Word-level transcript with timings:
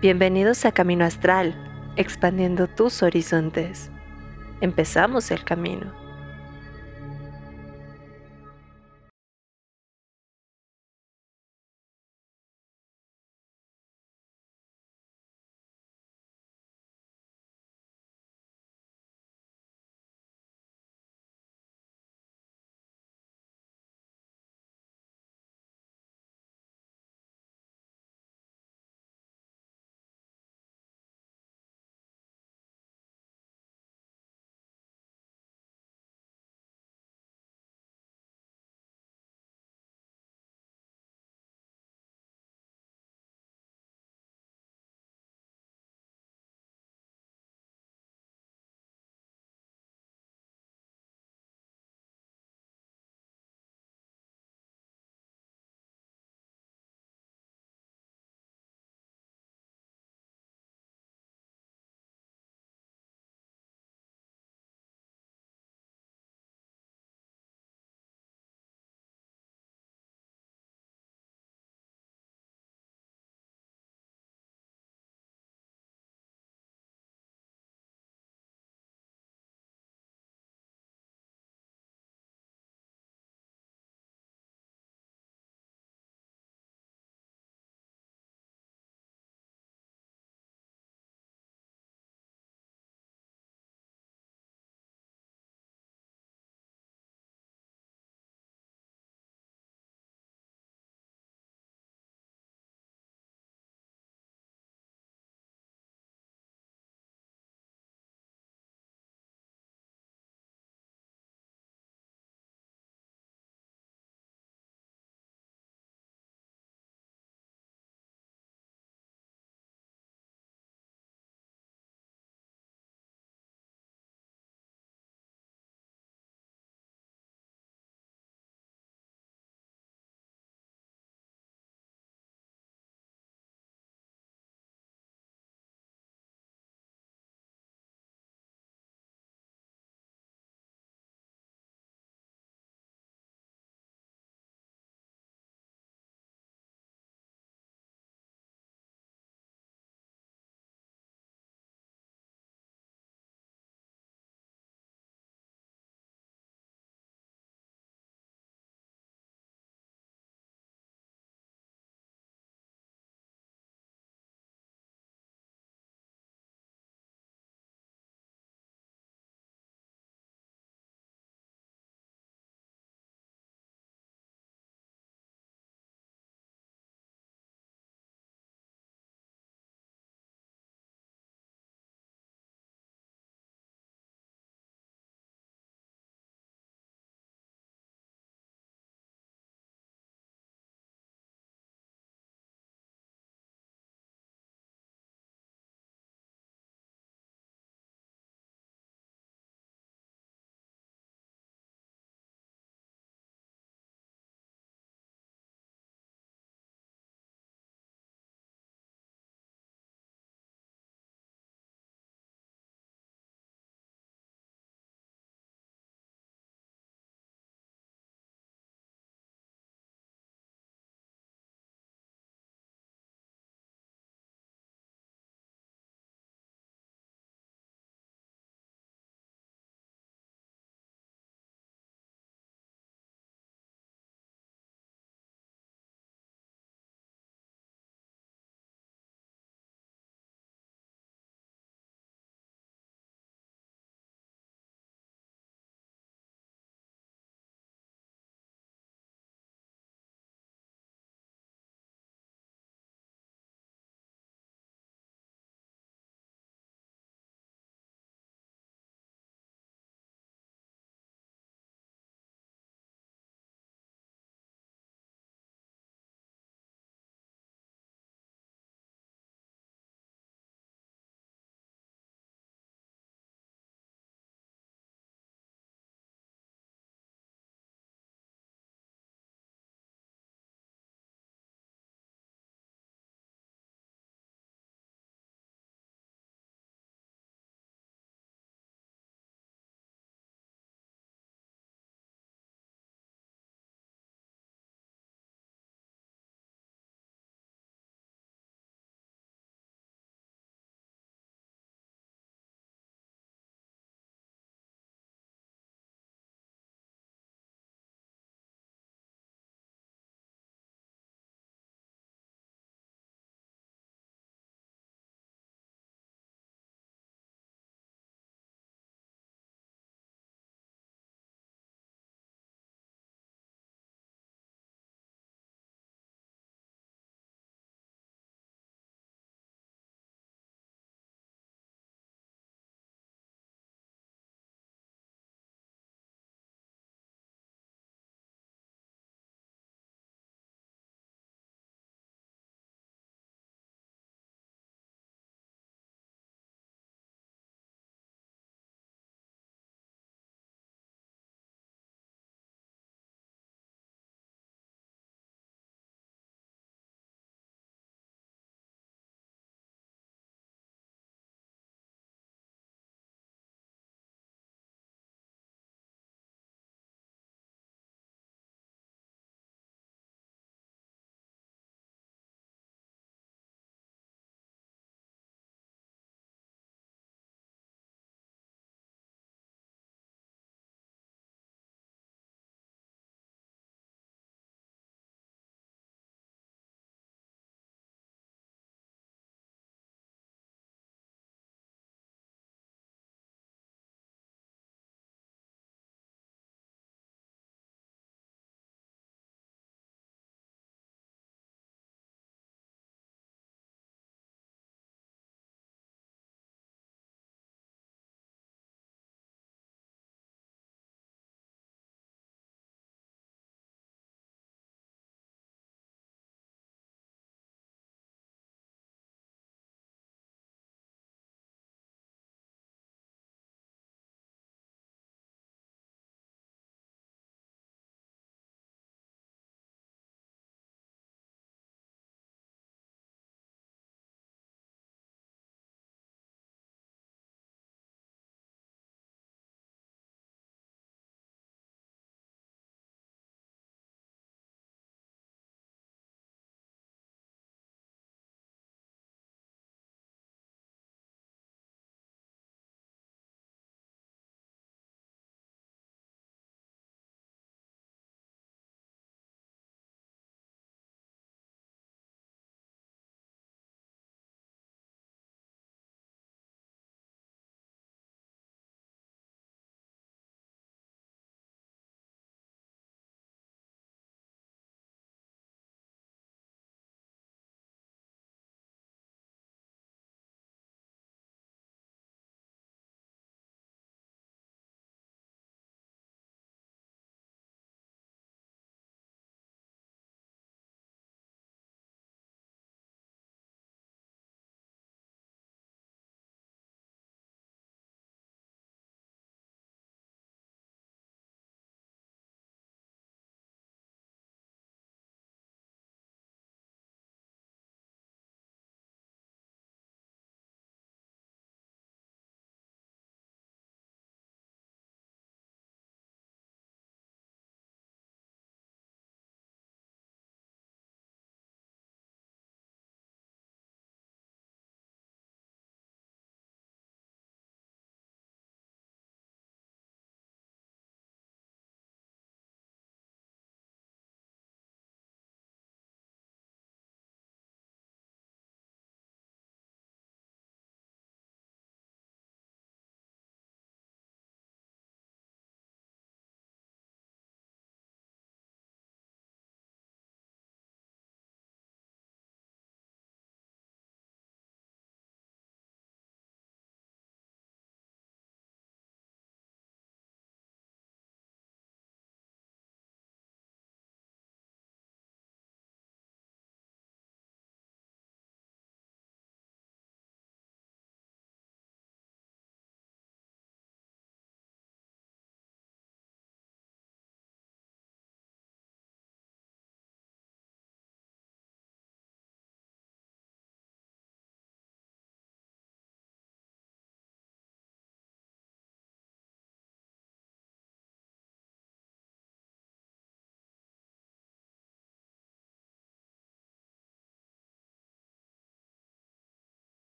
Bienvenidos 0.00 0.64
a 0.64 0.70
Camino 0.70 1.04
Astral, 1.04 1.56
expandiendo 1.96 2.68
tus 2.68 3.02
horizontes. 3.02 3.90
Empezamos 4.60 5.32
el 5.32 5.42
camino. 5.42 5.92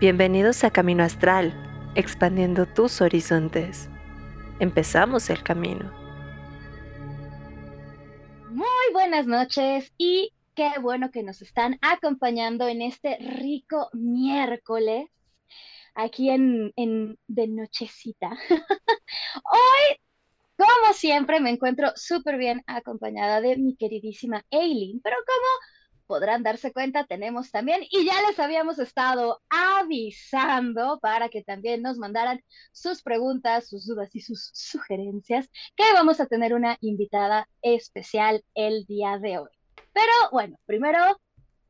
Bienvenidos 0.00 0.62
a 0.62 0.70
Camino 0.70 1.02
Astral, 1.02 1.52
expandiendo 1.96 2.66
tus 2.66 3.00
horizontes. 3.00 3.90
Empezamos 4.60 5.28
el 5.28 5.42
camino. 5.42 5.90
Muy 8.48 8.92
buenas 8.92 9.26
noches 9.26 9.92
y 9.98 10.32
qué 10.54 10.70
bueno 10.80 11.10
que 11.10 11.24
nos 11.24 11.42
están 11.42 11.80
acompañando 11.82 12.68
en 12.68 12.80
este 12.80 13.16
rico 13.18 13.90
miércoles 13.92 15.08
aquí 15.96 16.30
en, 16.30 16.72
de 16.76 17.48
nochecita. 17.48 18.30
Hoy, 19.50 19.96
como 20.56 20.92
siempre, 20.94 21.40
me 21.40 21.50
encuentro 21.50 21.90
súper 21.96 22.38
bien 22.38 22.62
acompañada 22.68 23.40
de 23.40 23.56
mi 23.56 23.74
queridísima 23.74 24.44
Aileen, 24.52 25.00
pero 25.02 25.16
como 25.26 25.77
podrán 26.08 26.42
darse 26.42 26.72
cuenta, 26.72 27.04
tenemos 27.04 27.52
también, 27.52 27.82
y 27.90 28.04
ya 28.04 28.20
les 28.26 28.40
habíamos 28.40 28.80
estado 28.80 29.40
avisando 29.50 30.98
para 31.00 31.28
que 31.28 31.44
también 31.44 31.82
nos 31.82 31.98
mandaran 31.98 32.42
sus 32.72 33.02
preguntas, 33.02 33.68
sus 33.68 33.86
dudas 33.86 34.10
y 34.16 34.20
sus 34.20 34.50
sugerencias, 34.54 35.48
que 35.76 35.84
vamos 35.92 36.18
a 36.18 36.26
tener 36.26 36.54
una 36.54 36.78
invitada 36.80 37.48
especial 37.62 38.42
el 38.54 38.86
día 38.86 39.18
de 39.18 39.38
hoy. 39.38 39.50
Pero 39.92 40.12
bueno, 40.32 40.58
primero 40.66 40.98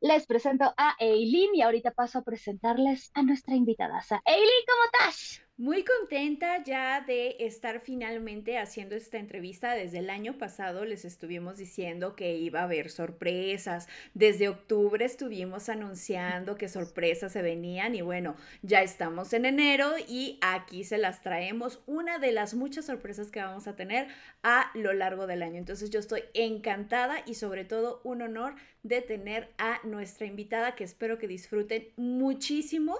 les 0.01 0.25
presento 0.25 0.73
a 0.77 0.95
Eileen 0.99 1.53
y 1.53 1.61
ahorita 1.61 1.91
paso 1.91 2.19
a 2.19 2.23
presentarles 2.23 3.11
a 3.13 3.21
nuestra 3.21 3.55
invitada. 3.55 4.01
Eileen, 4.25 4.65
¿cómo 4.67 4.83
estás? 4.85 5.48
Muy 5.59 5.83
contenta 5.83 6.63
ya 6.63 7.01
de 7.01 7.35
estar 7.41 7.81
finalmente 7.81 8.57
haciendo 8.57 8.95
esta 8.95 9.17
entrevista. 9.17 9.73
Desde 9.73 9.97
el 9.97 10.09
año 10.09 10.37
pasado 10.37 10.85
les 10.85 11.03
estuvimos 11.03 11.57
diciendo 11.57 12.15
que 12.15 12.37
iba 12.37 12.61
a 12.61 12.63
haber 12.63 12.89
sorpresas. 12.89 13.89
Desde 14.13 14.47
octubre 14.47 15.03
estuvimos 15.03 15.67
anunciando 15.67 16.55
que 16.55 16.69
sorpresas 16.69 17.33
se 17.33 17.41
venían 17.41 17.93
y 17.93 18.01
bueno, 18.01 18.37
ya 18.61 18.83
estamos 18.83 19.33
en 19.33 19.43
enero 19.43 19.95
y 20.07 20.39
aquí 20.39 20.85
se 20.85 20.97
las 20.97 21.21
traemos. 21.21 21.81
Una 21.87 22.19
de 22.19 22.31
las 22.31 22.53
muchas 22.53 22.85
sorpresas 22.85 23.29
que 23.29 23.41
vamos 23.41 23.67
a 23.67 23.75
tener 23.75 24.07
a 24.43 24.71
lo 24.75 24.93
largo 24.93 25.27
del 25.27 25.43
año. 25.43 25.57
Entonces 25.57 25.89
yo 25.89 25.99
estoy 25.99 26.21
encantada 26.33 27.17
y 27.25 27.33
sobre 27.33 27.65
todo 27.65 27.99
un 28.05 28.21
honor 28.21 28.55
de 28.83 29.01
tener 29.01 29.49
a 29.57 29.81
nuestra 29.83 30.25
invitada 30.25 30.75
que 30.75 30.85
espero 30.85 31.17
que 31.17 31.27
disfruten 31.27 31.89
muchísimo 31.97 32.95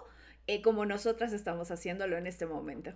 eh, 0.49 0.61
como 0.63 0.85
nosotras 0.85 1.31
estamos 1.31 1.69
haciéndolo 1.69 2.17
en 2.17 2.25
este 2.25 2.47
momento. 2.47 2.91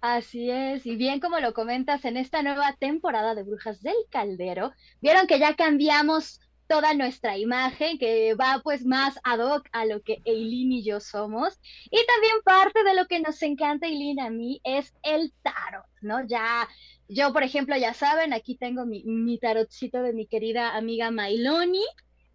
Así 0.00 0.50
es, 0.50 0.86
y 0.86 0.94
bien 0.94 1.18
como 1.18 1.40
lo 1.40 1.52
comentas, 1.52 2.04
en 2.04 2.16
esta 2.16 2.42
nueva 2.42 2.76
temporada 2.78 3.34
de 3.34 3.42
Brujas 3.42 3.82
del 3.82 3.96
Caldero, 4.08 4.72
vieron 5.00 5.26
que 5.26 5.40
ya 5.40 5.54
cambiamos 5.54 6.40
toda 6.68 6.94
nuestra 6.94 7.36
imagen, 7.38 7.98
que 7.98 8.34
va 8.34 8.60
pues 8.62 8.84
más 8.84 9.18
ad 9.24 9.40
hoc 9.40 9.68
a 9.72 9.84
lo 9.84 10.00
que 10.02 10.22
Eileen 10.24 10.72
y 10.72 10.84
yo 10.84 11.00
somos. 11.00 11.60
Y 11.90 11.98
también 12.06 12.36
parte 12.44 12.84
de 12.84 12.94
lo 12.94 13.06
que 13.06 13.20
nos 13.20 13.42
encanta, 13.42 13.88
Eileen, 13.88 14.20
a 14.20 14.30
mí, 14.30 14.60
es 14.62 14.94
el 15.02 15.32
tarot, 15.42 15.86
¿no? 16.02 16.24
Ya, 16.26 16.68
yo, 17.08 17.32
por 17.32 17.42
ejemplo, 17.42 17.76
ya 17.76 17.94
saben, 17.94 18.32
aquí 18.32 18.56
tengo 18.56 18.86
mi, 18.86 19.02
mi 19.04 19.38
tarotcito 19.38 20.02
de 20.02 20.12
mi 20.12 20.26
querida 20.26 20.76
amiga 20.76 21.10
Mailoni, 21.10 21.84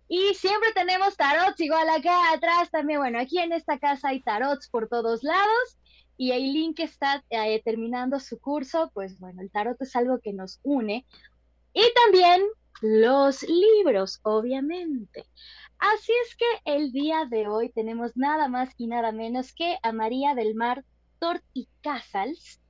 y 0.08 0.34
siempre 0.36 0.72
tenemos 0.74 1.18
tarots 1.18 1.60
igual 1.60 1.90
acá 1.90 2.32
atrás 2.32 2.72
también. 2.72 3.00
Bueno, 3.00 3.20
aquí 3.20 3.40
en 3.40 3.52
esta 3.52 3.78
casa 3.78 4.10
hay 4.10 4.22
tarots 4.22 4.70
por 4.70 4.88
todos 4.88 5.24
lados. 5.24 5.78
Y 6.20 6.32
Aileen 6.32 6.74
que 6.74 6.84
está 6.84 7.24
eh, 7.30 7.62
terminando 7.64 8.20
su 8.20 8.40
curso, 8.40 8.90
pues 8.94 9.20
bueno, 9.20 9.42
el 9.42 9.52
tarot 9.52 9.80
es 9.82 9.96
algo 9.96 10.20
que 10.20 10.34
nos 10.34 10.60
une. 10.64 11.06
Y 11.74 11.84
también 11.94 12.42
los 12.82 13.44
libros, 13.44 14.20
obviamente. 14.24 15.26
Así 15.78 16.12
es 16.26 16.36
que 16.36 16.74
el 16.74 16.92
día 16.92 17.26
de 17.30 17.48
hoy 17.48 17.70
tenemos 17.70 18.16
nada 18.16 18.48
más 18.48 18.70
y 18.78 18.88
nada 18.88 19.12
menos 19.12 19.54
que 19.54 19.78
a 19.84 19.92
María 19.92 20.34
del 20.34 20.56
Mar 20.56 20.84
Tort 21.20 21.44
y 21.54 21.68
Casals, 21.82 22.62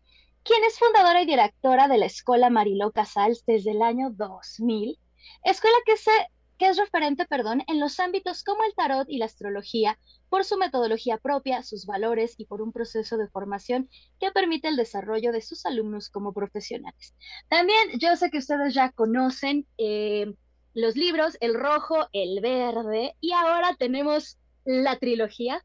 quien 0.43 0.63
es 0.65 0.77
fundadora 0.77 1.21
y 1.21 1.25
directora 1.25 1.87
de 1.87 1.99
la 1.99 2.05
Escuela 2.05 2.49
Mariló 2.49 2.91
Casals 2.91 3.45
desde 3.45 3.71
el 3.71 3.81
año 3.81 4.09
2000, 4.11 4.97
escuela 5.43 5.77
que 5.85 5.95
se 5.95 6.11
que 6.57 6.67
es 6.67 6.77
referente, 6.77 7.25
perdón, 7.25 7.63
en 7.67 7.79
los 7.79 7.99
ámbitos 7.99 8.43
como 8.43 8.63
el 8.63 8.73
tarot 8.75 9.07
y 9.09 9.17
la 9.17 9.25
astrología, 9.25 9.99
por 10.29 10.43
su 10.43 10.57
metodología 10.57 11.17
propia, 11.17 11.63
sus 11.63 11.85
valores 11.85 12.35
y 12.37 12.45
por 12.45 12.61
un 12.61 12.71
proceso 12.71 13.17
de 13.17 13.27
formación 13.29 13.89
que 14.19 14.31
permite 14.31 14.67
el 14.67 14.75
desarrollo 14.75 15.31
de 15.31 15.41
sus 15.41 15.65
alumnos 15.65 16.09
como 16.09 16.33
profesionales. 16.33 17.15
También 17.49 17.99
yo 17.99 18.15
sé 18.15 18.29
que 18.29 18.39
ustedes 18.39 18.73
ya 18.73 18.91
conocen 18.91 19.65
eh, 19.77 20.33
los 20.73 20.95
libros 20.95 21.37
El 21.39 21.53
Rojo, 21.55 22.07
El 22.13 22.41
Verde 22.41 23.15
y 23.19 23.31
ahora 23.31 23.75
tenemos 23.77 24.37
la 24.65 24.97
trilogía. 24.97 25.63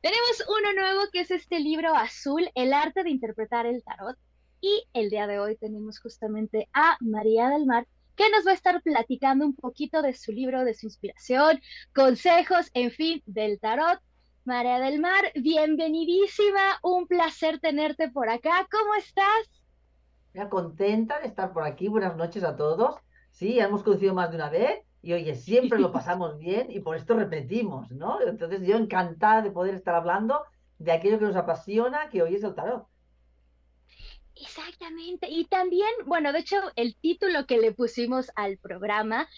Tenemos 0.00 0.44
uno 0.48 0.72
nuevo 0.74 1.02
que 1.12 1.20
es 1.20 1.30
este 1.30 1.60
libro 1.60 1.94
azul, 1.94 2.50
El 2.54 2.72
arte 2.72 3.04
de 3.04 3.10
interpretar 3.10 3.66
el 3.66 3.82
tarot. 3.82 4.16
Y 4.60 4.84
el 4.92 5.10
día 5.10 5.26
de 5.26 5.38
hoy 5.38 5.56
tenemos 5.56 5.98
justamente 5.98 6.68
a 6.72 6.96
María 7.00 7.48
del 7.48 7.66
Mar, 7.66 7.86
que 8.16 8.30
nos 8.30 8.46
va 8.46 8.52
a 8.52 8.54
estar 8.54 8.82
platicando 8.82 9.44
un 9.46 9.54
poquito 9.54 10.02
de 10.02 10.14
su 10.14 10.32
libro, 10.32 10.64
de 10.64 10.74
su 10.74 10.86
inspiración, 10.86 11.60
consejos, 11.94 12.70
en 12.74 12.90
fin, 12.90 13.22
del 13.26 13.58
tarot. 13.60 14.00
María 14.44 14.80
del 14.80 15.00
Mar, 15.00 15.30
bienvenidísima, 15.36 16.80
un 16.82 17.06
placer 17.06 17.60
tenerte 17.60 18.10
por 18.10 18.28
acá. 18.28 18.66
¿Cómo 18.70 18.94
estás? 18.96 19.62
Ya 20.34 20.48
contenta 20.48 21.20
de 21.20 21.28
estar 21.28 21.52
por 21.52 21.62
aquí. 21.62 21.86
Buenas 21.86 22.16
noches 22.16 22.42
a 22.42 22.56
todos. 22.56 22.96
Sí, 23.30 23.60
hemos 23.60 23.84
conocido 23.84 24.14
más 24.14 24.30
de 24.30 24.36
una 24.36 24.50
vez 24.50 24.82
y 25.00 25.12
oye, 25.12 25.34
siempre 25.36 25.78
lo 25.78 25.92
pasamos 25.92 26.38
bien 26.38 26.66
y 26.70 26.80
por 26.80 26.96
esto 26.96 27.14
repetimos, 27.14 27.90
¿no? 27.92 28.20
Entonces 28.20 28.62
yo 28.66 28.76
encantada 28.76 29.42
de 29.42 29.50
poder 29.52 29.74
estar 29.74 29.94
hablando 29.94 30.42
de 30.78 30.92
aquello 30.92 31.18
que 31.20 31.26
nos 31.26 31.36
apasiona, 31.36 32.08
que 32.08 32.22
hoy 32.22 32.34
es 32.34 32.42
el 32.42 32.54
tarot. 32.54 32.86
Exactamente. 34.36 35.28
Y 35.30 35.44
también, 35.44 35.90
bueno, 36.06 36.32
de 36.32 36.40
hecho, 36.40 36.56
el 36.76 36.96
título 36.96 37.46
que 37.46 37.58
le 37.58 37.72
pusimos 37.72 38.30
al 38.34 38.58
programa 38.58 39.28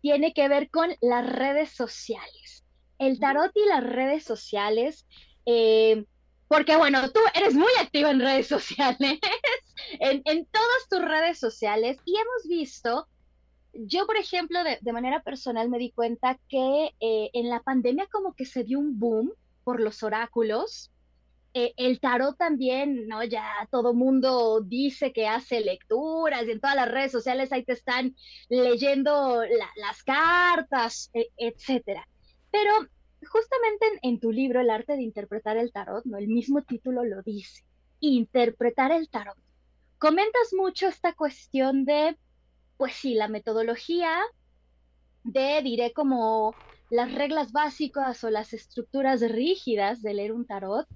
tiene 0.00 0.32
que 0.32 0.48
ver 0.48 0.70
con 0.70 0.90
las 1.00 1.26
redes 1.26 1.70
sociales. 1.70 2.64
El 2.98 3.18
tarot 3.18 3.50
y 3.54 3.66
las 3.66 3.82
redes 3.82 4.24
sociales, 4.24 5.06
eh, 5.46 6.04
porque 6.46 6.76
bueno, 6.76 7.10
tú 7.10 7.20
eres 7.34 7.54
muy 7.54 7.72
activa 7.80 8.10
en 8.10 8.20
redes 8.20 8.46
sociales, 8.48 9.18
en, 9.98 10.22
en, 10.24 10.46
todas 10.46 10.88
tus 10.88 11.00
redes 11.02 11.38
sociales, 11.38 11.98
y 12.04 12.16
hemos 12.16 12.48
visto, 12.48 13.08
yo 13.72 14.06
por 14.06 14.16
ejemplo, 14.16 14.62
de, 14.62 14.78
de 14.80 14.92
manera 14.92 15.22
personal 15.22 15.68
me 15.68 15.78
di 15.78 15.90
cuenta 15.90 16.38
que 16.48 16.90
eh, 17.00 17.30
en 17.32 17.48
la 17.48 17.62
pandemia 17.62 18.06
como 18.06 18.34
que 18.34 18.44
se 18.44 18.62
dio 18.62 18.78
un 18.78 18.98
boom 18.98 19.32
por 19.64 19.80
los 19.80 20.02
oráculos, 20.02 20.92
eh, 21.56 21.72
el 21.76 22.00
tarot 22.00 22.36
también, 22.36 23.06
¿no? 23.06 23.22
Ya 23.22 23.68
todo 23.70 23.94
mundo 23.94 24.60
dice 24.60 25.12
que 25.12 25.28
hace 25.28 25.60
lecturas 25.60 26.44
y 26.46 26.50
en 26.50 26.60
todas 26.60 26.74
las 26.74 26.90
redes 26.90 27.12
sociales 27.12 27.52
ahí 27.52 27.62
te 27.64 27.74
están 27.74 28.16
leyendo 28.48 29.40
las 29.76 30.02
cartas, 30.02 31.10
e, 31.14 31.28
etcétera. 31.36 32.08
Pero 32.50 32.72
justamente 33.28 33.86
en, 34.02 34.18
tu 34.18 34.32
libro, 34.32 34.60
El 34.60 34.70
arte 34.70 34.96
de 34.96 35.02
interpretar 35.02 35.56
el 35.56 35.72
tarot, 35.72 36.04
¿no? 36.06 36.18
El 36.18 36.26
mismo 36.26 36.62
título 36.62 37.04
lo 37.04 37.22
dice, 37.22 37.62
interpretar 38.00 38.90
el 38.90 39.08
tarot. 39.08 39.38
Comentas 39.98 40.52
mucho 40.56 40.88
esta 40.88 41.12
cuestión 41.12 41.84
de, 41.84 42.16
pues 42.76 42.94
sí, 42.94 43.14
la 43.14 43.28
metodología 43.28 44.20
de, 45.22 45.62
diré 45.62 45.92
como 45.92 46.54
las 46.90 47.14
reglas 47.14 47.52
básicas 47.52 48.24
o 48.24 48.30
las 48.30 48.52
estructuras 48.52 49.20
rígidas 49.20 50.02
de 50.02 50.14
leer 50.14 50.32
un 50.32 50.46
tarot, 50.46 50.88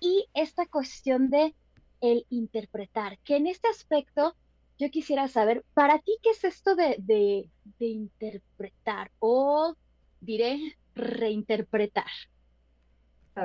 y 0.00 0.28
esta 0.34 0.66
cuestión 0.66 1.30
de 1.30 1.54
el 2.00 2.26
interpretar, 2.30 3.18
que 3.20 3.36
en 3.36 3.46
este 3.46 3.68
aspecto 3.68 4.34
yo 4.78 4.90
quisiera 4.90 5.26
saber, 5.26 5.64
para 5.74 5.98
ti, 5.98 6.16
¿qué 6.22 6.30
es 6.30 6.44
esto 6.44 6.76
de, 6.76 6.96
de, 6.98 7.50
interpretar 7.86 9.10
o 9.18 9.74
diré 10.20 10.76
reinterpretar? 10.94 12.06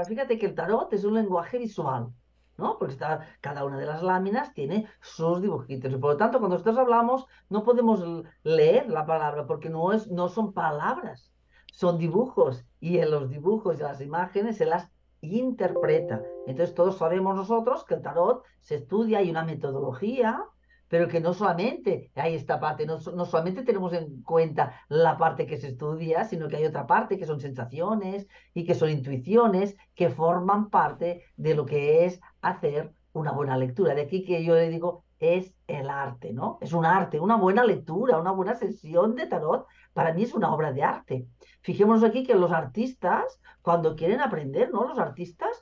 fíjate 0.07 0.39
que 0.39 0.47
el 0.47 0.55
tarot 0.55 0.91
es 0.93 1.03
un 1.03 1.13
lenguaje 1.13 1.59
visual, 1.59 2.11
¿no? 2.57 2.77
Porque 2.79 2.93
está, 2.93 3.27
cada 3.41 3.63
una 3.63 3.77
de 3.77 3.85
las 3.85 4.01
láminas 4.01 4.53
tiene 4.53 4.87
sus 5.01 5.41
dibujitos. 5.41 5.91
Y 5.91 5.97
por 5.97 6.11
lo 6.11 6.17
tanto, 6.17 6.39
cuando 6.39 6.55
nosotros 6.55 6.79
hablamos, 6.79 7.27
no 7.49 7.63
podemos 7.63 8.03
leer 8.43 8.89
la 8.89 9.05
palabra 9.05 9.45
porque 9.45 9.69
no, 9.69 9.93
es, 9.93 10.07
no 10.07 10.29
son 10.29 10.51
palabras, 10.53 11.31
son 11.73 11.99
dibujos. 11.99 12.65
Y 12.79 12.97
en 12.97 13.11
los 13.11 13.29
dibujos 13.29 13.79
y 13.79 13.83
las 13.83 14.01
imágenes 14.01 14.57
se 14.57 14.65
las 14.65 14.89
interpreta. 15.23 16.21
Entonces 16.45 16.75
todos 16.75 16.97
sabemos 16.97 17.35
nosotros 17.35 17.85
que 17.85 17.95
el 17.95 18.01
tarot 18.01 18.43
se 18.61 18.75
estudia, 18.75 19.19
hay 19.19 19.29
una 19.29 19.43
metodología, 19.43 20.43
pero 20.89 21.07
que 21.07 21.21
no 21.21 21.33
solamente 21.33 22.11
hay 22.13 22.35
esta 22.35 22.59
parte, 22.59 22.85
no, 22.85 22.99
no, 23.15 23.25
solamente 23.25 23.63
tenemos 23.63 23.93
en 23.93 24.21
cuenta 24.21 24.79
la 24.89 25.17
parte 25.17 25.47
que 25.47 25.57
se 25.57 25.69
estudia, 25.69 26.25
sino 26.25 26.47
que 26.47 26.57
hay 26.57 26.65
otra 26.65 26.85
parte 26.85 27.17
que 27.17 27.25
son 27.25 27.39
sensaciones 27.39 28.27
y 28.53 28.63
que 28.65 28.75
son 28.75 28.91
intuiciones 28.91 29.75
que 29.95 30.09
forman 30.09 30.69
parte 30.69 31.23
de 31.35 31.55
lo 31.55 31.65
que 31.65 32.05
es 32.05 32.21
hacer 32.41 32.93
una 33.13 33.31
buena 33.31 33.57
lectura. 33.57 33.95
De 33.95 34.01
aquí 34.01 34.23
que 34.23 34.43
yo 34.43 34.55
le 34.55 34.69
digo 34.69 35.02
es 35.23 35.53
el 35.67 35.89
arte, 35.89 36.33
¿no? 36.33 36.57
Es 36.61 36.73
un 36.73 36.85
arte, 36.85 37.19
una 37.19 37.37
buena 37.37 37.63
lectura, 37.63 38.19
una 38.19 38.31
buena 38.31 38.55
sesión 38.55 39.15
de 39.15 39.27
tarot, 39.27 39.65
para 39.93 40.13
mí 40.13 40.23
es 40.23 40.33
una 40.33 40.53
obra 40.53 40.71
de 40.71 40.83
arte. 40.83 41.27
Fijémonos 41.61 42.03
aquí 42.03 42.23
que 42.23 42.35
los 42.35 42.51
artistas, 42.51 43.39
cuando 43.61 43.95
quieren 43.95 44.21
aprender, 44.21 44.71
¿no? 44.71 44.87
Los 44.87 44.99
artistas 44.99 45.61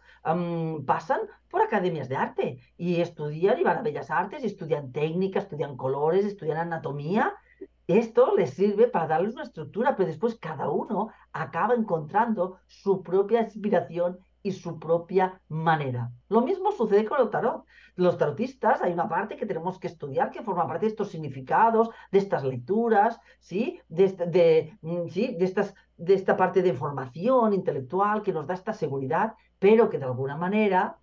pasan 0.85 1.21
por 1.49 1.61
academias 1.61 2.09
de 2.09 2.15
arte 2.15 2.59
y 2.77 3.01
estudian 3.01 3.59
y 3.59 3.63
van 3.63 3.77
a 3.77 3.81
Bellas 3.81 4.09
Artes, 4.09 4.43
y 4.43 4.47
estudian 4.47 4.91
técnica, 4.91 5.39
estudian 5.39 5.77
colores, 5.77 6.25
estudian 6.25 6.57
anatomía. 6.57 7.33
Esto 7.87 8.35
les 8.37 8.51
sirve 8.51 8.87
para 8.87 9.07
darles 9.07 9.33
una 9.33 9.43
estructura, 9.43 9.95
pero 9.95 10.07
después 10.07 10.37
cada 10.39 10.69
uno 10.69 11.09
acaba 11.33 11.73
encontrando 11.73 12.57
su 12.67 13.03
propia 13.03 13.41
inspiración 13.41 14.19
y 14.43 14.51
su 14.51 14.79
propia 14.79 15.41
manera. 15.47 16.11
Lo 16.29 16.41
mismo 16.41 16.71
sucede 16.71 17.05
con 17.05 17.21
el 17.21 17.29
tarot. 17.29 17.65
Los 17.95 18.17
tarotistas, 18.17 18.81
hay 18.81 18.93
una 18.93 19.07
parte 19.07 19.37
que 19.37 19.45
tenemos 19.45 19.79
que 19.79 19.87
estudiar 19.87 20.31
que 20.31 20.41
forma 20.41 20.67
parte 20.67 20.85
de 20.85 20.91
estos 20.91 21.09
significados, 21.09 21.89
de 22.11 22.19
estas 22.19 22.43
lecturas, 22.43 23.19
¿sí? 23.39 23.79
De, 23.89 24.07
de, 24.09 24.77
mm, 24.81 25.05
de 25.97 26.13
esta 26.13 26.37
parte 26.37 26.61
de 26.61 26.69
información 26.69 27.53
intelectual 27.53 28.21
que 28.23 28.33
nos 28.33 28.47
da 28.47 28.53
esta 28.53 28.73
seguridad, 28.73 29.35
pero 29.59 29.89
que 29.89 29.99
de 29.99 30.05
alguna 30.05 30.37
manera 30.37 30.97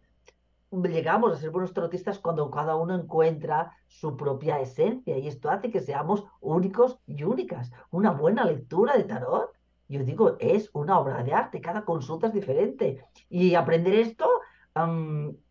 llegamos 0.71 1.33
a 1.33 1.37
ser 1.37 1.51
buenos 1.51 1.73
tarotistas 1.73 2.19
cuando 2.19 2.51
cada 2.51 2.77
uno 2.77 2.95
encuentra 2.95 3.73
su 3.87 4.17
propia 4.17 4.61
esencia 4.61 5.17
y 5.17 5.29
esto 5.29 5.51
hace 5.51 5.71
que 5.71 5.81
seamos 5.81 6.25
únicos 6.41 6.99
y 7.07 7.23
únicas. 7.23 7.73
Una 7.91 8.11
buena 8.11 8.45
lectura 8.45 8.97
de 8.97 9.05
tarot 9.05 9.53
yo 9.89 10.05
digo, 10.05 10.37
es 10.39 10.71
una 10.75 10.99
obra 10.99 11.23
de 11.23 11.33
arte, 11.33 11.61
cada 11.61 11.85
consulta 11.85 12.29
es 12.29 12.35
diferente. 12.35 13.05
Y 13.31 13.55
aprender 13.55 13.95
esto 13.95 14.29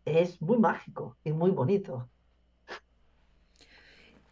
es 0.04 0.40
muy 0.40 0.58
mágico 0.58 1.16
y 1.24 1.32
muy 1.32 1.50
bonito. 1.50 2.08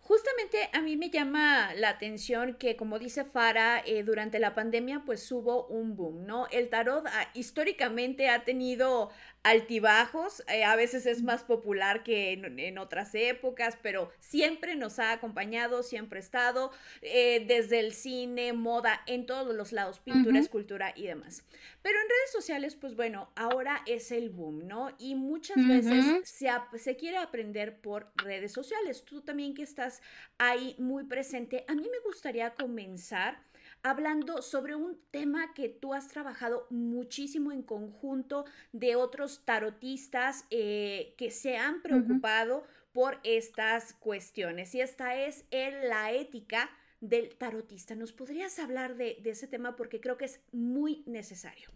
Justamente 0.01 0.71
a 0.73 0.81
mí 0.83 0.97
me 0.97 1.11
llama 1.11 1.75
la 1.75 1.89
atención 1.89 2.55
que, 2.55 2.77
como 2.77 3.01
dice 3.01 3.25
Fara, 3.25 3.83
eh, 3.85 4.05
durante 4.05 4.39
la 4.39 4.55
pandemia 4.55 5.03
pues 5.05 5.33
hubo 5.33 5.67
un 5.67 5.97
boom, 5.97 6.25
¿no? 6.27 6.47
El 6.53 6.71
tarot 6.71 7.05
ah, 7.09 7.29
históricamente 7.35 8.29
ha 8.29 8.45
tenido 8.45 9.11
altibajos, 9.47 10.43
eh, 10.49 10.65
a 10.65 10.75
veces 10.75 11.07
es 11.07 11.23
más 11.23 11.45
popular 11.45 12.03
que 12.03 12.33
en, 12.33 12.79
otras 12.79 13.15
épocas, 13.15 13.79
pero 13.81 14.11
siempre 14.19 14.75
nos 14.75 14.99
ha 14.99 15.13
acompañado, 15.13 15.85
siempre 15.85 16.19
ha 16.19 16.21
estado, 16.21 16.73
eh, 17.01 17.45
desde 17.47 17.79
el 17.79 17.93
cine, 17.93 18.53
moda, 18.53 19.03
en 19.07 19.25
todos 19.25 19.55
los 19.55 19.71
lados, 19.71 20.01
pintura, 20.01 20.41
escultura 20.41 20.93
y 20.97 21.07
demás. 21.07 21.45
Pero 21.81 21.97
en 21.97 22.09
redes 22.09 22.33
sociales, 22.33 22.75
pues 22.75 22.97
bueno, 22.97 23.31
ahora 23.37 23.83
es 23.87 24.11
el 24.11 24.31
boom, 24.31 24.67
¿no? 24.67 24.91
Y 24.99 25.15
muchas 25.15 25.57
veces 25.65 26.29
se, 26.29 26.49
se 26.79 26.97
quiere 26.97 27.19
aprender 27.19 27.81
por 27.81 28.11
redes 28.17 28.53
sociales. 28.53 29.05
Tú 29.05 29.21
también 29.21 29.55
que 29.55 29.63
estás 29.63 30.03
ahí 30.39 30.75
muy 30.79 31.05
presente, 31.05 31.65
a 31.69 31.75
mí 31.77 31.83
me 31.83 32.01
gustaría 32.05 32.51
comenzar 32.55 33.39
hablando 33.87 34.43
sobre 34.43 34.75
un 34.75 34.99
tema 35.13 35.55
que 35.55 35.69
tú 35.69 35.95
has 35.95 36.09
trabajado 36.09 36.67
muchísimo 36.71 37.53
en 37.53 37.63
conjunto 37.63 38.45
de 38.73 38.97
otros 38.97 39.45
tarotistas 39.45 40.45
eh, 40.51 41.15
que 41.17 41.31
se 41.31 41.57
han 41.57 41.83
preocupado 41.83 42.65
por 42.93 43.21
estas 43.23 43.93
cuestiones. 43.95 44.75
Y 44.75 44.81
esta 44.81 45.15
es 45.15 45.45
el, 45.53 45.89
la 45.89 46.11
ética 46.11 46.69
del 47.01 47.37
tarotista. 47.37 47.95
¿Nos 47.95 48.13
podrías 48.13 48.59
hablar 48.59 48.97
de, 48.97 49.23
ese 49.25 49.47
tema? 49.47 49.77
Porque 49.77 50.01
creo 50.01 50.17
que 50.17 50.25
es 50.25 50.41
muy 50.51 51.05
necesario. 51.07 51.71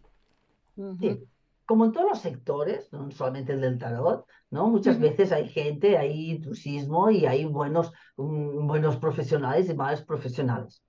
Sí. 0.99 1.23
Como 1.65 1.85
en 1.85 1.93
todos 1.93 2.09
los 2.09 2.21
sectores, 2.21 2.91
no 2.91 3.09
solamente 3.11 3.53
el 3.53 3.61
del 3.61 3.77
tarot, 3.77 4.27
¿no? 4.49 4.67
Muchas 4.67 4.99
veces 4.99 5.31
hay 5.31 5.47
gente, 5.47 5.97
hay 5.97 6.31
intrusismo 6.31 7.09
y 7.09 7.25
hay 7.25 7.45
buenos, 7.45 7.93
buenos 8.17 8.97
profesionales 8.97 9.69
y 9.69 9.73
malos 9.75 10.01
profesionales 10.01 10.83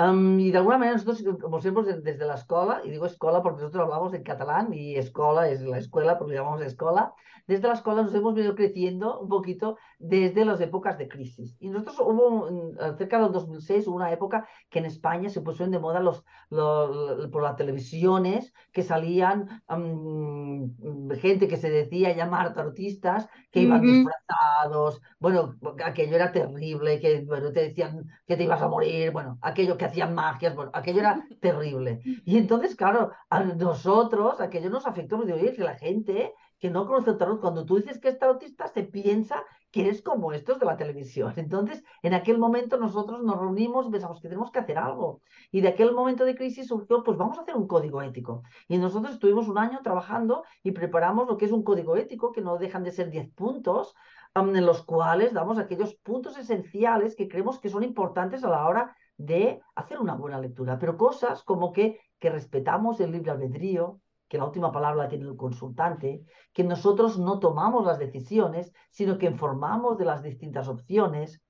y 0.00 0.50
de 0.52 0.58
alguna 0.58 0.78
manera 0.78 0.96
nosotros, 0.96 1.24
como 1.40 1.60
siempre, 1.60 1.82
desde 1.82 2.24
la 2.24 2.34
escuela, 2.34 2.82
y 2.84 2.90
digo 2.90 3.06
escuela 3.06 3.42
porque 3.42 3.62
nosotros 3.62 3.82
hablamos 3.82 4.14
en 4.14 4.22
catalán 4.22 4.72
y 4.72 4.94
escuela 4.94 5.48
es 5.48 5.60
la 5.60 5.78
escuela 5.78 6.18
porque 6.18 6.34
llamamos 6.34 6.62
escuela, 6.62 7.14
desde 7.48 7.66
la 7.66 7.74
escuela 7.74 8.02
nos 8.02 8.14
hemos 8.14 8.34
venido 8.34 8.54
creciendo 8.54 9.18
un 9.18 9.28
poquito 9.28 9.76
desde 9.98 10.44
las 10.44 10.60
épocas 10.60 10.98
de 10.98 11.08
crisis. 11.08 11.56
Y 11.58 11.70
nosotros 11.70 11.98
hubo, 12.00 12.48
cerca 12.98 13.18
del 13.18 13.32
2006, 13.32 13.88
hubo 13.88 13.96
una 13.96 14.12
época 14.12 14.46
que 14.68 14.78
en 14.78 14.84
España 14.84 15.30
se 15.30 15.40
pusieron 15.40 15.72
de 15.72 15.78
moda 15.78 15.98
los, 15.98 16.24
por 16.50 17.42
las 17.42 17.56
televisiones 17.56 18.52
que 18.70 18.82
salían 18.82 19.62
gente 21.20 21.48
que 21.48 21.56
se 21.56 21.70
decía 21.70 22.14
llamar 22.14 22.54
tarotistas, 22.54 23.28
que 23.50 23.62
iban 23.62 23.80
disfrazados, 23.80 25.00
bueno, 25.18 25.56
aquello 25.84 26.16
era 26.16 26.30
terrible, 26.30 27.00
que 27.00 27.22
bueno, 27.22 27.50
te 27.50 27.60
decían 27.60 28.06
que 28.26 28.36
te 28.36 28.44
ibas 28.44 28.60
a 28.60 28.68
morir, 28.68 29.10
bueno, 29.10 29.38
aquello 29.40 29.78
que 29.78 29.86
hacían 29.88 30.14
magias, 30.14 30.54
bueno, 30.54 30.70
aquello 30.74 31.00
era 31.00 31.26
terrible. 31.40 32.00
Y 32.24 32.38
entonces, 32.38 32.76
claro, 32.76 33.12
a 33.28 33.42
nosotros 33.42 34.40
aquello 34.40 34.70
nos 34.70 34.86
afectó, 34.86 35.16
porque 35.16 35.32
oye, 35.32 35.52
que 35.52 35.62
la 35.62 35.76
gente 35.76 36.34
que 36.58 36.70
no 36.70 36.86
conoce 36.86 37.10
el 37.10 37.18
tarot, 37.18 37.40
cuando 37.40 37.64
tú 37.64 37.76
dices 37.76 38.00
que 38.00 38.08
es 38.08 38.18
tarotista, 38.18 38.66
se 38.68 38.82
piensa 38.82 39.44
que 39.70 39.82
eres 39.82 40.02
como 40.02 40.32
estos 40.32 40.58
de 40.58 40.66
la 40.66 40.76
televisión. 40.76 41.34
Entonces, 41.36 41.84
en 42.02 42.14
aquel 42.14 42.38
momento 42.38 42.78
nosotros 42.78 43.22
nos 43.22 43.38
reunimos 43.38 43.86
y 43.86 43.90
pensamos 43.90 44.20
que 44.20 44.28
tenemos 44.28 44.50
que 44.50 44.58
hacer 44.58 44.78
algo. 44.78 45.20
Y 45.52 45.60
de 45.60 45.68
aquel 45.68 45.92
momento 45.92 46.24
de 46.24 46.34
crisis 46.34 46.66
surgió, 46.66 47.02
pues 47.04 47.16
vamos 47.16 47.38
a 47.38 47.42
hacer 47.42 47.54
un 47.54 47.68
código 47.68 48.02
ético. 48.02 48.42
Y 48.66 48.78
nosotros 48.78 49.14
estuvimos 49.14 49.46
un 49.46 49.58
año 49.58 49.80
trabajando 49.82 50.42
y 50.62 50.72
preparamos 50.72 51.28
lo 51.28 51.36
que 51.36 51.44
es 51.44 51.52
un 51.52 51.62
código 51.62 51.96
ético, 51.96 52.32
que 52.32 52.40
no 52.40 52.58
dejan 52.58 52.82
de 52.82 52.92
ser 52.92 53.10
10 53.10 53.30
puntos, 53.34 53.94
en 54.34 54.66
los 54.66 54.84
cuales 54.84 55.32
damos 55.32 55.58
aquellos 55.58 55.94
puntos 55.96 56.38
esenciales 56.38 57.16
que 57.16 57.28
creemos 57.28 57.58
que 57.58 57.68
son 57.68 57.82
importantes 57.82 58.44
a 58.44 58.50
la 58.50 58.66
hora 58.66 58.96
de 59.18 59.60
hacer 59.74 59.98
una 59.98 60.14
buena 60.14 60.40
lectura, 60.40 60.78
pero 60.78 60.96
cosas 60.96 61.42
como 61.42 61.72
que, 61.72 62.00
que 62.18 62.30
respetamos 62.30 63.00
el 63.00 63.12
libre 63.12 63.32
albedrío, 63.32 64.00
que 64.28 64.38
la 64.38 64.44
última 64.44 64.70
palabra 64.72 65.04
la 65.04 65.08
tiene 65.08 65.24
el 65.24 65.36
consultante, 65.36 66.22
que 66.52 66.64
nosotros 66.64 67.18
no 67.18 67.38
tomamos 67.38 67.84
las 67.84 67.98
decisiones, 67.98 68.72
sino 68.90 69.18
que 69.18 69.26
informamos 69.26 69.98
de 69.98 70.04
las 70.04 70.22
distintas 70.22 70.68
opciones, 70.68 71.42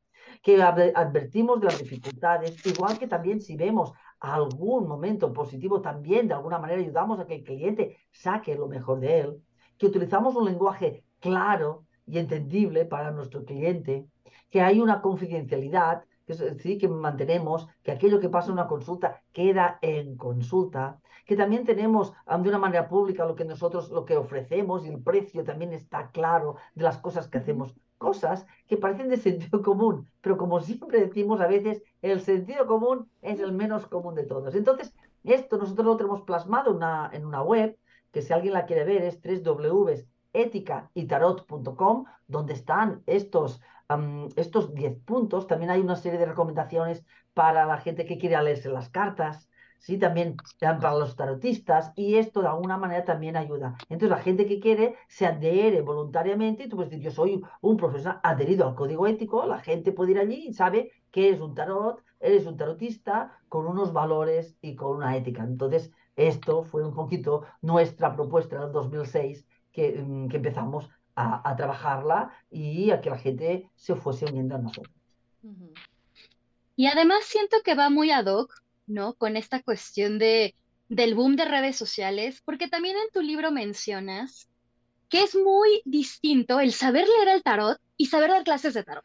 que 0.43 0.63
advertimos 0.63 1.61
de 1.61 1.67
las 1.67 1.79
dificultades, 1.79 2.65
igual 2.67 2.99
que 2.99 3.07
también 3.07 3.41
si 3.41 3.57
vemos 3.57 3.93
algún 4.21 4.89
momento 4.89 5.33
positivo, 5.33 5.81
también 5.81 6.29
de 6.29 6.35
alguna 6.35 6.59
manera 6.59 6.81
ayudamos 6.81 7.21
a 7.21 7.27
que 7.27 7.37
el 7.37 7.45
cliente 7.45 7.99
saque 8.11 8.55
lo 8.55 8.69
mejor 8.69 9.01
de 9.01 9.21
él, 9.21 9.43
que 9.77 9.87
utilizamos 9.87 10.35
un 10.37 10.47
lenguaje 10.47 11.05
claro 11.21 11.85
y 12.07 12.19
entendible 12.19 12.85
para 12.85 13.11
nuestro 13.11 13.45
cliente, 13.45 14.07
que 14.51 14.63
hay 14.63 14.81
una 14.81 15.03
confidencialidad 15.03 16.05
que 16.29 16.35
es 16.35 16.41
decir, 16.41 16.79
que 16.79 16.89
mantenemos 16.89 17.67
que 17.83 17.91
aquello 17.91 18.21
que 18.21 18.29
pasa 18.29 18.49
en 18.49 18.53
una 18.53 18.67
consulta 18.67 19.23
queda 19.33 19.79
en 19.81 20.19
consulta, 20.19 21.01
que 21.25 21.37
también 21.37 21.65
tenemos 21.65 22.13
de 22.13 22.49
una 22.51 22.59
manera 22.59 22.87
pública 22.87 23.25
lo 23.25 23.35
que 23.35 23.47
nosotros 23.47 23.91
lo 23.91 24.05
que 24.05 24.19
ofrecemos 24.19 24.85
y 24.85 24.91
el 24.91 25.03
precio 25.03 25.43
también 25.43 25.73
está 25.73 26.11
claro 26.11 26.57
de 26.75 26.85
las 26.85 26.99
cosas 26.99 27.29
que 27.29 27.39
hacemos, 27.39 27.75
cosas 27.97 28.47
que 28.67 28.77
parecen 28.77 29.09
de 29.09 29.17
sentido 29.17 29.63
común, 29.63 30.07
pero 30.21 30.37
como 30.37 30.61
siempre 30.61 31.01
decimos 31.01 31.41
a 31.41 31.47
veces, 31.47 31.83
el 32.03 32.21
sentido 32.21 32.67
común 32.67 33.11
es 33.23 33.41
el 33.41 33.53
menos 33.53 33.87
común 33.87 34.15
de 34.15 34.27
todos. 34.27 34.55
Entonces, 34.55 34.95
esto 35.25 35.57
nosotros 35.57 35.87
lo 35.87 35.97
tenemos 35.97 36.21
plasmado 36.25 36.73
en 36.73 36.77
una, 36.77 37.09
en 37.11 37.25
una 37.25 37.43
web, 37.43 37.79
que 38.13 38.21
si 38.21 38.35
alguien 38.35 38.53
la 38.53 38.67
quiere 38.67 38.85
ver 38.85 39.01
es 39.03 39.19
www.eticaytarot.com, 39.23 42.05
donde 42.27 42.53
están 42.53 43.03
estos 43.07 43.63
estos 44.37 44.75
10 44.75 44.97
puntos, 45.05 45.47
también 45.47 45.71
hay 45.71 45.81
una 45.81 45.97
serie 45.97 46.19
de 46.19 46.27
recomendaciones 46.27 47.05
para 47.35 47.65
la 47.67 47.79
gente 47.79 48.05
que 48.05 48.19
quiere 48.19 48.41
leerse 48.43 48.69
las 48.69 48.91
cartas, 48.91 49.49
¿sí? 49.79 49.99
También 49.99 50.37
para 50.61 50.95
los 50.95 51.17
tarotistas 51.17 51.93
y 51.97 52.17
esto 52.17 52.43
de 52.43 52.49
alguna 52.49 52.77
manera 52.77 53.05
también 53.05 53.37
ayuda. 53.37 53.77
Entonces 53.89 54.11
la 54.11 54.23
gente 54.23 54.47
que 54.47 54.61
quiere 54.61 54.97
se 55.09 55.27
adhiere 55.27 55.81
voluntariamente 55.83 56.65
y 56.65 56.69
tú 56.69 56.77
puedes 56.77 56.91
decir, 56.91 57.05
yo 57.05 57.11
soy 57.11 57.43
un 57.61 57.77
profesional 57.77 58.21
adherido 58.23 58.69
al 58.69 58.75
código 58.75 59.07
ético, 59.07 59.47
la 59.47 59.61
gente 59.61 59.93
puede 59.93 60.13
ir 60.13 60.19
allí 60.19 60.49
y 60.49 60.53
sabe 60.55 60.93
que 61.11 61.31
es 61.31 61.41
un 61.41 61.55
tarot, 61.55 62.03
eres 62.21 62.47
un 62.47 62.57
tarotista 62.57 63.39
con 63.49 63.67
unos 63.67 63.93
valores 63.93 64.57
y 64.61 64.75
con 64.75 64.97
una 64.97 65.17
ética. 65.17 65.43
Entonces 65.45 65.93
esto 66.17 66.65
fue 66.65 66.85
un 66.85 66.95
poquito 66.95 67.45
nuestra 67.63 68.15
propuesta 68.15 68.57
en 68.57 68.63
el 68.63 68.73
2006 68.73 69.47
que, 69.73 70.03
mm, 70.03 70.29
que 70.29 70.37
empezamos 70.37 70.91
a, 71.19 71.57
trabajarla 71.57 72.31
y 72.51 72.91
a 72.91 73.01
que 73.01 73.11
la 73.11 73.19
gente 73.19 73.71
se 73.75 73.95
fuese 73.97 74.27
uniendo 74.27 74.55
a 74.55 74.59
nosotros. 74.59 74.95
Y 76.77 76.87
además 76.87 77.25
siento 77.25 77.59
que 77.65 77.75
va 77.75 77.91
muy 77.91 78.11
ad 78.11 78.27
hoc, 78.27 78.63
¿no? 78.87 79.15
Con 79.15 79.37
esta 79.37 79.63
cuestión 79.63 80.19
de, 80.19 80.55
del 80.89 81.15
boom 81.15 81.37
de 81.37 81.45
redes 81.45 81.77
sociales, 81.77 82.41
porque 82.45 82.69
también 82.69 82.97
en 82.97 83.11
tu 83.13 83.21
libro 83.21 83.51
mencionas 83.51 84.49
que 85.09 85.23
es 85.23 85.35
muy 85.35 85.83
distinto 85.85 86.61
el 86.61 86.73
saber 86.73 87.07
leer 87.09 87.37
el 87.37 87.43
tarot 87.43 87.81
y 87.97 88.07
saber 88.07 88.31
dar 88.31 88.45
clases 88.45 88.75
de 88.75 88.85
tarot. 88.85 89.05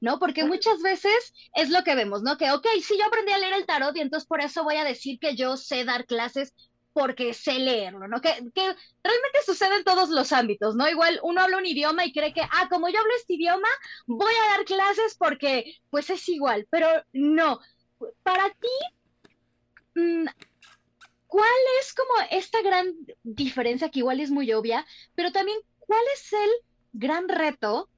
¿no? 0.00 0.18
Porque 0.18 0.44
muchas 0.44 0.82
veces 0.82 1.32
es 1.54 1.70
lo 1.70 1.82
que 1.82 1.94
vemos, 1.94 2.22
¿no? 2.22 2.36
Que, 2.36 2.50
ok, 2.52 2.66
sí, 2.82 2.94
yo 2.98 3.06
aprendí 3.06 3.32
a 3.32 3.38
leer 3.38 3.54
el 3.54 3.64
tarot 3.64 3.96
y 3.96 4.00
entonces 4.00 4.26
por 4.26 4.42
eso 4.42 4.62
voy 4.62 4.76
a 4.76 4.84
decir 4.84 5.18
que 5.18 5.34
yo 5.34 5.56
sé 5.56 5.86
dar 5.86 6.04
clases 6.04 6.52
porque 6.94 7.34
sé 7.34 7.58
leerlo, 7.58 8.08
¿no? 8.08 8.20
Que, 8.20 8.30
realmente 8.30 9.38
sucede 9.44 9.76
en 9.76 9.84
todos 9.84 10.08
los 10.08 10.32
ámbitos, 10.32 10.76
¿no? 10.76 10.88
Igual 10.88 11.18
uno 11.22 11.42
habla 11.42 11.58
un 11.58 11.66
idioma 11.66 12.06
y 12.06 12.12
cree 12.12 12.32
que, 12.32 12.40
ah, 12.40 12.68
como 12.70 12.88
yo 12.88 12.98
hablo 12.98 13.12
este 13.16 13.34
idioma, 13.34 13.68
voy 14.06 14.32
a 14.32 14.56
dar 14.56 14.64
clases 14.64 15.16
porque 15.18 15.76
pues 15.90 16.08
es 16.08 16.26
igual, 16.28 16.66
pero 16.70 16.86
no. 17.12 17.58
Para 18.22 18.48
ti, 18.50 20.00
mm, 20.00 20.26
¿cuál 21.26 21.60
es 21.80 21.92
como 21.92 22.12
esta 22.30 22.62
gran 22.62 22.94
diferencia 23.24 23.90
que 23.90 23.98
igual 23.98 24.20
es 24.20 24.30
muy 24.30 24.52
obvia, 24.52 24.86
pero 25.16 25.32
también 25.32 25.58
cuál 25.80 26.02
es 26.14 26.32
el 26.32 26.50
gran 26.92 27.28
reto 27.28 27.90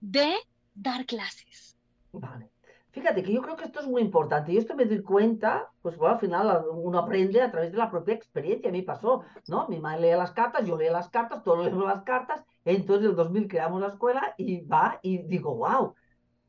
de 0.00 0.34
dar 0.74 1.06
clases? 1.06 1.76
Vale. 2.10 2.51
Fíjate 2.92 3.22
que 3.22 3.32
yo 3.32 3.40
creo 3.40 3.56
que 3.56 3.64
esto 3.64 3.80
es 3.80 3.86
muy 3.86 4.02
importante 4.02 4.52
y 4.52 4.58
esto 4.58 4.74
me 4.74 4.84
doy 4.84 5.02
cuenta, 5.02 5.70
pues 5.80 5.96
bueno, 5.96 6.14
al 6.14 6.20
final 6.20 6.64
uno 6.72 6.98
aprende 6.98 7.40
a 7.40 7.50
través 7.50 7.72
de 7.72 7.78
la 7.78 7.90
propia 7.90 8.14
experiencia. 8.14 8.68
A 8.68 8.72
mí 8.72 8.82
pasó, 8.82 9.22
¿no? 9.46 9.66
Mi 9.68 9.80
madre 9.80 10.02
leía 10.02 10.16
las 10.18 10.32
cartas, 10.32 10.66
yo 10.66 10.76
leía 10.76 10.92
las 10.92 11.08
cartas, 11.08 11.42
todos 11.42 11.64
leemos 11.64 11.86
las 11.86 12.02
cartas. 12.02 12.44
Entonces 12.64 13.04
en 13.04 13.10
el 13.10 13.16
2000 13.16 13.48
creamos 13.48 13.80
la 13.80 13.88
escuela 13.88 14.34
y 14.36 14.60
va 14.60 14.98
y 15.02 15.22
digo, 15.22 15.56
wow, 15.56 15.94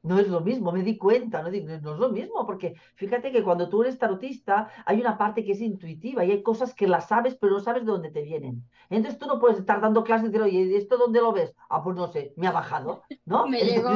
no 0.04 0.20
es 0.20 0.28
lo 0.28 0.42
mismo, 0.42 0.72
me 0.74 0.84
di 0.84 0.98
cuenta, 0.98 1.42
¿no? 1.42 1.50
no 1.50 1.94
es 1.94 2.00
lo 2.00 2.10
mismo, 2.10 2.46
porque 2.46 2.76
fíjate 2.96 3.32
que 3.32 3.42
cuando 3.42 3.70
tú 3.70 3.84
eres 3.84 3.98
tarotista 3.98 4.70
hay 4.86 5.00
una 5.00 5.18
parte 5.18 5.46
que 5.46 5.54
es 5.54 5.62
intuitiva 5.62 6.26
y 6.26 6.32
hay 6.32 6.44
cosas 6.44 6.74
que 6.74 6.88
las 6.88 7.08
sabes, 7.08 7.36
pero 7.36 7.54
no 7.54 7.60
sabes 7.62 7.86
de 7.86 7.92
dónde 7.92 8.12
te 8.12 8.22
vienen. 8.22 8.68
Entonces 8.90 9.18
tú 9.18 9.28
no 9.28 9.40
puedes 9.40 9.60
estar 9.60 9.80
dando 9.80 10.04
clases 10.04 10.26
y 10.28 10.32
decir, 10.32 10.42
oye, 10.42 10.78
¿esto 10.78 10.98
dónde 10.98 11.22
lo 11.22 11.32
ves? 11.32 11.56
Ah, 11.70 11.82
pues 11.82 11.96
no 11.96 12.08
sé, 12.08 12.34
me 12.36 12.48
ha 12.48 12.52
bajado, 12.52 13.04
¿no? 13.26 13.48
Me 13.48 13.62
llegó. 13.62 13.92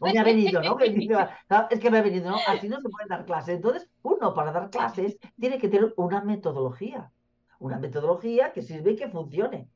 o 0.00 0.06
me 0.06 0.18
ha 0.18 0.22
venido, 0.22 0.60
¿no? 0.62 0.78
Es 1.70 1.80
que 1.80 1.90
me 1.90 1.98
ha 1.98 2.02
venido, 2.02 2.30
¿no? 2.30 2.36
Así 2.46 2.68
no 2.68 2.80
se 2.80 2.88
puede 2.88 3.08
dar 3.08 3.24
clases. 3.24 3.56
Entonces, 3.56 3.90
uno 4.02 4.34
para 4.34 4.52
dar 4.52 4.70
clases 4.70 5.18
tiene 5.40 5.58
que 5.58 5.68
tener 5.68 5.92
una 5.96 6.22
metodología, 6.22 7.10
una 7.58 7.78
metodología 7.78 8.52
que 8.52 8.62
sirve 8.62 8.92
y 8.92 8.96
que 8.96 9.08
funcione. 9.08 9.68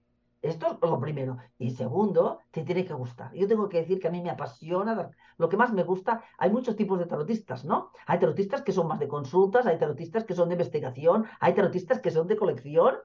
Esto 0.42 0.78
es 0.82 0.90
lo 0.90 0.98
primero. 0.98 1.38
Y 1.56 1.70
segundo, 1.70 2.40
te 2.50 2.64
tiene 2.64 2.84
que 2.84 2.92
gustar. 2.94 3.32
Yo 3.32 3.46
tengo 3.46 3.68
que 3.68 3.78
decir 3.78 4.00
que 4.00 4.08
a 4.08 4.10
mí 4.10 4.20
me 4.20 4.30
apasiona, 4.30 5.10
lo 5.38 5.48
que 5.48 5.56
más 5.56 5.72
me 5.72 5.84
gusta, 5.84 6.24
hay 6.36 6.50
muchos 6.50 6.74
tipos 6.74 6.98
de 6.98 7.06
tarotistas, 7.06 7.64
¿no? 7.64 7.92
Hay 8.06 8.18
tarotistas 8.18 8.62
que 8.62 8.72
son 8.72 8.88
más 8.88 8.98
de 8.98 9.06
consultas, 9.06 9.66
hay 9.66 9.78
tarotistas 9.78 10.24
que 10.24 10.34
son 10.34 10.48
de 10.48 10.54
investigación, 10.56 11.26
hay 11.38 11.54
tarotistas 11.54 12.00
que 12.00 12.10
son 12.10 12.26
de 12.26 12.36
colección. 12.36 12.96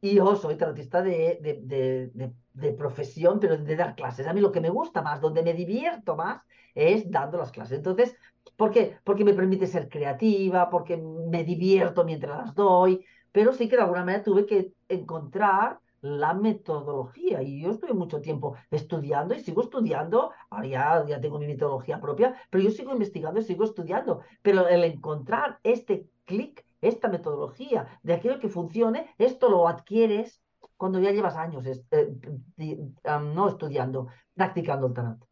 Y 0.00 0.14
yo 0.14 0.36
soy 0.36 0.56
tarotista 0.56 1.02
de, 1.02 1.38
de, 1.42 2.72
profesión, 2.72 3.40
pero 3.40 3.58
de 3.58 3.76
dar 3.76 3.96
clases. 3.96 4.26
A 4.28 4.32
mí 4.32 4.40
lo 4.40 4.52
que 4.52 4.60
me 4.60 4.70
gusta 4.70 5.02
más, 5.02 5.20
donde 5.20 5.42
me 5.42 5.54
divierto 5.54 6.16
más, 6.16 6.40
es 6.74 7.10
dando 7.10 7.36
las 7.36 7.50
clases. 7.50 7.78
Entonces, 7.78 8.16
¿por 8.56 8.70
qué? 8.70 8.96
Porque 9.04 9.24
me 9.24 9.34
permite 9.34 9.66
ser 9.66 9.88
creativa, 9.88 10.70
porque 10.70 10.96
me 10.96 11.44
divierto 11.44 12.04
mientras 12.04 12.38
las 12.38 12.54
doy, 12.54 13.04
pero 13.32 13.52
sí 13.52 13.68
que 13.68 13.76
de 13.76 13.82
alguna 13.82 14.04
manera 14.04 14.22
tuve 14.22 14.46
que 14.46 14.72
encontrar 14.88 15.80
la 16.00 16.34
metodología. 16.34 17.42
Y 17.42 17.62
yo 17.62 17.70
estuve 17.70 17.92
mucho 17.92 18.20
tiempo 18.20 18.56
estudiando 18.70 19.34
y 19.34 19.40
sigo 19.40 19.62
estudiando. 19.62 20.32
Ahora 20.50 20.66
ya, 20.66 21.04
ya 21.06 21.20
tengo 21.20 21.38
mi 21.38 21.46
metodología 21.46 22.00
propia, 22.00 22.34
pero 22.50 22.64
yo 22.64 22.70
sigo 22.70 22.92
investigando 22.92 23.40
y 23.40 23.44
sigo 23.44 23.64
estudiando. 23.64 24.20
Pero 24.42 24.68
el 24.68 24.84
encontrar 24.84 25.58
este 25.62 26.08
clic, 26.24 26.64
esta 26.80 27.08
metodología 27.08 27.86
de 28.02 28.14
aquello 28.14 28.38
que 28.38 28.48
funcione, 28.48 29.14
esto 29.18 29.48
lo 29.50 29.68
adquieres 29.68 30.42
cuando 30.76 30.98
ya 30.98 31.10
llevas 31.10 31.36
años 31.36 31.66
eh, 31.66 32.16
no 33.34 33.48
estudiando, 33.48 34.08
practicando 34.34 34.86
el 34.86 34.94
tarot. 34.94 35.26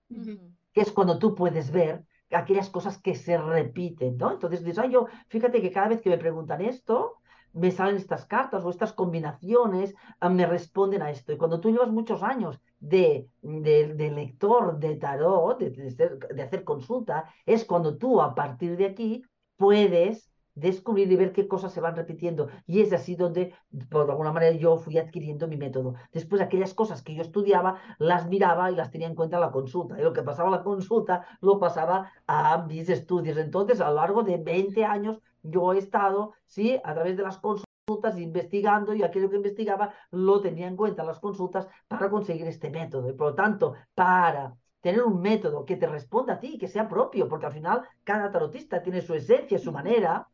Que 0.72 0.82
es 0.82 0.92
cuando 0.92 1.18
tú 1.18 1.34
puedes 1.34 1.70
ver 1.70 2.05
aquellas 2.30 2.68
cosas 2.68 2.98
que 2.98 3.14
se 3.14 3.38
repiten, 3.38 4.18
¿no? 4.18 4.32
Entonces 4.32 4.62
dices, 4.62 4.78
ay, 4.78 4.90
yo, 4.90 5.06
fíjate 5.28 5.62
que 5.62 5.70
cada 5.70 5.88
vez 5.88 6.02
que 6.02 6.10
me 6.10 6.18
preguntan 6.18 6.60
esto, 6.60 7.14
me 7.52 7.70
salen 7.70 7.96
estas 7.96 8.26
cartas 8.26 8.64
o 8.64 8.70
estas 8.70 8.92
combinaciones, 8.92 9.94
ah, 10.20 10.28
me 10.28 10.46
responden 10.46 11.02
a 11.02 11.10
esto. 11.10 11.32
Y 11.32 11.36
cuando 11.36 11.60
tú 11.60 11.70
llevas 11.70 11.90
muchos 11.90 12.22
años 12.22 12.60
de, 12.80 13.28
de, 13.42 14.10
lector 14.10 14.78
de 14.78 14.96
tarot, 14.96 15.58
de, 15.58 15.70
de, 15.70 16.42
hacer 16.42 16.64
consulta, 16.64 17.24
es 17.46 17.64
cuando 17.64 17.96
tú 17.96 18.20
a 18.20 18.34
partir 18.34 18.76
de 18.76 18.86
aquí 18.86 19.22
puedes 19.56 20.30
descubrir 20.59 21.10
y 21.10 21.16
ver 21.16 21.32
qué 21.32 21.48
cosas 21.48 21.72
se 21.72 21.80
van 21.80 21.97
repitiendo. 21.97 22.48
Y 22.66 22.80
es 22.80 22.93
así 22.93 23.14
donde, 23.16 23.55
por 23.90 24.10
alguna 24.10 24.32
manera, 24.32 24.56
yo 24.56 24.76
fui 24.76 24.98
adquiriendo 24.98 25.48
mi 25.48 25.56
método. 25.56 25.94
Después, 26.12 26.40
aquellas 26.40 26.74
cosas 26.74 27.02
que 27.02 27.14
yo 27.14 27.22
estudiaba, 27.22 27.78
las 27.98 28.28
miraba 28.28 28.70
y 28.70 28.76
las 28.76 28.90
tenía 28.90 29.06
en 29.06 29.14
cuenta 29.14 29.36
en 29.36 29.43
la 29.43 29.51
consulta. 29.51 29.98
Y 29.98 30.02
lo 30.02 30.12
que 30.12 30.22
pasaba 30.22 30.51
la 30.51 30.62
consulta, 30.62 31.26
lo 31.40 31.59
pasaba 31.59 32.12
a 32.26 32.64
mis 32.66 32.89
estudios. 32.89 33.36
Entonces, 33.39 33.80
a 33.80 33.89
lo 33.90 33.97
largo 33.97 34.22
de 34.22 34.36
20 34.39 34.85
años, 34.85 35.20
yo 35.43 35.72
he 35.72 35.78
estado, 35.78 36.35
sí, 36.47 36.80
a 36.85 36.94
través 36.94 37.16
de 37.16 37.22
las 37.22 37.39
consultas, 37.39 38.18
investigando 38.18 38.94
y 38.94 39.02
aquello 39.02 39.30
que 39.30 39.36
investigaba 39.36 39.94
lo 40.10 40.40
tenía 40.43 40.66
en 40.66 40.76
cuenta 40.76 41.05
las 41.05 41.20
consultas 41.20 41.68
para 41.89 42.10
conseguir 42.10 42.47
este 42.47 42.70
método. 42.70 43.09
Y 43.09 43.14
por 43.14 43.28
lo 43.28 43.35
tanto, 43.35 43.74
para 43.94 44.55
tener 44.80 45.02
un 45.02 45.20
método 45.20 45.64
que 45.64 45.76
te 45.76 45.86
responda 45.86 46.35
a 46.35 46.40
ti, 46.40 46.59
que 46.59 46.68
sea 46.68 46.89
propio, 46.89 47.28
porque 47.28 47.47
al 47.47 47.52
final 47.52 47.82
cada 48.05 48.30
tarotista 48.30 48.82
tiene 48.82 49.01
su 49.01 49.14
esencia, 49.14 49.59
su 49.59 49.72
manera, 49.72 50.28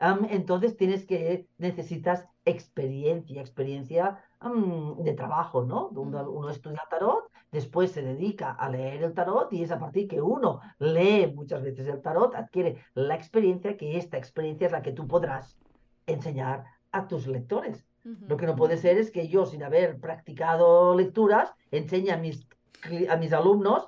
entonces 0.00 0.76
tienes 0.76 1.06
que, 1.06 1.46
necesitas 1.58 2.26
experiencia, 2.44 3.40
experiencia 3.40 4.22
de 4.98 5.12
trabajo, 5.14 5.64
¿no? 5.64 5.88
Uno, 5.88 6.30
uno, 6.30 6.50
estudia 6.50 6.82
tarot, 6.90 7.30
después 7.50 7.92
se 7.92 8.02
dedica 8.02 8.52
a 8.52 8.68
leer 8.68 9.02
el 9.02 9.14
tarot 9.14 9.52
y 9.52 9.62
es 9.62 9.70
a 9.70 9.78
partir 9.78 10.06
que 10.06 10.20
uno 10.20 10.60
lee 10.78 11.32
muchas 11.34 11.62
veces 11.62 11.88
el 11.88 12.02
tarot, 12.02 12.34
adquiere 12.34 12.84
la 12.94 13.14
experiencia, 13.14 13.76
que 13.76 13.96
esta 13.96 14.18
experiencia 14.18 14.66
es 14.66 14.72
la 14.72 14.82
que 14.82 14.92
tú 14.92 15.06
podrás 15.08 15.56
enseñar 16.06 16.64
a 16.92 17.08
tus 17.08 17.26
lectores. 17.26 17.84
Lo 18.28 18.36
que 18.36 18.46
no 18.46 18.54
puede 18.54 18.76
ser 18.76 18.98
es 18.98 19.10
que 19.10 19.26
yo, 19.26 19.46
sin 19.46 19.64
haber 19.64 19.98
practicado 19.98 20.94
lecturas, 20.94 21.52
enseñe 21.72 22.10
a 22.10 22.16
mis, 22.16 22.46
a 23.08 23.16
mis 23.16 23.32
alumnos 23.32 23.84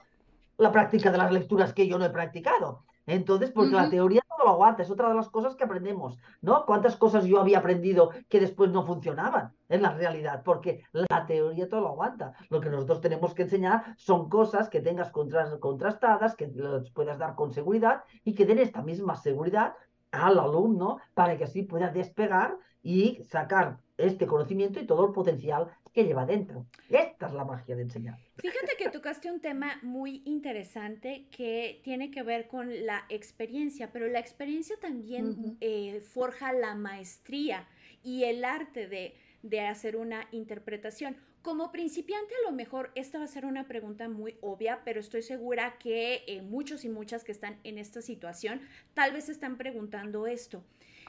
la 0.56 0.72
práctica 0.72 1.12
de 1.12 1.18
las 1.18 1.30
lecturas 1.30 1.72
que 1.72 1.86
yo 1.86 1.98
no 1.98 2.04
he 2.04 2.10
practicado. 2.10 2.82
Entonces, 3.06 3.52
porque 3.52 3.76
la 3.76 3.88
teoría 3.88 4.22
lo 4.48 4.54
aguanta, 4.54 4.82
es 4.82 4.90
otra 4.90 5.08
de 5.08 5.14
las 5.14 5.28
cosas 5.28 5.54
que 5.54 5.64
aprendemos, 5.64 6.18
¿no? 6.40 6.64
¿Cuántas 6.64 6.96
cosas 6.96 7.24
yo 7.24 7.40
había 7.40 7.58
aprendido 7.58 8.10
que 8.28 8.40
después 8.40 8.70
no 8.70 8.84
funcionaban 8.86 9.52
en 9.68 9.82
la 9.82 9.92
realidad? 9.92 10.42
Porque 10.42 10.82
la 10.92 11.26
teoría 11.26 11.68
todo 11.68 11.82
lo 11.82 11.88
aguanta. 11.88 12.32
Lo 12.48 12.60
que 12.60 12.70
nosotros 12.70 13.00
tenemos 13.00 13.34
que 13.34 13.42
enseñar 13.42 13.94
son 13.96 14.28
cosas 14.28 14.68
que 14.68 14.80
tengas 14.80 15.10
contrastadas, 15.10 16.34
que 16.34 16.46
les 16.46 16.90
puedas 16.90 17.18
dar 17.18 17.34
con 17.34 17.52
seguridad 17.52 18.04
y 18.24 18.34
que 18.34 18.46
den 18.46 18.58
esta 18.58 18.82
misma 18.82 19.16
seguridad 19.16 19.74
al 20.10 20.38
alumno 20.38 20.98
para 21.14 21.36
que 21.36 21.44
así 21.44 21.62
pueda 21.62 21.90
despegar 21.90 22.56
y 22.82 23.22
sacar 23.24 23.78
este 23.98 24.26
conocimiento 24.26 24.80
y 24.80 24.86
todo 24.86 25.04
el 25.06 25.12
potencial 25.12 25.68
que 25.98 26.04
lleva 26.04 26.24
dentro. 26.24 26.64
Esta 26.88 27.26
es 27.26 27.32
la 27.32 27.44
magia 27.44 27.74
de 27.74 27.82
enseñar. 27.82 28.16
Fíjate 28.36 28.76
que 28.78 28.88
tocaste 28.88 29.32
un 29.32 29.40
tema 29.40 29.80
muy 29.82 30.22
interesante 30.26 31.26
que 31.36 31.80
tiene 31.82 32.12
que 32.12 32.22
ver 32.22 32.46
con 32.46 32.86
la 32.86 33.04
experiencia, 33.08 33.90
pero 33.90 34.06
la 34.06 34.20
experiencia 34.20 34.76
también 34.80 35.56
eh, 35.60 36.00
forja 36.00 36.52
la 36.52 36.76
maestría 36.76 37.66
y 38.04 38.22
el 38.22 38.44
arte 38.44 38.86
de, 38.86 39.60
hacer 39.60 39.96
una 39.96 40.28
interpretación. 40.30 41.16
Como 41.42 41.72
principiante, 41.72 42.32
a 42.44 42.48
lo 42.48 42.54
mejor 42.54 42.92
esta 42.94 43.18
va 43.18 43.24
a 43.24 43.28
ser 43.28 43.44
una 43.44 43.66
pregunta 43.66 44.08
muy 44.08 44.36
obvia, 44.40 44.82
pero 44.84 45.00
estoy 45.00 45.22
segura 45.22 45.78
que 45.80 46.22
eh, 46.28 46.42
muchos 46.42 46.84
y 46.84 46.88
muchas 46.88 47.24
que 47.24 47.32
están 47.32 47.58
en 47.64 47.76
esta 47.76 48.02
situación 48.02 48.60
tal 48.94 49.12
vez 49.12 49.28
están 49.28 49.56
preguntando 49.56 50.28
esto. 50.28 50.62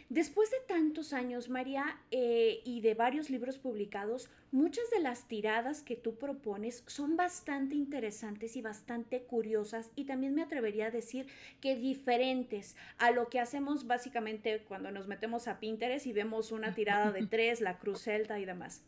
Después 0.10 0.50
de 0.50 0.58
tantos 0.68 1.14
años, 1.14 1.50
María, 1.50 2.00
eh, 2.10 2.62
y 2.66 2.82
de 2.82 2.96
varios 2.96 3.30
libros 3.30 3.60
publicados, 3.60 4.28
muchas 4.52 4.90
de 4.90 5.00
las 5.02 5.28
tiradas 5.28 5.84
que 5.84 5.96
tú 5.96 6.16
propones 6.16 6.84
son 6.88 7.16
bastante 7.16 7.76
interesantes 7.76 8.56
y 8.56 8.62
bastante 8.64 9.22
curiosas 9.22 9.92
y 9.96 10.06
también 10.06 10.34
me 10.34 10.42
atrevería 10.42 10.88
a 10.88 10.92
decir 10.92 11.28
que 11.62 11.76
diferentes 11.76 12.76
a 12.98 13.12
lo 13.12 13.30
que 13.30 13.40
hacemos 13.40 13.86
básicamente 13.86 14.64
cuando 14.68 14.90
nos 14.90 15.08
metemos 15.08 15.48
a 15.48 15.60
Pinterest 15.60 16.08
y 16.08 16.12
vemos 16.12 16.52
una 16.52 16.74
tirada 16.74 17.12
de 17.12 17.28
tres, 17.30 17.62
la 17.62 17.78
cruz 17.78 18.02
celta 18.02 18.40
y 18.40 18.46
demás. 18.46 18.82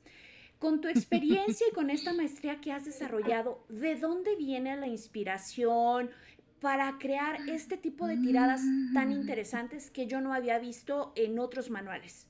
Con 0.57 0.81
tu 0.81 0.87
experiencia 0.87 1.67
y 1.69 1.73
con 1.73 1.89
esta 1.91 2.13
maestría 2.13 2.61
que 2.61 2.71
has 2.71 2.85
desarrollado, 2.85 3.63
¿de 3.67 3.95
dónde 3.95 4.35
viene 4.35 4.75
la 4.77 4.87
inspiración? 4.87 6.09
Para 6.61 6.97
crear 6.99 7.37
este 7.49 7.75
tipo 7.75 8.07
de 8.07 8.17
tiradas 8.17 8.61
tan 8.93 9.09
mm. 9.09 9.13
interesantes 9.13 9.89
que 9.89 10.05
yo 10.05 10.21
no 10.21 10.33
había 10.33 10.59
visto 10.59 11.11
en 11.15 11.39
otros 11.39 11.71
manuales? 11.71 12.27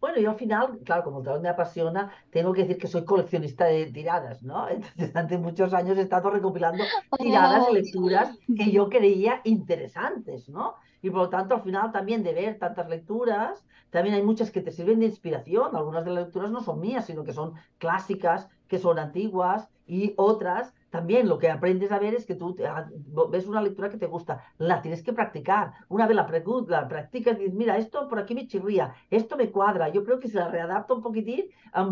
Bueno, 0.00 0.18
yo 0.18 0.30
al 0.30 0.36
final, 0.36 0.78
claro, 0.84 1.04
como 1.04 1.22
todo 1.22 1.40
me 1.40 1.48
apasiona, 1.48 2.10
tengo 2.30 2.52
que 2.52 2.62
decir 2.62 2.78
que 2.78 2.88
soy 2.88 3.04
coleccionista 3.04 3.66
de 3.66 3.86
tiradas, 3.92 4.42
¿no? 4.42 4.68
Entonces, 4.70 5.12
durante 5.12 5.38
muchos 5.38 5.72
años 5.72 5.98
he 5.98 6.02
estado 6.02 6.30
recopilando 6.30 6.82
tiradas 7.18 7.68
y 7.70 7.74
lecturas 7.74 8.36
que 8.56 8.70
yo 8.72 8.88
creía 8.90 9.40
interesantes, 9.44 10.48
¿no? 10.48 10.74
Y 11.02 11.10
por 11.10 11.20
lo 11.20 11.28
tanto, 11.28 11.54
al 11.54 11.62
final 11.62 11.92
también 11.92 12.22
de 12.22 12.34
ver 12.34 12.58
tantas 12.58 12.88
lecturas, 12.88 13.64
también 13.90 14.14
hay 14.14 14.22
muchas 14.22 14.50
que 14.50 14.62
te 14.62 14.72
sirven 14.72 15.00
de 15.00 15.06
inspiración. 15.06 15.76
Algunas 15.76 16.04
de 16.04 16.10
las 16.10 16.24
lecturas 16.24 16.50
no 16.50 16.62
son 16.62 16.80
mías, 16.80 17.06
sino 17.06 17.24
que 17.24 17.32
son 17.32 17.54
clásicas, 17.78 18.48
que 18.68 18.78
son 18.78 18.98
antiguas, 18.98 19.68
y 19.86 20.14
otras 20.16 20.72
también 20.90 21.28
lo 21.28 21.38
que 21.38 21.50
aprendes 21.50 21.92
a 21.92 21.98
ver 21.98 22.14
es 22.14 22.26
que 22.26 22.34
tú 22.34 22.56
ah, 22.66 22.88
ves 23.30 23.46
una 23.46 23.62
lectura 23.62 23.88
que 23.88 23.96
te 23.96 24.06
gusta, 24.06 24.44
la 24.58 24.82
tienes 24.82 25.02
que 25.02 25.12
practicar. 25.12 25.72
Una 25.88 26.06
vez 26.06 26.16
la, 26.16 26.26
la 26.68 26.88
practicas 26.88 27.38
dices, 27.38 27.54
mira, 27.54 27.78
esto 27.78 28.08
por 28.08 28.18
aquí 28.18 28.34
me 28.34 28.46
chirría, 28.46 28.94
esto 29.10 29.36
me 29.36 29.50
cuadra. 29.50 29.88
Yo 29.88 30.04
creo 30.04 30.18
que 30.18 30.28
si 30.28 30.36
la 30.36 30.48
readapto 30.48 30.96
un 30.96 31.02
poquitín, 31.02 31.46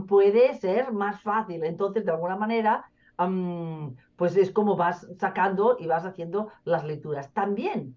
puede 0.08 0.54
ser 0.54 0.92
más 0.92 1.22
fácil. 1.22 1.64
Entonces, 1.64 2.04
de 2.04 2.10
alguna 2.10 2.36
manera, 2.36 2.90
pues 4.16 4.36
es 4.36 4.50
como 4.50 4.76
vas 4.76 5.06
sacando 5.18 5.76
y 5.78 5.86
vas 5.86 6.04
haciendo 6.04 6.48
las 6.64 6.84
lecturas. 6.84 7.32
También 7.32 7.96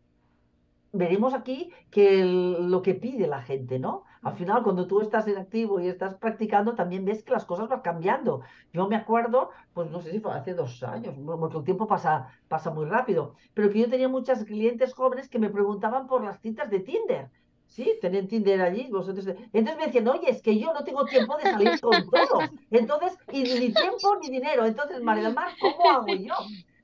veremos 0.91 1.33
aquí 1.33 1.71
que 1.89 2.23
lo 2.25 2.81
que 2.81 2.93
pide 2.95 3.27
la 3.27 3.41
gente, 3.41 3.79
¿no? 3.79 4.03
Al 4.23 4.35
final, 4.35 4.61
cuando 4.61 4.85
tú 4.85 5.01
estás 5.01 5.27
en 5.27 5.37
activo 5.37 5.79
y 5.79 5.87
estás 5.87 6.15
practicando, 6.15 6.75
también 6.75 7.05
ves 7.05 7.23
que 7.23 7.31
las 7.31 7.45
cosas 7.45 7.69
van 7.69 7.81
cambiando. 7.81 8.41
Yo 8.71 8.87
me 8.87 8.95
acuerdo, 8.95 9.49
pues 9.73 9.89
no 9.89 9.99
sé 10.01 10.11
si 10.11 10.19
fue 10.19 10.33
hace 10.33 10.53
dos 10.53 10.83
años, 10.83 11.15
porque 11.25 11.57
el 11.57 11.63
tiempo 11.63 11.87
pasa, 11.87 12.27
pasa 12.47 12.69
muy 12.69 12.85
rápido, 12.85 13.35
pero 13.55 13.69
que 13.71 13.79
yo 13.79 13.89
tenía 13.89 14.07
muchas 14.07 14.43
clientes 14.45 14.93
jóvenes 14.93 15.27
que 15.27 15.39
me 15.39 15.49
preguntaban 15.49 16.07
por 16.07 16.23
las 16.23 16.39
citas 16.39 16.69
de 16.69 16.81
Tinder. 16.81 17.29
Sí, 17.65 17.97
tenían 18.01 18.27
Tinder 18.27 18.61
allí, 18.61 18.89
vosotros. 18.91 19.25
Entonces 19.27 19.77
me 19.77 19.85
decían, 19.85 20.07
oye, 20.09 20.29
es 20.29 20.41
que 20.41 20.59
yo 20.59 20.73
no 20.73 20.83
tengo 20.83 21.05
tiempo 21.05 21.37
de 21.37 21.43
salir 21.43 21.79
con 21.79 22.07
todos. 22.09 22.49
Entonces, 22.69 23.17
y 23.31 23.43
ni 23.43 23.73
tiempo 23.73 24.17
ni 24.21 24.29
dinero. 24.29 24.65
Entonces, 24.65 25.01
María 25.01 25.29
Mar, 25.29 25.53
¿cómo 25.59 25.89
hago 25.89 26.13
yo? 26.15 26.35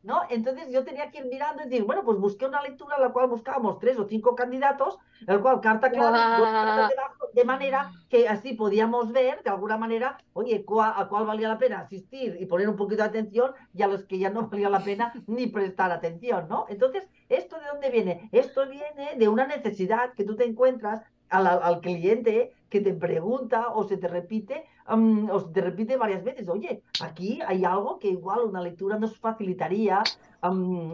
¿No? 0.08 0.22
Entonces 0.30 0.72
yo 0.72 0.86
tenía 0.86 1.12
que 1.12 1.20
ir 1.20 1.26
mirando 1.26 1.62
y 1.62 1.66
decir, 1.66 1.84
bueno, 1.84 2.04
pues 2.06 2.18
busqué 2.18 2.46
una 2.46 2.62
lectura 2.62 2.96
en 2.96 3.04
la 3.04 3.10
cual 3.10 3.28
buscábamos 3.28 3.78
tres 3.78 4.00
o 4.00 4.08
cinco 4.08 4.36
candidatos, 4.36 4.98
el 5.28 5.42
cual 5.42 5.60
carta 5.60 5.90
dos 5.90 5.98
cartas 5.98 6.90
debajo, 6.90 7.28
de 7.34 7.44
manera 7.44 7.92
que 8.10 8.30
así 8.30 8.54
podíamos 8.54 9.12
ver, 9.12 9.44
de 9.44 9.50
alguna 9.50 9.78
manera, 9.78 10.18
oye, 10.32 10.66
a 10.82 11.08
cuál 11.10 11.26
valía 11.26 11.50
la 11.50 11.58
pena 11.58 11.80
asistir 11.82 12.38
y 12.40 12.46
poner 12.46 12.70
un 12.70 12.78
poquito 12.78 13.04
de 13.04 13.10
atención 13.10 13.52
y 13.74 13.82
a 13.82 13.88
los 13.88 14.06
que 14.06 14.18
ya 14.18 14.30
no 14.30 14.48
valía 14.50 14.70
la 14.70 14.82
pena 14.82 15.14
ni 15.28 15.48
prestar 15.48 15.92
atención, 15.92 16.48
¿no? 16.48 16.66
Entonces, 16.70 17.06
¿esto 17.28 17.60
de 17.60 17.68
dónde 17.68 17.90
viene? 17.90 18.30
Esto 18.32 18.66
viene 18.70 19.16
de 19.18 19.28
una 19.28 19.46
necesidad 19.46 20.14
que 20.14 20.24
tú 20.24 20.38
te 20.38 20.46
encuentras 20.46 21.04
al, 21.28 21.48
al 21.48 21.82
cliente 21.82 22.54
que 22.70 22.80
te 22.80 22.94
pregunta 22.94 23.72
o 23.74 23.84
se 23.84 23.98
te 23.98 24.08
repite 24.08 24.66
o 24.88 25.40
se 25.40 25.52
te 25.52 25.62
repite 25.62 25.98
varias 25.98 26.24
veces, 26.24 26.48
oye, 26.48 26.82
aquí 27.02 27.40
hay 27.46 27.66
algo 27.66 28.00
que 28.00 28.10
igual 28.10 28.42
una 28.42 28.62
lectura 28.62 28.98
nos 28.98 29.18
facilitaría, 29.18 30.02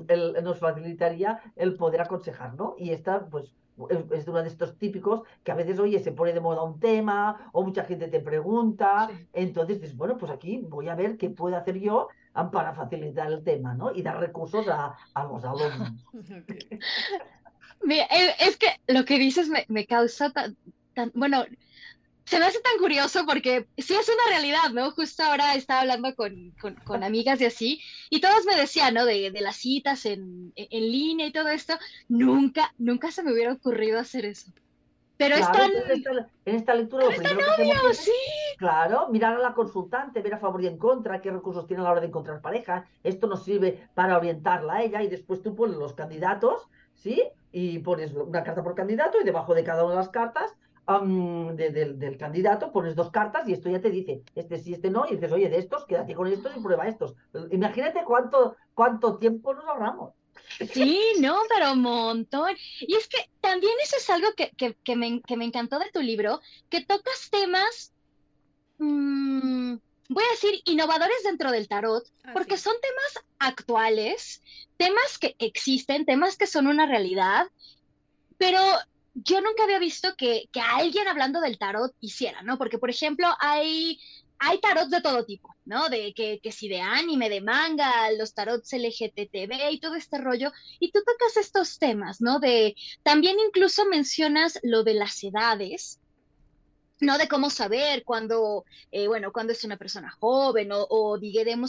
el, 0.08 0.44
nos 0.44 0.60
facilitaría 0.60 1.40
el 1.56 1.76
poder 1.76 2.02
aconsejar, 2.02 2.56
¿no? 2.56 2.76
Y 2.78 2.92
esta, 2.92 3.26
pues, 3.28 3.54
es, 4.12 4.28
uno 4.28 4.42
de 4.42 4.48
estos 4.48 4.78
típicos 4.78 5.22
que 5.44 5.52
a 5.52 5.56
veces, 5.56 5.80
oye, 5.80 6.00
se 6.00 6.12
pone 6.12 6.34
de 6.34 6.40
moda 6.40 6.64
un 6.64 6.80
tema 6.80 7.50
o 7.54 7.64
mucha 7.64 7.84
gente 7.84 8.08
te 8.08 8.20
pregunta, 8.20 9.10
entonces 9.34 9.82
dices, 9.82 9.98
bueno, 9.98 10.18
pues 10.18 10.32
aquí 10.32 10.60
voy 10.68 10.90
a 10.90 10.96
ver 10.96 11.18
qué 11.18 11.30
puedo 11.30 11.56
hacer 11.56 11.80
yo 11.80 12.10
para 12.52 12.74
facilitar 12.74 13.32
el 13.32 13.44
tema, 13.44 13.74
¿no? 13.76 13.94
Y 13.94 14.02
dar 14.02 14.20
recursos 14.20 14.68
a, 14.68 14.96
a 15.14 15.24
los 15.26 15.44
alumnos. 15.44 16.06
Mira, 17.84 18.06
es 18.40 18.58
que 18.58 18.68
lo 18.88 19.06
que 19.06 19.20
dices 19.20 19.50
me, 19.50 19.66
me 19.68 19.86
causa 19.86 20.32
tan, 20.32 20.56
tan, 20.94 21.12
bueno, 21.14 21.44
se 22.26 22.40
me 22.40 22.46
hace 22.46 22.60
tan 22.62 22.78
curioso 22.80 23.26
porque 23.26 23.68
sí 23.78 23.94
es 23.94 24.08
una 24.08 24.30
realidad, 24.30 24.70
¿no? 24.74 24.92
Justo 24.92 25.24
ahora 25.24 25.56
estaba 25.56 25.82
hablando 25.82 26.16
con, 26.16 26.54
con, 26.86 27.04
amigas 27.04 27.42
y 27.42 27.46
así, 27.46 27.82
y 28.10 28.22
todos 28.22 28.46
me 28.46 28.56
decían, 28.56 28.94
¿no? 28.94 29.06
De, 29.06 29.32
de 29.32 29.42
las 29.42 29.58
citas 29.58 30.06
en, 30.06 30.54
en, 30.56 30.92
línea 30.92 31.28
y 31.28 31.32
todo 31.32 31.50
esto, 31.50 31.74
nunca, 32.08 32.74
nunca 32.78 33.12
se 33.12 33.24
me 33.24 33.34
hubiera 33.34 33.54
ocurrido 33.54 34.00
hacer 34.00 34.26
eso. 34.26 34.52
Pero 35.18 35.36
es 35.36 35.52
tan... 35.52 35.72
En 36.46 36.56
esta, 36.56 36.74
lectura 36.74 37.06
lo 37.06 37.12
primero 37.12 37.40
que 37.58 37.94
sí. 37.94 38.12
Claro, 38.58 39.10
mirar 39.10 39.36
a 39.36 39.40
la 39.40 39.54
consultante, 39.54 40.22
ver 40.22 40.34
a 40.34 40.40
favor 40.40 40.62
y 40.62 40.68
en 40.68 40.78
contra, 40.78 41.22
qué 41.22 41.30
recursos 41.32 41.68
tiene 41.68 41.82
a 41.82 41.84
la 41.84 41.92
hora 41.92 42.02
de 42.02 42.08
encontrar 42.08 42.42
pareja. 42.42 42.88
Esto 43.04 43.28
nos 43.28 43.44
sirve 43.44 43.88
para 43.94 44.18
orientarla 44.18 44.74
a 44.74 44.84
ella 44.84 45.04
y 45.04 45.08
después 45.08 45.42
tú 45.42 45.56
pones 45.56 45.78
los 45.78 45.94
candidatos, 45.94 46.68
¿sí? 46.96 47.24
Y 47.52 47.80
pones 47.80 48.12
una 48.14 48.44
carta 48.44 48.64
por 48.64 48.76
candidato 48.76 49.22
y 49.22 49.24
debajo 49.24 49.54
de 49.54 49.64
cada 49.64 49.84
una 49.84 49.94
de 49.94 50.00
las 50.00 50.10
cartas 50.10 50.56
del 50.86 52.18
candidato, 52.18 52.72
pones 52.72 52.96
dos 52.96 53.10
cartas 53.10 53.48
y 53.48 53.54
esto 53.54 53.70
ya 53.70 53.82
te 53.82 53.90
dice, 53.90 54.24
este 54.36 54.58
sí, 54.58 54.74
este 54.74 54.90
no, 54.90 55.06
y 55.08 55.16
dices, 55.16 55.32
oye, 55.32 55.50
de 55.50 55.58
estos, 55.58 55.86
quédate 55.86 56.14
con 56.14 56.28
estos 56.28 56.56
y 56.56 56.60
prueba 56.60 56.88
estos. 56.88 57.16
Imagínate 57.52 58.04
cuánto, 58.04 58.58
cuánto 58.74 59.18
tiempo 59.18 59.54
nos 59.54 59.66
ahorramos. 59.66 60.14
Sí, 60.72 61.00
no, 61.20 61.38
pero 61.50 61.74
un 61.74 61.82
montón. 61.82 62.56
Y 62.82 62.96
es 62.96 63.08
que 63.08 63.18
también 63.40 63.74
eso 63.84 63.98
es 63.98 64.10
algo 64.10 64.28
que, 64.36 64.52
que, 64.84 64.96
me, 64.96 65.22
que 65.22 65.38
me, 65.38 65.46
encantó 65.46 65.80
de 65.80 65.90
tu 65.92 66.02
libro, 66.02 66.42
que 66.70 66.84
tocas 66.84 67.30
temas, 67.30 67.94
mm, 68.78 69.76
voy 70.10 70.24
a 70.24 70.32
decir, 70.32 70.62
innovadores 70.66 71.24
dentro 71.24 71.52
del 71.52 71.68
tarot, 71.68 72.04
porque 72.34 72.58
son 72.58 72.74
temas 72.82 73.26
actuales, 73.40 74.42
temas 74.78 75.18
que 75.18 75.36
existen, 75.40 76.06
temas 76.06 76.38
que 76.38 76.48
son 76.48 76.68
una 76.68 76.86
realidad, 76.86 77.48
pero 78.38 78.60
yo 79.14 79.42
nunca 79.42 79.64
había 79.64 79.80
visto 79.80 80.16
que, 80.16 80.50
que, 80.52 80.60
alguien 80.60 81.08
hablando 81.08 81.40
del 81.40 81.58
tarot 81.58 81.94
hiciera, 82.00 82.42
¿no? 82.42 82.58
Porque, 82.58 82.80
por 82.80 82.90
ejemplo, 82.90 83.28
hay, 83.40 84.00
hay 84.40 84.60
tarots 84.60 84.90
de 84.90 85.02
todo 85.02 85.24
tipo, 85.26 85.56
¿no? 85.66 85.90
De 85.90 86.14
que, 86.14 86.40
que 86.42 86.52
si 86.52 86.68
de 86.68 86.82
anime, 86.82 87.30
de 87.30 87.42
manga, 87.42 88.12
los 88.18 88.34
tarots 88.34 88.74
LGTB 88.74 89.72
y 89.72 89.80
todo 89.80 89.96
este 89.96 90.18
rollo. 90.18 90.52
Y 90.80 90.92
tú 90.92 91.00
tocas 91.06 91.38
estos 91.38 91.78
temas, 91.78 92.22
¿no? 92.22 92.40
De, 92.40 92.76
también 93.04 93.38
incluso 93.40 93.86
mencionas 93.86 94.60
lo 94.64 94.84
de 94.84 94.96
las 94.96 95.24
edades, 95.24 96.00
¿no? 97.00 97.20
De 97.20 97.28
cómo 97.28 97.52
saber 97.52 98.04
cuándo, 98.04 98.66
eh, 98.92 99.08
bueno, 99.08 99.32
cuándo 99.32 99.54
es 99.54 99.64
una 99.64 99.78
persona 99.78 100.10
joven 100.20 100.72
o, 100.72 100.88
o 100.90 101.20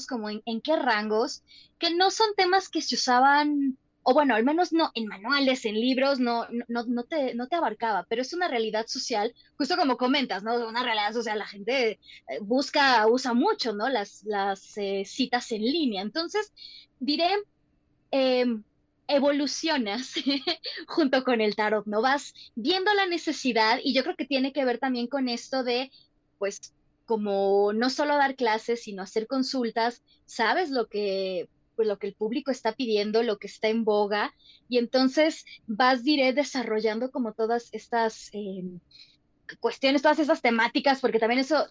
como 0.09 0.31
en 0.31 0.61
qué 0.63 0.77
rangos, 0.77 1.43
que 1.79 1.95
no 1.95 2.11
son 2.11 2.35
temas 2.37 2.71
que 2.71 2.81
se 2.81 2.95
usaban 2.95 3.77
o 4.05 4.13
bueno, 4.13 4.35
al 4.35 4.45
menos 4.45 4.73
no 4.73 4.91
en 4.95 5.07
manuales, 5.07 5.65
en 5.65 5.81
libros, 5.81 6.21
no, 6.21 6.47
no, 6.69 6.85
no, 6.85 7.05
te, 7.05 7.35
no 7.35 7.49
te 7.49 7.57
abarcaba, 7.57 8.05
pero 8.09 8.21
es 8.21 8.35
una 8.35 8.49
realidad 8.49 8.87
social, 8.87 9.35
justo 9.57 9.77
como 9.77 9.97
comentas, 9.97 10.43
¿no? 10.43 10.69
Una 10.69 10.83
realidad 10.83 11.15
social, 11.15 11.39
la 11.39 11.47
gente 11.47 11.93
eh, 11.93 11.99
busca, 12.43 13.07
usa 13.07 13.33
mucho, 13.33 13.73
¿no? 13.73 13.89
Las, 13.89 14.23
las 14.25 14.77
eh, 14.77 15.05
citas 15.07 15.51
en 15.53 15.63
línea. 15.63 16.03
Entonces, 16.03 16.53
diré, 17.01 17.31
em, 18.11 18.63
evolucionas 19.09 20.15
junto 20.87 21.25
con 21.25 21.41
el 21.41 21.57
tarot, 21.57 21.87
¿no? 21.87 22.03
Vas 22.03 22.35
viendo 22.55 22.93
la 22.93 23.07
necesidad 23.07 23.79
y 23.83 23.95
yo 23.95 24.03
creo 24.03 24.17
que 24.17 24.27
tiene 24.27 24.53
que 24.53 24.67
ver 24.67 24.79
también 24.79 25.07
con 25.07 25.31
esto 25.31 25.65
de, 25.65 25.91
pues, 26.39 26.75
como 27.07 27.73
no 27.73 27.89
solo 27.89 28.17
dar 28.17 28.37
clases, 28.37 28.83
sino 28.83 29.03
hacer 29.03 29.27
consultas, 29.27 30.03
sabes 30.27 30.71
lo 30.71 30.89
que 30.89 31.49
pues, 31.75 31.89
lo 31.89 31.99
que 31.99 32.07
el 32.07 32.15
público 32.15 32.51
está 32.51 32.73
pidiendo, 32.73 33.23
lo 33.23 33.39
que 33.39 33.47
está 33.47 33.69
en 33.69 33.85
boga, 33.85 34.35
y 34.69 34.79
entonces 34.79 35.45
vas, 35.67 36.05
diré, 36.05 36.33
desarrollando 36.33 37.11
como 37.11 37.33
todas 37.33 37.69
estas 37.73 38.31
em, 38.33 38.81
cuestiones, 39.61 40.03
todas 40.03 40.19
esas 40.19 40.43
temáticas, 40.43 41.01
porque 41.01 41.19
también 41.19 41.41
eso, 41.41 41.69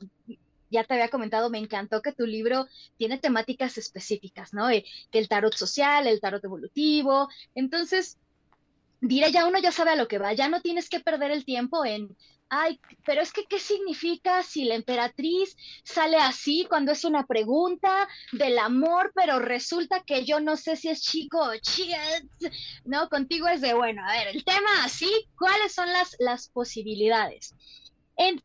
ya 0.69 0.84
te 0.84 0.93
había 0.95 1.09
comentado, 1.09 1.49
me 1.49 1.59
encantó 1.59 2.01
que 2.01 2.11
tu 2.11 2.25
libro 2.25 2.67
tiene 2.97 3.17
temáticas 3.17 3.77
específicas, 3.77 4.53
¿no? 4.53 4.69
Eh, 4.69 4.84
que 5.11 5.19
el 5.19 5.30
tarot 5.30 5.53
social, 5.53 6.07
el 6.07 6.19
tarot 6.19 6.43
evolutivo, 6.43 7.30
entonces, 7.55 8.17
diré, 9.03 9.31
ya 9.31 9.45
uno 9.45 9.59
ya 9.59 9.71
sabe 9.71 9.91
a 9.91 9.95
lo 9.95 10.07
que 10.07 10.17
va, 10.17 10.34
ya 10.34 10.47
no 10.47 10.61
tienes 10.61 10.89
que 10.89 10.99
perder 10.99 11.31
el 11.31 11.45
tiempo 11.45 11.85
en 11.85 12.15
ay, 12.55 12.80
pero 13.05 13.21
es 13.21 13.34
que, 13.34 13.45
¿qué 13.45 13.59
significa 13.59 14.43
si 14.43 14.65
la 14.65 14.75
emperatriz 14.75 15.57
sale 15.84 16.17
así 16.17 16.67
cuando 16.69 16.91
es 16.91 17.03
una 17.03 17.25
pregunta 17.25 18.07
del 18.31 18.59
amor, 18.59 19.11
pero 19.15 19.39
resulta 19.39 20.03
que 20.03 20.23
yo 20.23 20.39
no 20.39 20.55
sé 20.55 20.75
si 20.75 20.89
es 20.89 21.01
chico 21.01 21.39
o 21.39 21.57
chica, 21.57 21.97
¿no? 22.85 23.09
Contigo 23.09 23.47
es 23.47 23.61
de, 23.61 23.73
bueno, 23.73 24.03
a 24.07 24.11
ver, 24.11 24.27
el 24.35 24.43
tema 24.43 24.84
así, 24.84 25.09
¿cuáles 25.38 25.73
son 25.73 25.91
las, 25.91 26.15
las 26.19 26.49
posibilidades? 26.49 27.55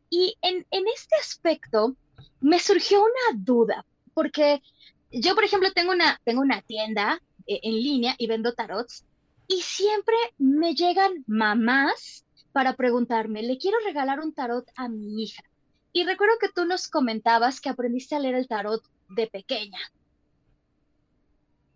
y 0.09 0.35
en, 0.41 0.65
este 0.71 1.15
aspecto 1.21 1.95
me 2.41 2.57
surgió 2.59 3.01
una 3.01 3.37
duda, 3.37 3.85
porque 4.15 4.63
yo, 5.11 5.35
por 5.35 5.43
ejemplo, 5.43 5.71
tengo 5.71 5.91
una, 5.91 6.19
tengo 6.25 6.41
una 6.41 6.63
tienda 6.63 7.21
eh, 7.45 7.59
en 7.61 7.75
línea 7.75 8.15
y 8.17 8.25
vendo 8.25 8.55
tarots 8.55 9.05
y 9.49 9.61
siempre 9.63 10.15
me 10.37 10.75
llegan 10.75 11.25
mamás 11.25 12.23
para 12.53 12.75
preguntarme, 12.75 13.41
le 13.41 13.57
quiero 13.57 13.77
regalar 13.83 14.19
un 14.19 14.31
tarot 14.31 14.69
a 14.75 14.87
mi 14.87 15.23
hija. 15.23 15.43
Y 15.91 16.05
recuerdo 16.05 16.35
que 16.39 16.49
tú 16.49 16.65
nos 16.65 16.87
comentabas 16.87 17.59
que 17.59 17.69
aprendiste 17.69 18.15
a 18.15 18.19
leer 18.19 18.35
el 18.35 18.47
tarot 18.47 18.83
de 19.09 19.25
pequeña. 19.25 19.79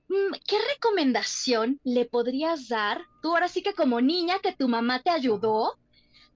Mm, 0.07 0.35
¿Qué 0.47 0.57
recomendación 0.75 1.79
le 1.83 2.05
podrías 2.05 2.67
dar, 2.67 3.01
tú 3.23 3.31
ahora 3.31 3.47
sí 3.47 3.63
que 3.63 3.73
como 3.73 4.01
niña 4.01 4.37
que 4.37 4.53
tu 4.53 4.67
mamá 4.67 5.01
te 5.01 5.09
ayudó, 5.09 5.79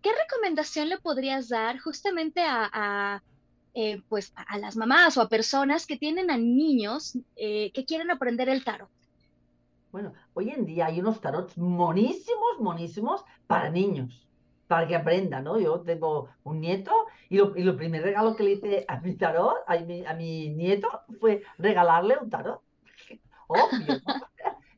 qué 0.01 0.09
recomendación 0.13 0.89
le 0.89 0.97
podrías 0.97 1.49
dar 1.49 1.77
justamente 1.77 2.41
a, 2.43 3.21
eh, 3.75 4.01
pues, 4.09 4.33
a 4.35 4.57
las 4.57 4.75
mamás 4.75 5.17
o 5.17 5.21
a 5.21 5.29
personas 5.29 5.85
que 5.85 5.97
tienen 5.97 6.31
a 6.31 6.37
niños 6.37 7.15
eh, 7.35 7.71
que 7.73 7.85
quieren 7.85 8.09
aprender 8.09 8.49
el 8.49 8.63
tarot? 8.63 8.89
Bueno, 9.97 10.13
hoy 10.35 10.51
en 10.51 10.63
día 10.67 10.85
hay 10.85 10.99
unos 10.99 11.19
tarots 11.21 11.57
monísimos, 11.57 12.59
monísimos 12.59 13.25
para 13.47 13.71
niños 13.71 14.27
para 14.67 14.87
que 14.87 14.95
aprenda, 14.95 15.41
¿no? 15.41 15.59
Yo 15.59 15.81
tengo 15.81 16.29
un 16.43 16.61
nieto 16.61 16.91
y 17.29 17.37
lo, 17.37 17.57
y 17.57 17.63
lo 17.63 17.75
primer 17.75 18.03
regalo 18.03 18.35
que 18.35 18.43
le 18.43 18.51
hice 18.51 18.85
a 18.87 18.99
mi 18.99 19.15
tarot, 19.15 19.55
a 19.65 19.75
mi, 19.79 20.05
a 20.05 20.13
mi 20.13 20.49
nieto, 20.49 20.87
fue 21.19 21.41
regalarle 21.57 22.15
un 22.21 22.29
tarot. 22.29 22.61
obvio. 23.47 23.99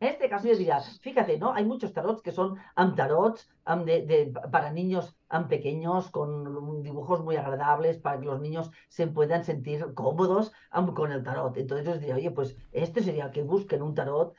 En 0.01 0.09
este 0.09 0.29
caso 0.29 0.47
yo 0.47 0.55
diría, 0.55 0.79
fíjate, 0.79 1.37
¿no? 1.37 1.53
Hay 1.53 1.65
muchos 1.65 1.91
tarots 1.91 2.21
que 2.21 2.31
son 2.31 2.57
um, 2.77 2.95
tarots 2.95 3.49
de, 3.85 4.33
para 4.51 4.71
niños 4.71 5.15
pequeños 5.49 6.09
con 6.09 6.81
dibujos 6.81 7.21
muy 7.21 7.35
agradables 7.35 7.97
para 7.97 8.19
que 8.19 8.25
los 8.25 8.39
niños 8.39 8.71
se 8.87 9.07
puedan 9.07 9.43
sentir 9.43 9.93
cómodos 9.93 10.53
con 10.95 11.11
el 11.11 11.23
tarot. 11.23 11.55
Entonces 11.57 11.85
yo 11.85 11.93
diría, 11.97 12.15
oye, 12.15 12.31
pues 12.31 12.55
este 12.71 13.03
sería 13.03 13.31
que 13.31 13.43
busquen 13.43 13.81
un 13.81 13.93
tarot 13.93 14.33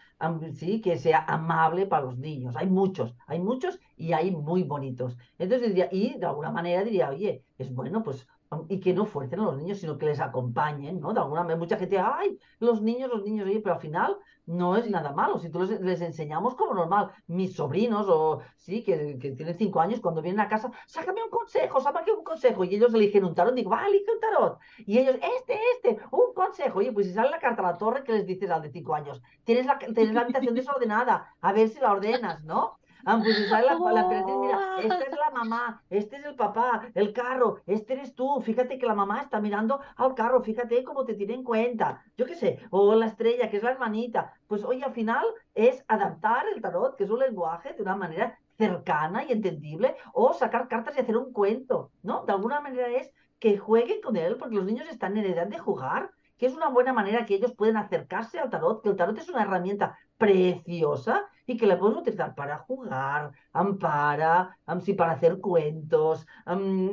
sí, 0.55 0.81
que 0.81 0.97
sea 0.99 1.25
amable 1.27 1.87
para 1.87 2.07
los 2.07 2.19
niños. 2.19 2.57
Hay 2.57 2.67
muchos, 2.69 3.15
hay 3.27 3.39
muchos 3.41 3.79
y 3.97 4.13
hay 4.15 4.31
muy 4.31 4.63
bonitos. 4.63 5.17
Entonces 5.39 5.69
diría, 5.69 5.89
y 5.93 6.19
de 6.19 6.27
alguna 6.27 6.51
manera 6.51 6.83
diría, 6.85 7.11
oye, 7.11 7.45
es 7.59 7.73
bueno, 7.75 8.03
pues 8.03 8.27
y 8.69 8.81
que 8.81 8.93
no 8.93 9.07
fuercen 9.07 9.41
a 9.41 9.45
los 9.45 9.57
niños, 9.57 9.79
sino 9.79 9.97
que 9.97 10.07
les 10.07 10.21
acompañen, 10.21 11.01
¿no? 11.01 11.13
De 11.13 11.21
alguna 11.21 11.43
manera, 11.43 11.59
mucha 11.59 11.77
gente, 11.77 11.99
ay, 11.99 12.37
los 12.59 12.83
niños, 12.83 13.09
los 13.09 13.23
niños, 13.23 13.47
oye, 13.47 13.61
pero 13.61 13.77
al 13.77 13.81
final 13.81 14.19
no 14.47 14.77
es 14.77 14.91
nada 14.91 15.13
malo. 15.13 15.39
Si 15.39 15.51
tú 15.51 15.61
les, 15.63 16.01
enseñamos 16.01 16.57
como 16.57 16.75
normal, 16.75 17.13
mis 17.29 17.55
sobrinos, 17.55 18.07
o 18.09 18.41
sí, 18.57 18.83
que, 18.83 19.19
que, 19.21 19.33
tienen 19.33 19.55
cinco 19.57 19.81
años, 19.81 20.01
cuando 20.01 20.21
vienen 20.21 20.41
a 20.41 20.49
casa, 20.49 20.71
sácame 20.87 21.23
un 21.23 21.31
consejo, 21.31 21.81
sácame 21.81 22.13
un 22.13 22.25
consejo, 22.25 22.65
y 22.65 22.75
ellos 22.75 22.93
eligen 22.93 23.25
un 23.25 23.37
tarot, 23.37 23.55
digo, 23.55 23.71
va, 23.71 23.87
elige 23.87 24.11
un 24.13 24.21
tarot, 24.21 24.59
y 24.79 24.99
ellos, 24.99 25.15
este, 25.37 25.57
este, 25.77 26.03
un 26.11 26.35
consejo, 26.35 26.81
oye, 26.81 26.93
pues 26.93 27.07
si 27.07 27.13
sale 27.13 27.31
la 27.31 27.39
carta 27.39 27.63
a 27.63 27.73
la 27.73 27.79
torre, 27.79 28.03
¿qué 28.03 28.13
les 28.13 28.27
dices 28.27 28.51
al 28.51 28.63
de 28.63 28.71
cinco 28.71 28.95
años? 28.97 29.23
Tienes 29.45 29.67
la, 29.67 29.79
tienes 29.79 30.13
la 30.13 30.23
habitación 30.23 30.55
desordenada, 30.57 31.37
a 31.41 31.53
ver 31.53 31.69
si 31.69 31.79
la 31.79 31.93
ordenas, 31.93 32.43
¿no? 32.43 32.80
Ah, 33.05 33.21
pues 33.23 33.51
la, 33.51 33.63
la 33.63 34.09
mira, 34.09 34.77
esta 34.81 35.03
es 35.03 35.17
la 35.17 35.31
mamá, 35.31 35.83
este 35.91 36.17
es 36.17 36.25
el 36.25 36.35
papá, 36.35 36.89
el 36.95 37.13
carro, 37.13 37.61
este 37.67 37.95
eres 37.95 38.15
tú, 38.15 38.41
fíjate 38.43 38.79
que 38.79 38.87
la 38.87 38.95
mamá 38.95 39.21
está 39.23 39.41
mirando 39.41 39.81
al 39.97 40.15
carro, 40.15 40.43
fíjate 40.43 40.85
cómo 40.85 41.05
te 41.05 41.15
tiene 41.15 41.35
en 41.35 41.45
cuenta, 41.45 42.05
yo 42.17 42.27
qué 42.27 42.35
sé, 42.35 42.61
o 42.71 42.95
la 42.95 43.07
estrella, 43.07 43.51
que 43.51 43.57
es 43.57 43.63
la 43.63 43.71
hermanita, 43.73 44.35
pues 44.47 44.65
oye, 44.65 44.85
al 44.85 44.93
final 44.93 45.25
es 45.55 45.85
adaptar 45.89 46.47
el 46.55 46.61
tarot, 46.61 46.97
que 46.97 47.05
es 47.05 47.11
un 47.11 47.21
lenguaje, 47.21 47.73
de 47.73 47.83
una 47.83 47.97
manera 47.97 48.39
cercana 48.59 49.25
y 49.25 49.33
entendible, 49.33 49.97
o 50.13 50.33
sacar 50.35 50.69
cartas 50.69 50.97
y 50.97 51.01
hacer 51.01 51.17
un 51.17 51.33
cuento, 51.33 51.93
¿no? 52.03 52.25
De 52.27 52.33
alguna 52.33 52.61
manera 52.61 52.89
es 52.89 53.11
que 53.39 53.57
jueguen 53.57 54.03
con 54.03 54.17
él, 54.17 54.37
porque 54.37 54.57
los 54.57 54.67
niños 54.67 54.89
están 54.89 55.17
en 55.17 55.25
edad 55.25 55.47
de 55.47 55.59
jugar, 55.59 56.11
que 56.37 56.47
es 56.47 56.55
una 56.55 56.69
buena 56.69 56.93
manera 56.93 57.27
que 57.27 57.35
ellos 57.35 57.55
pueden 57.55 57.77
acercarse 57.77 58.39
al 58.39 58.51
tarot, 58.51 58.83
que 58.83 58.91
el 58.91 58.97
tarot 58.97 59.17
es 59.19 59.29
una 59.29 59.43
herramienta 59.43 59.99
preciosa 60.21 61.25
y 61.47 61.57
que 61.57 61.67
la 61.67 61.79
podemos 61.79 62.03
utilizar 62.03 62.35
para 62.37 62.59
jugar, 62.59 63.33
para, 63.81 64.57
para 64.97 65.13
hacer 65.13 65.41
cuentos, 65.41 66.27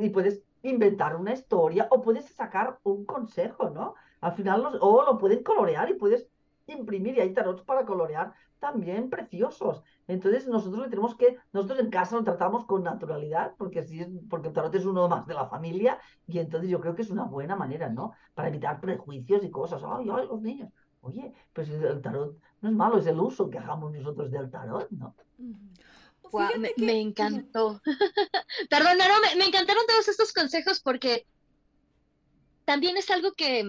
y 0.00 0.08
puedes 0.08 0.42
inventar 0.62 1.14
una 1.14 1.34
historia 1.34 1.86
o 1.90 2.02
puedes 2.02 2.24
sacar 2.24 2.80
un 2.82 3.04
consejo, 3.04 3.70
¿no? 3.70 3.94
Al 4.20 4.32
final, 4.32 4.78
o 4.80 5.04
lo 5.04 5.18
pueden 5.18 5.44
colorear 5.44 5.88
y 5.90 5.94
puedes 5.94 6.26
imprimir 6.66 7.16
y 7.16 7.20
hay 7.20 7.32
tarots 7.32 7.62
para 7.62 7.84
colorear 7.84 8.32
también 8.58 9.08
preciosos. 9.08 9.84
Entonces 10.08 10.48
nosotros 10.48 10.82
le 10.82 10.88
tenemos 10.88 11.14
que, 11.14 11.36
nosotros 11.52 11.78
en 11.78 11.90
casa 11.90 12.16
lo 12.16 12.24
tratamos 12.24 12.64
con 12.64 12.82
naturalidad, 12.82 13.54
porque 13.56 13.80
así 13.80 14.00
es, 14.00 14.08
porque 14.28 14.48
el 14.48 14.54
tarot 14.54 14.74
es 14.74 14.84
uno 14.84 15.08
más 15.08 15.26
de 15.26 15.34
la 15.34 15.46
familia, 15.46 16.00
y 16.26 16.38
entonces 16.40 16.68
yo 16.68 16.80
creo 16.80 16.94
que 16.96 17.02
es 17.02 17.10
una 17.10 17.24
buena 17.24 17.54
manera, 17.54 17.88
¿no? 17.90 18.12
Para 18.34 18.48
evitar 18.48 18.80
prejuicios 18.80 19.44
y 19.44 19.50
cosas. 19.50 19.82
Ay, 19.84 20.08
ay, 20.12 20.26
los 20.26 20.40
niños. 20.40 20.70
Oye, 21.02 21.32
pues 21.52 21.68
el 21.68 22.02
tarot 22.02 22.36
no 22.60 22.68
es 22.68 22.74
malo, 22.74 22.98
es 22.98 23.06
el 23.06 23.18
uso 23.18 23.48
que 23.48 23.58
hagamos 23.58 23.92
nosotros 23.92 24.30
del 24.30 24.50
tarot, 24.50 24.90
¿no? 24.90 25.14
me, 26.76 27.00
encantó. 27.00 27.80
Perdón, 28.70 28.98
no, 28.98 29.38
me, 29.38 29.44
encantaron 29.46 29.84
todos 29.86 30.08
estos 30.08 30.32
consejos 30.32 30.80
porque 30.80 31.26
también 32.64 32.96
es 32.96 33.10
algo 33.10 33.32
que, 33.32 33.64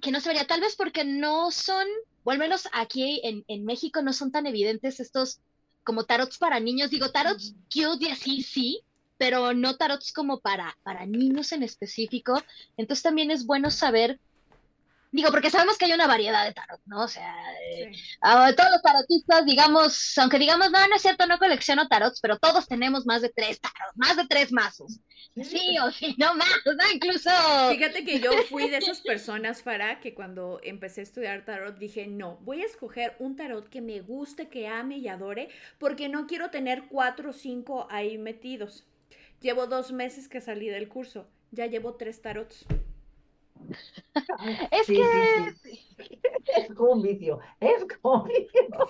que 0.00 0.10
no 0.10 0.20
se 0.20 0.28
vería, 0.28 0.46
tal 0.46 0.60
vez 0.60 0.76
porque 0.76 1.04
no 1.04 1.50
son, 1.50 1.86
o 2.24 2.30
al 2.30 2.38
menos 2.38 2.68
aquí 2.72 3.20
en, 3.24 3.44
en 3.48 3.64
México 3.64 4.02
no 4.02 4.12
son 4.12 4.30
tan 4.30 4.46
evidentes 4.46 5.00
estos 5.00 5.40
como 5.84 6.04
tarots 6.04 6.38
para 6.38 6.60
niños. 6.60 6.90
Digo, 6.90 7.10
tarots 7.10 7.54
cute 7.72 8.06
y 8.06 8.08
así, 8.08 8.42
sí, 8.42 8.82
pero 9.18 9.54
no 9.54 9.76
tarots 9.76 10.12
como 10.12 10.40
para, 10.40 10.76
para 10.82 11.06
niños 11.06 11.52
en 11.52 11.62
específico. 11.62 12.40
Entonces 12.76 13.02
también 13.02 13.30
es 13.30 13.46
bueno 13.46 13.70
saber 13.70 14.20
Digo, 15.12 15.30
porque 15.30 15.50
sabemos 15.50 15.76
que 15.76 15.84
hay 15.84 15.92
una 15.92 16.06
variedad 16.06 16.46
de 16.46 16.54
tarot, 16.54 16.80
¿no? 16.86 17.04
O 17.04 17.08
sea, 17.08 17.36
eh, 17.70 17.92
todos 18.56 18.70
los 18.70 18.82
tarotistas, 18.82 19.44
digamos, 19.44 20.16
aunque 20.16 20.38
digamos, 20.38 20.70
no, 20.70 20.88
no 20.88 20.96
es 20.96 21.02
cierto, 21.02 21.26
no 21.26 21.38
colecciono 21.38 21.86
tarots, 21.86 22.18
pero 22.22 22.38
todos 22.38 22.66
tenemos 22.66 23.04
más 23.04 23.20
de 23.20 23.28
tres 23.28 23.60
tarots, 23.60 23.94
más 23.94 24.16
de 24.16 24.26
tres 24.26 24.52
mazos. 24.52 25.00
Sí, 25.42 25.78
o 25.78 25.90
sí, 25.90 26.14
no 26.16 26.34
más, 26.34 26.48
¿no? 26.64 26.90
Incluso. 26.94 27.30
Fíjate 27.70 28.04
que 28.04 28.20
yo 28.20 28.30
fui 28.48 28.70
de 28.70 28.78
esas 28.78 29.02
personas, 29.02 29.62
Farah, 29.62 30.00
que 30.00 30.14
cuando 30.14 30.60
empecé 30.62 31.00
a 31.00 31.04
estudiar 31.04 31.44
tarot 31.44 31.76
dije, 31.76 32.06
no, 32.06 32.38
voy 32.38 32.62
a 32.62 32.66
escoger 32.66 33.14
un 33.18 33.36
tarot 33.36 33.68
que 33.68 33.82
me 33.82 34.00
guste, 34.00 34.48
que 34.48 34.66
ame 34.66 34.96
y 34.96 35.08
adore, 35.08 35.50
porque 35.78 36.08
no 36.08 36.26
quiero 36.26 36.48
tener 36.48 36.84
cuatro 36.88 37.30
o 37.30 37.34
cinco 37.34 37.86
ahí 37.90 38.16
metidos. 38.16 38.86
Llevo 39.42 39.66
dos 39.66 39.92
meses 39.92 40.26
que 40.26 40.40
salí 40.40 40.70
del 40.70 40.88
curso, 40.88 41.28
ya 41.50 41.66
llevo 41.66 41.96
tres 41.96 42.22
tarots. 42.22 42.64
Es 44.70 44.86
que... 44.86 45.54
Es 46.56 46.74
como 46.74 46.92
un 46.92 47.02
vicio, 47.02 47.38
es 47.60 47.84
como 48.00 48.22
un 48.22 48.28
vicio. 48.28 48.88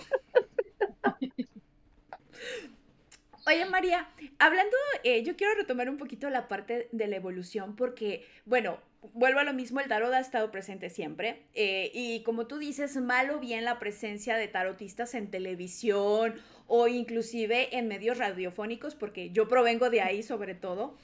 Oye, 3.46 3.64
María, 3.66 4.08
hablando, 4.38 4.76
eh, 5.02 5.24
yo 5.24 5.36
quiero 5.36 5.54
retomar 5.54 5.90
un 5.90 5.96
poquito 5.96 6.30
la 6.30 6.46
parte 6.46 6.88
de 6.92 7.08
la 7.08 7.16
evolución 7.16 7.74
porque, 7.74 8.24
bueno, 8.44 8.78
vuelvo 9.14 9.40
a 9.40 9.44
lo 9.44 9.52
mismo, 9.52 9.80
el 9.80 9.88
tarot 9.88 10.12
ha 10.12 10.20
estado 10.20 10.52
presente 10.52 10.90
siempre 10.90 11.42
eh, 11.54 11.90
y 11.92 12.22
como 12.22 12.46
tú 12.46 12.58
dices, 12.58 12.96
mal 12.96 13.30
o 13.30 13.40
bien 13.40 13.64
la 13.64 13.80
presencia 13.80 14.36
de 14.36 14.46
tarotistas 14.46 15.14
en 15.14 15.28
televisión 15.28 16.40
o 16.68 16.86
inclusive 16.86 17.76
en 17.76 17.88
medios 17.88 18.18
radiofónicos, 18.18 18.94
porque 18.94 19.30
yo 19.30 19.48
provengo 19.48 19.90
de 19.90 20.02
ahí 20.02 20.22
sobre 20.22 20.54
todo, 20.54 20.96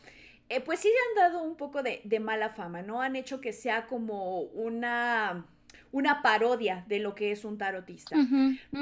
eh, 0.49 0.61
pues 0.61 0.81
sí 0.81 0.89
han 0.89 1.31
dado 1.31 1.43
un 1.43 1.57
poco 1.57 1.83
de, 1.83 2.21
mala 2.21 2.51
fama, 2.51 2.83
¿no? 2.83 3.03
Han 3.03 3.17
hecho 3.17 3.41
que 3.41 3.53
sea 3.53 3.87
como 3.87 4.41
una, 4.41 5.47
una 5.93 6.23
parodia 6.23 6.85
de 6.89 6.99
lo 6.99 7.15
que 7.15 7.33
es 7.33 7.45
un 7.45 7.59
tarotista. 7.59 8.17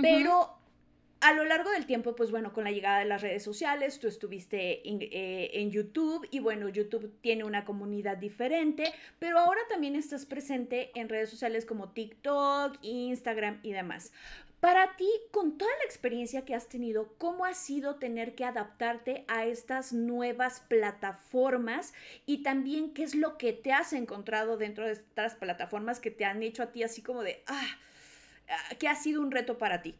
Pero 0.00 0.56
a 1.20 1.32
lo 1.32 1.44
largo 1.44 1.70
del 1.70 1.86
tiempo, 1.86 2.14
pues 2.14 2.30
bueno, 2.30 2.52
con 2.52 2.64
la 2.64 2.70
llegada 2.70 3.00
de 3.00 3.06
las 3.06 3.22
redes 3.22 3.42
sociales, 3.42 3.98
tú 3.98 4.06
estuviste 4.06 4.88
en, 4.88 5.00
eh, 5.00 5.50
en, 5.54 5.70
YouTube 5.70 6.26
y 6.30 6.40
bueno, 6.40 6.68
YouTube 6.68 7.12
tiene 7.20 7.42
una 7.44 7.64
comunidad 7.64 8.16
diferente, 8.16 8.92
pero 9.18 9.38
ahora 9.38 9.60
también 9.68 9.96
estás 9.96 10.26
presente 10.26 10.90
en 10.94 11.08
redes 11.08 11.30
sociales 11.30 11.64
como 11.64 11.90
TikTok, 11.90 12.78
Instagram 12.82 13.60
y 13.62 13.72
demás. 13.72 14.12
Para 14.60 14.96
ti, 14.96 15.08
con 15.32 15.58
toda 15.58 15.70
experiencia 16.06 16.44
que 16.44 16.54
has 16.54 16.68
tenido, 16.68 17.08
¿cómo 17.18 17.44
ha 17.44 17.52
sido 17.52 17.96
tener 17.96 18.36
que 18.36 18.44
adaptarte 18.44 19.24
a 19.26 19.44
estas 19.44 19.92
nuevas 19.92 20.60
plataformas? 20.60 21.94
Y 22.26 22.44
también, 22.44 22.94
¿qué 22.94 23.02
es 23.02 23.16
lo 23.16 23.36
que 23.36 23.52
te 23.52 23.72
has 23.72 23.92
encontrado 23.92 24.56
dentro 24.56 24.84
de 24.84 24.92
estas 24.92 25.34
plataformas 25.34 25.98
que 25.98 26.12
te 26.12 26.24
han 26.24 26.44
hecho 26.44 26.62
a 26.62 26.66
ti 26.66 26.84
así 26.84 27.02
como 27.02 27.24
de, 27.24 27.42
ah, 27.48 27.66
ah 28.48 28.74
que 28.78 28.86
ha 28.86 28.94
sido 28.94 29.20
un 29.20 29.32
reto 29.32 29.58
para 29.58 29.82
ti? 29.82 29.96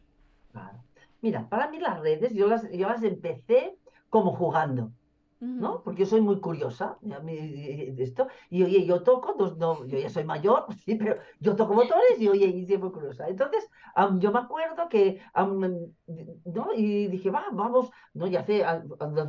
Mira, 1.22 1.48
para 1.48 1.68
mí 1.68 1.80
las 1.80 1.98
redes, 1.98 2.32
yo 2.34 2.46
las, 2.46 2.70
yo 2.70 2.88
las 2.88 3.02
empecé 3.02 3.76
como 4.08 4.36
jugando. 4.36 4.92
¿No? 5.40 5.82
Porque 5.82 6.00
yo 6.00 6.06
soy 6.06 6.20
muy 6.20 6.40
curiosa, 6.40 6.98
de 7.02 7.94
esto, 7.98 8.28
y 8.50 8.62
oye, 8.62 8.84
yo 8.86 9.02
toco, 9.02 9.34
no, 9.58 9.84
yo 9.86 9.98
ya 9.98 10.08
soy 10.08 10.24
mayor, 10.24 10.66
sí, 10.84 10.94
pero 10.96 11.16
yo 11.40 11.56
toco 11.56 11.74
motores 11.74 12.18
y 12.18 12.28
oye, 12.28 12.46
y 12.46 12.66
soy 12.66 12.78
muy 12.78 12.90
curiosa. 12.90 13.28
Entonces, 13.28 13.68
yo 14.18 14.32
me 14.32 14.38
acuerdo 14.38 14.88
que, 14.88 15.20
¿no? 16.44 16.72
Y 16.74 17.08
dije, 17.08 17.30
va, 17.30 17.46
vamos, 17.52 17.90
no, 18.14 18.26
ya 18.26 18.44
sé, 18.44 18.64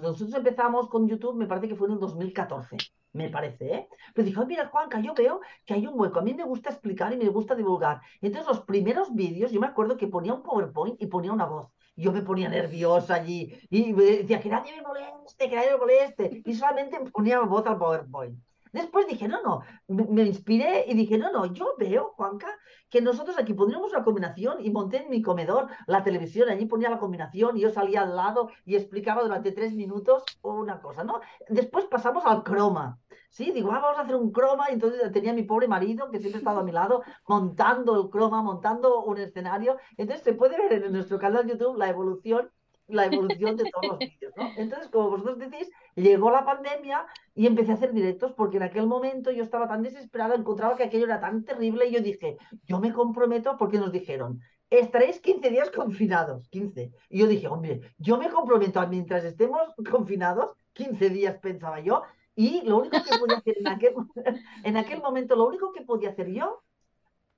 nosotros 0.01 0.34
empezamos 0.34 0.89
con 0.89 1.07
YouTube, 1.07 1.35
me 1.35 1.47
parece 1.47 1.67
que 1.67 1.75
fue 1.75 1.88
en 1.88 1.93
el 1.93 1.99
2014, 1.99 2.77
me 3.13 3.29
parece, 3.29 3.73
¿eh? 3.73 3.89
Pero 4.13 4.25
dije, 4.25 4.45
mira, 4.45 4.67
Juanca, 4.67 4.99
yo 4.99 5.13
veo 5.13 5.41
que 5.65 5.73
hay 5.73 5.88
un 5.88 5.99
hueco, 5.99 6.19
a 6.19 6.23
mí 6.23 6.34
me 6.34 6.43
gusta 6.43 6.69
explicar 6.69 7.13
y 7.13 7.17
me 7.17 7.29
gusta 7.29 7.55
divulgar. 7.55 8.01
Entonces, 8.21 8.47
los 8.47 8.61
primeros 8.61 9.13
vídeos, 9.13 9.51
yo 9.51 9.59
me 9.59 9.67
acuerdo 9.67 9.97
que 9.97 10.07
ponía 10.07 10.34
un 10.34 10.43
PowerPoint 10.43 11.01
y 11.01 11.07
ponía 11.07 11.34
una 11.34 11.45
voz 11.45 11.76
yo 11.97 12.11
me 12.11 12.21
ponía 12.21 12.49
nerviosa 12.49 13.15
allí 13.15 13.59
y 13.69 13.93
me 13.93 14.03
decía 14.03 14.39
que 14.39 14.49
nadie 14.49 14.75
me 14.75 14.81
moleste, 14.83 15.49
que 15.49 15.55
nadie 15.55 15.71
me 15.71 15.77
moleste. 15.77 16.41
Y 16.45 16.53
solamente 16.55 16.99
ponía 17.11 17.41
voz 17.41 17.65
al 17.67 17.77
PowerPoint. 17.77 18.39
Después 18.72 19.07
dije, 19.07 19.27
no, 19.27 19.41
no, 19.41 19.61
me, 19.88 20.23
inspiré 20.23 20.85
y 20.88 20.94
dije, 20.95 21.18
no, 21.18 21.31
no, 21.31 21.45
yo 21.53 21.76
veo, 21.77 22.14
Juanca, 22.15 22.48
que 22.89 23.02
nosotros 23.02 23.38
aquí 23.38 23.53
pondríamos 23.53 23.91
una 23.91 24.03
combinación 24.03 24.64
y 24.64 24.72
monté 24.72 25.03
en 25.03 25.10
mi 25.10 25.22
comedor 25.22 25.68
la 25.88 26.03
televisión, 26.03 26.49
allí 26.49 26.65
ponía 26.65 26.89
la 26.89 26.99
combinación 26.99 27.57
y 27.57 27.61
yo 27.61 27.69
salía 27.69 28.02
al 28.02 28.15
lado 28.15 28.49
y 28.65 28.76
explicaba 28.76 29.23
durante 29.23 29.52
tres 29.52 29.73
minutos 29.73 30.23
una 30.41 30.81
cosa, 30.81 31.03
¿no? 31.03 31.22
Después 31.49 31.85
pasamos 31.85 32.26
al 32.26 32.44
croma. 32.44 32.99
Sí, 33.30 33.52
digo, 33.52 33.72
ah, 33.72 33.80
vamos 33.80 33.99
a 33.99 34.02
hacer 34.02 34.15
un 34.15 34.31
croma. 34.31 34.69
Y 34.69 34.73
entonces 34.73 35.11
tenía 35.11 35.34
mi 35.34 35.44
pobre 35.44 35.68
marido, 35.68 36.10
que 36.10 36.19
siempre 36.19 36.38
ha 36.38 36.39
estado 36.39 36.60
a 36.60 36.64
mi 36.64 36.72
lado, 36.72 37.03
montando 37.27 38.02
el 38.02 38.10
croma, 38.10 38.41
montando 38.41 39.03
un 39.03 39.18
escenario. 39.18 39.77
Entonces 39.98 40.23
se 40.23 40.34
puede 40.34 40.57
ver 40.57 40.84
en 40.84 40.91
nuestro 40.91 41.19
canal 41.19 41.45
de 41.45 41.53
YouTube 41.53 41.77
la 41.77 41.89
evolución 41.89 42.49
la 42.88 43.05
evolución 43.05 43.57
de 43.57 43.65
todos 43.72 43.88
los 43.88 43.99
vídeos, 43.99 44.34
¿no? 44.35 44.49
Entonces, 44.57 44.89
como 44.89 45.09
vosotros 45.09 45.39
decís, 45.39 45.69
llegó 45.95 46.31
la 46.31 46.45
pandemia 46.45 47.05
y 47.35 47.47
empecé 47.47 47.72
a 47.72 47.76
hacer 47.76 47.93
directos 47.93 48.34
porque 48.34 48.57
en 48.57 48.64
aquel 48.64 48.88
momento 48.88 49.31
yo 49.31 49.43
estaba 49.43 49.68
tan 49.68 49.84
desesperada, 49.84 50.35
encontraba 50.35 50.76
que 50.76 50.84
aquello 50.84 51.05
era 51.05 51.19
tan 51.19 51.43
terrible 51.43 51.88
y 51.88 51.93
yo 51.93 52.01
dije, 52.01 52.38
yo 52.65 52.80
me 52.80 52.93
comprometo 52.93 53.57
porque 53.57 53.77
nos 53.77 53.91
dijeron, 53.91 54.41
estaréis 54.69 55.19
15 55.19 55.49
días 55.49 55.69
confinados, 55.72 56.47
15. 56.49 56.91
Y 57.09 57.19
yo 57.19 57.27
dije, 57.27 57.47
hombre, 57.47 57.81
yo 57.97 58.18
me 58.18 58.30
comprometo 58.30 58.80
a 58.80 58.88
mientras 58.88 59.23
estemos 59.23 59.61
confinados, 59.89 60.53
15 60.73 61.09
días 61.09 61.38
pensaba 61.39 61.80
yo, 61.80 62.03
y 62.35 62.61
lo 62.61 62.77
único 62.77 62.97
que 63.03 63.18
podía 63.18 63.38
hacer 63.38 63.57
en 63.57 63.68
aquel, 63.68 63.93
en 64.64 64.77
aquel 64.77 65.01
momento, 65.01 65.35
lo 65.35 65.47
único 65.47 65.72
que 65.72 65.81
podía 65.81 66.09
hacer 66.09 66.31
yo 66.31 66.61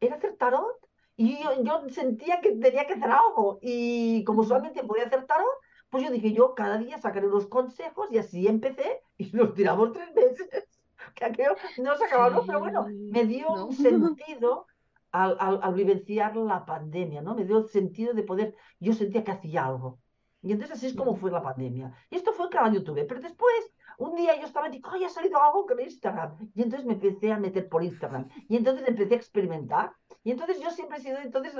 era 0.02 0.16
hacer 0.16 0.36
tarot. 0.36 0.76
Y 1.20 1.38
yo, 1.66 1.82
sentía 1.90 2.40
que 2.40 2.54
tenía 2.54 2.88
que 2.88 2.94
hacer 2.94 3.12
algo. 3.12 3.60
Y 3.62 4.24
como 4.24 4.46
solamente 4.46 4.86
podía 4.86 5.04
hacer 5.04 5.26
tarot, 5.26 5.50
pues 5.90 6.02
yo 6.02 6.12
dije, 6.12 6.32
yo 6.32 6.56
cada 6.56 6.78
día 6.78 6.98
sacaré 6.98 7.28
unos 7.28 7.46
consejos 7.48 8.10
y 8.10 8.20
así 8.20 8.48
empecé 8.48 9.02
y 9.18 9.30
nos 9.34 9.54
tiramos 9.54 9.92
tres 9.92 10.16
meses. 10.16 10.50
Que 11.16 11.26
aquello 11.26 11.56
no 11.78 11.98
se 11.98 12.06
acababa, 12.06 12.44
pero 12.46 12.60
bueno, 12.60 12.86
me 12.90 13.26
dio 13.26 13.50
un 13.50 13.74
sentido 13.76 14.68
al, 15.12 15.38
al, 15.40 15.74
vivenciar 15.74 16.38
la 16.38 16.66
pandemia, 16.66 17.22
¿no? 17.22 17.36
Me 17.36 17.46
dio 17.46 17.58
el 17.58 17.68
sentido 17.68 18.14
de 18.14 18.24
poder, 18.24 18.56
yo 18.80 18.94
sentía 18.94 19.24
que 19.24 19.32
hacía 19.32 19.66
algo. 19.66 20.00
Y 20.42 20.54
entonces 20.54 20.78
así 20.78 20.88
es 20.88 20.94
como 20.94 21.16
fue 21.16 21.32
la 21.32 21.42
pandemia. 21.42 21.94
Y 22.10 22.16
esto 22.16 22.32
fue 22.32 22.46
en 22.46 22.52
cada 22.52 22.72
YouTube. 22.72 23.06
Pero 23.08 23.20
después, 23.20 23.74
un 23.98 24.16
día 24.16 24.40
yo 24.40 24.46
estaba 24.46 24.68
diciendo, 24.68 24.90
¡ay, 24.94 25.04
ha 25.04 25.10
salido 25.10 25.42
algo 25.42 25.66
con 25.66 25.80
Instagram! 25.80 26.52
Y 26.56 26.62
entonces 26.62 26.86
me 26.86 26.94
empecé 26.94 27.32
a 27.32 27.40
meter 27.40 27.68
por 27.68 27.84
Instagram. 27.84 28.30
Y 28.48 28.56
entonces 28.56 28.88
empecé 28.88 29.16
a 29.16 29.18
experimentar. 29.18 29.94
Y 30.24 30.32
entonces 30.32 30.60
yo 30.60 30.70
siempre 30.72 30.98
he 30.98 31.02
sido, 31.02 31.18
entonces 31.20 31.54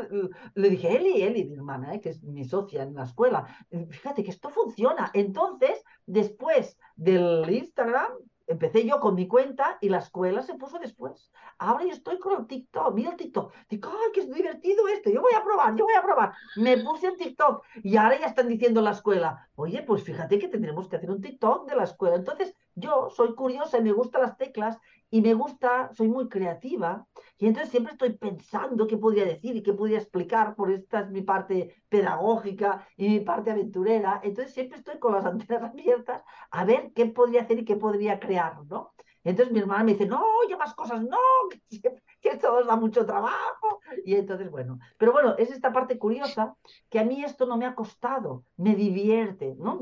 le 0.54 0.70
dije, 0.70 0.96
Eli, 0.96 1.22
Eli, 1.22 1.46
mi 1.46 1.56
hermana, 1.56 1.96
¿eh? 1.96 2.02
que 2.02 2.10
es 2.10 2.24
mi 2.24 2.44
socia 2.44 2.84
en 2.84 2.96
la 2.96 3.04
escuela, 3.04 3.46
fíjate 3.90 4.24
que 4.24 4.32
esto 4.32 4.50
funciona. 4.50 5.12
Entonces, 5.14 5.84
después 6.06 6.78
del 6.96 7.50
Instagram, 7.50 8.12
empecé 8.50 8.86
yo 8.86 9.00
con 9.00 9.16
mi 9.16 9.28
cuenta 9.28 9.78
y 9.80 9.90
la 9.90 10.00
escuela 10.00 10.42
se 10.42 10.56
puso 10.56 10.80
después. 10.80 11.32
Ahora 11.60 11.86
yo 11.86 11.92
estoy 11.92 12.18
con 12.18 12.40
el 12.40 12.48
TikTok, 12.48 12.94
mira 12.96 13.12
el 13.12 13.16
TikTok. 13.16 13.54
Digo, 13.70 13.90
¡ay, 13.92 14.12
qué 14.14 14.26
divertido 14.26 14.88
esto! 14.88 15.12
Yo 15.12 15.22
voy 15.22 15.34
a 15.34 15.44
probar, 15.44 15.76
yo 15.76 15.86
voy 15.86 15.94
a 15.94 16.02
probar. 16.02 16.34
Me 16.56 16.78
puse 16.78 17.08
en 17.08 17.18
TikTok 17.18 17.64
y 17.84 17.96
ahora 17.96 18.20
ya 18.20 18.26
están 18.26 18.48
diciendo 18.48 18.80
en 18.80 18.86
la 18.86 18.92
escuela, 18.92 19.48
oye, 19.56 19.84
pues 19.84 20.04
fíjate 20.04 20.40
que 20.40 20.48
tendremos 20.48 20.90
que 20.90 20.96
hacer 20.96 21.12
un 21.12 21.22
TikTok 21.22 21.70
de 21.70 21.76
la 21.76 21.84
escuela. 21.84 22.16
Entonces, 22.16 22.56
yo 22.74 23.10
soy 23.12 23.36
curiosa 23.36 23.78
y 23.78 23.84
me 23.84 23.92
gustan 23.92 24.24
las 24.24 24.38
teclas 24.38 24.80
y 25.10 25.22
me 25.22 25.34
gusta, 25.34 25.92
soy 25.94 26.08
muy 26.08 26.30
creativa 26.30 27.08
y 27.38 27.48
entonces 27.48 27.72
siempre 27.72 27.94
estoy 27.94 28.18
pensando 28.18 28.88
qué 28.88 28.98
podría 28.98 29.26
decir 29.26 29.56
y 29.56 29.64
qué 29.64 29.74
podría 29.74 30.00
explicar, 30.00 30.56
por 30.56 30.72
esta 30.72 31.02
es 31.02 31.10
mi 31.10 31.22
parte 31.22 31.84
pedagógica 31.90 32.88
y 32.98 33.10
mi 33.10 33.20
parte 33.22 33.52
aventurera, 33.52 34.22
entonces 34.24 34.54
siempre 34.54 34.78
estoy 34.78 35.00
con 35.00 35.14
las 35.14 35.26
antenas 35.26 35.72
abiertas 35.72 36.24
a 36.52 36.66
ver 36.66 36.92
qué 36.94 37.08
podría 37.08 37.42
hacer 37.42 37.60
y 37.60 37.66
qué 37.66 37.76
podría 37.76 38.20
crear, 38.20 38.66
¿no? 38.66 38.94
Entonces 39.24 39.54
mi 39.54 39.60
hermana 39.60 39.84
me 39.84 39.92
dice, 39.94 40.06
no, 40.06 40.24
más 40.60 40.76
cosas, 40.76 41.02
no, 41.02 41.18
que, 41.70 42.02
que 42.22 42.30
esto 42.30 42.54
nos 42.54 42.68
da 42.68 42.76
mucho 42.76 43.06
trabajo. 43.06 43.80
Y 44.06 44.16
entonces, 44.16 44.52
bueno, 44.52 44.78
pero 44.98 45.12
bueno, 45.12 45.36
es 45.38 45.50
esta 45.50 45.74
parte 45.74 45.98
curiosa 45.98 46.56
que 46.90 47.00
a 47.00 47.04
mí 47.04 47.24
esto 47.24 47.48
no 47.48 47.58
me 47.58 47.66
ha 47.66 47.74
costado, 47.74 48.44
me 48.58 48.76
divierte, 48.76 49.56
¿no? 49.58 49.80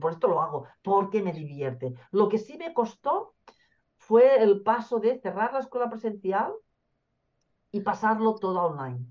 Por 0.00 0.12
esto 0.12 0.28
lo 0.28 0.42
hago, 0.42 0.66
porque 0.82 1.22
me 1.22 1.32
divierte. 1.32 1.94
Lo 2.10 2.28
que 2.28 2.38
sí 2.38 2.58
me 2.58 2.74
costó 2.74 3.34
fue 4.08 4.42
el 4.42 4.62
paso 4.62 5.00
de 5.00 5.20
cerrar 5.20 5.52
la 5.52 5.58
escuela 5.60 5.90
presencial 5.90 6.54
y 7.70 7.80
pasarlo 7.82 8.36
todo 8.36 8.62
online. 8.62 9.04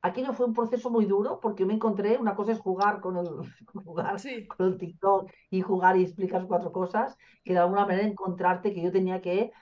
Aquello 0.00 0.32
fue 0.32 0.46
un 0.46 0.54
proceso 0.54 0.88
muy 0.88 1.04
duro 1.04 1.38
porque 1.38 1.66
me 1.66 1.74
encontré, 1.74 2.16
una 2.16 2.34
cosa 2.34 2.52
es 2.52 2.58
jugar 2.58 3.02
con 3.02 3.18
el, 3.18 3.26
jugar 3.84 4.16
con 4.48 4.66
el 4.68 4.78
TikTok 4.78 5.30
y 5.50 5.60
jugar 5.60 5.98
y 5.98 6.04
explicar 6.04 6.46
cuatro 6.46 6.72
cosas, 6.72 7.18
que 7.44 7.52
de 7.52 7.58
alguna 7.58 7.84
manera 7.84 8.08
encontrarte 8.08 8.72
que 8.72 8.80
yo 8.80 8.90
tenía 8.90 9.20
que 9.20 9.52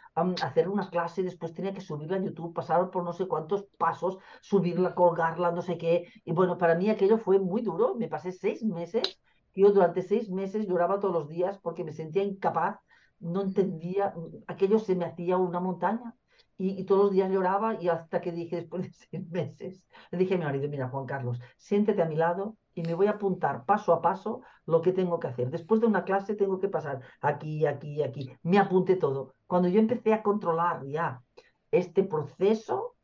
hacer 0.41 0.69
una 0.69 0.89
clase, 0.89 1.25
después 1.25 1.53
tenía 1.53 1.75
que 1.75 1.81
subirla 1.81 2.19
a 2.19 2.21
YouTube, 2.21 2.55
pasar 2.55 2.89
por 2.91 3.03
no 3.03 3.13
sé 3.13 3.27
cuántos 3.27 3.65
pasos, 3.79 4.19
subirla, 4.41 4.95
colgarla, 4.95 5.51
no 5.51 5.63
sé 5.63 5.79
qué. 5.79 6.07
Y 6.25 6.31
bueno, 6.33 6.59
para 6.59 6.77
mí 6.77 6.91
aquello 6.91 7.19
fue 7.19 7.41
muy 7.41 7.61
duro. 7.61 7.97
Me 7.97 8.07
pasé 8.07 8.31
seis 8.31 8.63
meses, 8.63 9.21
yo 9.53 9.73
durante 9.73 10.03
seis 10.03 10.31
meses 10.31 10.69
lloraba 10.69 11.01
todos 11.01 11.13
los 11.13 11.29
días 11.29 11.59
porque 11.59 11.83
me 11.83 11.93
sentía 11.93 12.23
incapaz 12.23 12.79
no 13.21 13.43
entendía, 13.43 14.15
aquello 14.47 14.79
se 14.79 14.95
me 14.95 15.05
hacía 15.05 15.37
una 15.37 15.61
montaña. 15.61 16.15
Y, 16.59 16.85
todos 16.85 17.05
los 17.05 17.13
días 17.13 17.31
lloraba 17.31 17.81
y 17.83 17.89
hasta 17.89 18.23
que 18.23 18.33
dije, 18.33 18.57
después 18.57 18.83
de 18.83 18.91
seis 18.91 19.29
meses, 19.31 19.85
le 20.11 20.19
dije 20.19 20.35
a 20.35 20.39
mi 20.39 20.45
marido, 20.45 20.69
mira, 20.71 20.89
Juan 20.89 21.05
Carlos, 21.05 21.39
siéntete 21.59 22.01
a 22.01 22.07
mi 22.07 22.17
lado 22.17 22.57
y 22.75 22.83
me 22.83 22.95
voy 22.95 23.09
a 23.09 23.13
apuntar 23.13 23.65
paso 23.67 23.93
a 23.93 24.01
paso 24.01 24.41
lo 24.65 24.81
que 24.81 24.93
tengo 24.93 25.21
que 25.21 25.29
hacer. 25.29 25.51
Después 25.51 25.81
de 25.81 25.87
una 25.87 26.05
clase 26.05 26.35
tengo 26.35 26.59
que 26.59 26.69
pasar 26.69 27.01
aquí, 27.21 27.67
aquí, 27.67 28.03
aquí. 28.03 28.31
Me 28.43 28.59
apunté 28.59 28.97
todo. 28.97 29.35
Cuando 29.47 29.69
yo 29.69 29.81
empecé 29.81 30.15
a 30.15 30.23
controlar 30.23 30.85
ya 30.87 31.23
este 31.71 32.05
proceso, 32.05 32.96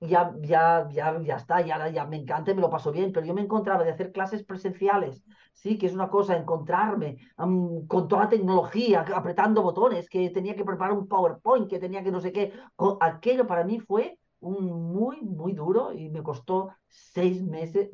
ya, 0.00 0.32
ya, 0.42 0.88
ya, 0.90 1.20
ya 1.22 1.36
está, 1.36 1.60
ya, 1.60 1.88
ya 1.88 2.06
me 2.06 2.16
encanta 2.16 2.54
me 2.54 2.60
lo 2.60 2.70
paso 2.70 2.92
bien, 2.92 3.12
pero 3.12 3.26
yo 3.26 3.34
me 3.34 3.42
encontraba 3.42 3.84
de 3.84 3.90
hacer 3.90 4.12
clases 4.12 4.44
presenciales, 4.44 5.22
sí, 5.52 5.76
que 5.78 5.86
es 5.86 5.94
una 5.94 6.08
cosa, 6.08 6.36
encontrarme 6.36 7.18
con 7.36 8.08
toda 8.08 8.24
la 8.24 8.28
tecnología, 8.28 9.00
apretando 9.14 9.62
botones, 9.62 10.08
que 10.08 10.30
tenía 10.30 10.54
que 10.54 10.64
preparar 10.64 10.94
un 10.96 11.08
PowerPoint, 11.08 11.68
que 11.68 11.78
tenía 11.80 12.02
que 12.04 12.12
no 12.12 12.20
sé 12.20 12.32
qué, 12.32 12.52
aquello 13.00 13.46
para 13.46 13.64
mí 13.64 13.80
fue 13.80 14.18
un 14.40 14.92
muy, 14.92 15.20
muy 15.20 15.52
duro 15.52 15.92
y 15.92 16.08
me 16.10 16.22
costó 16.22 16.70
seis 16.86 17.42
meses 17.42 17.90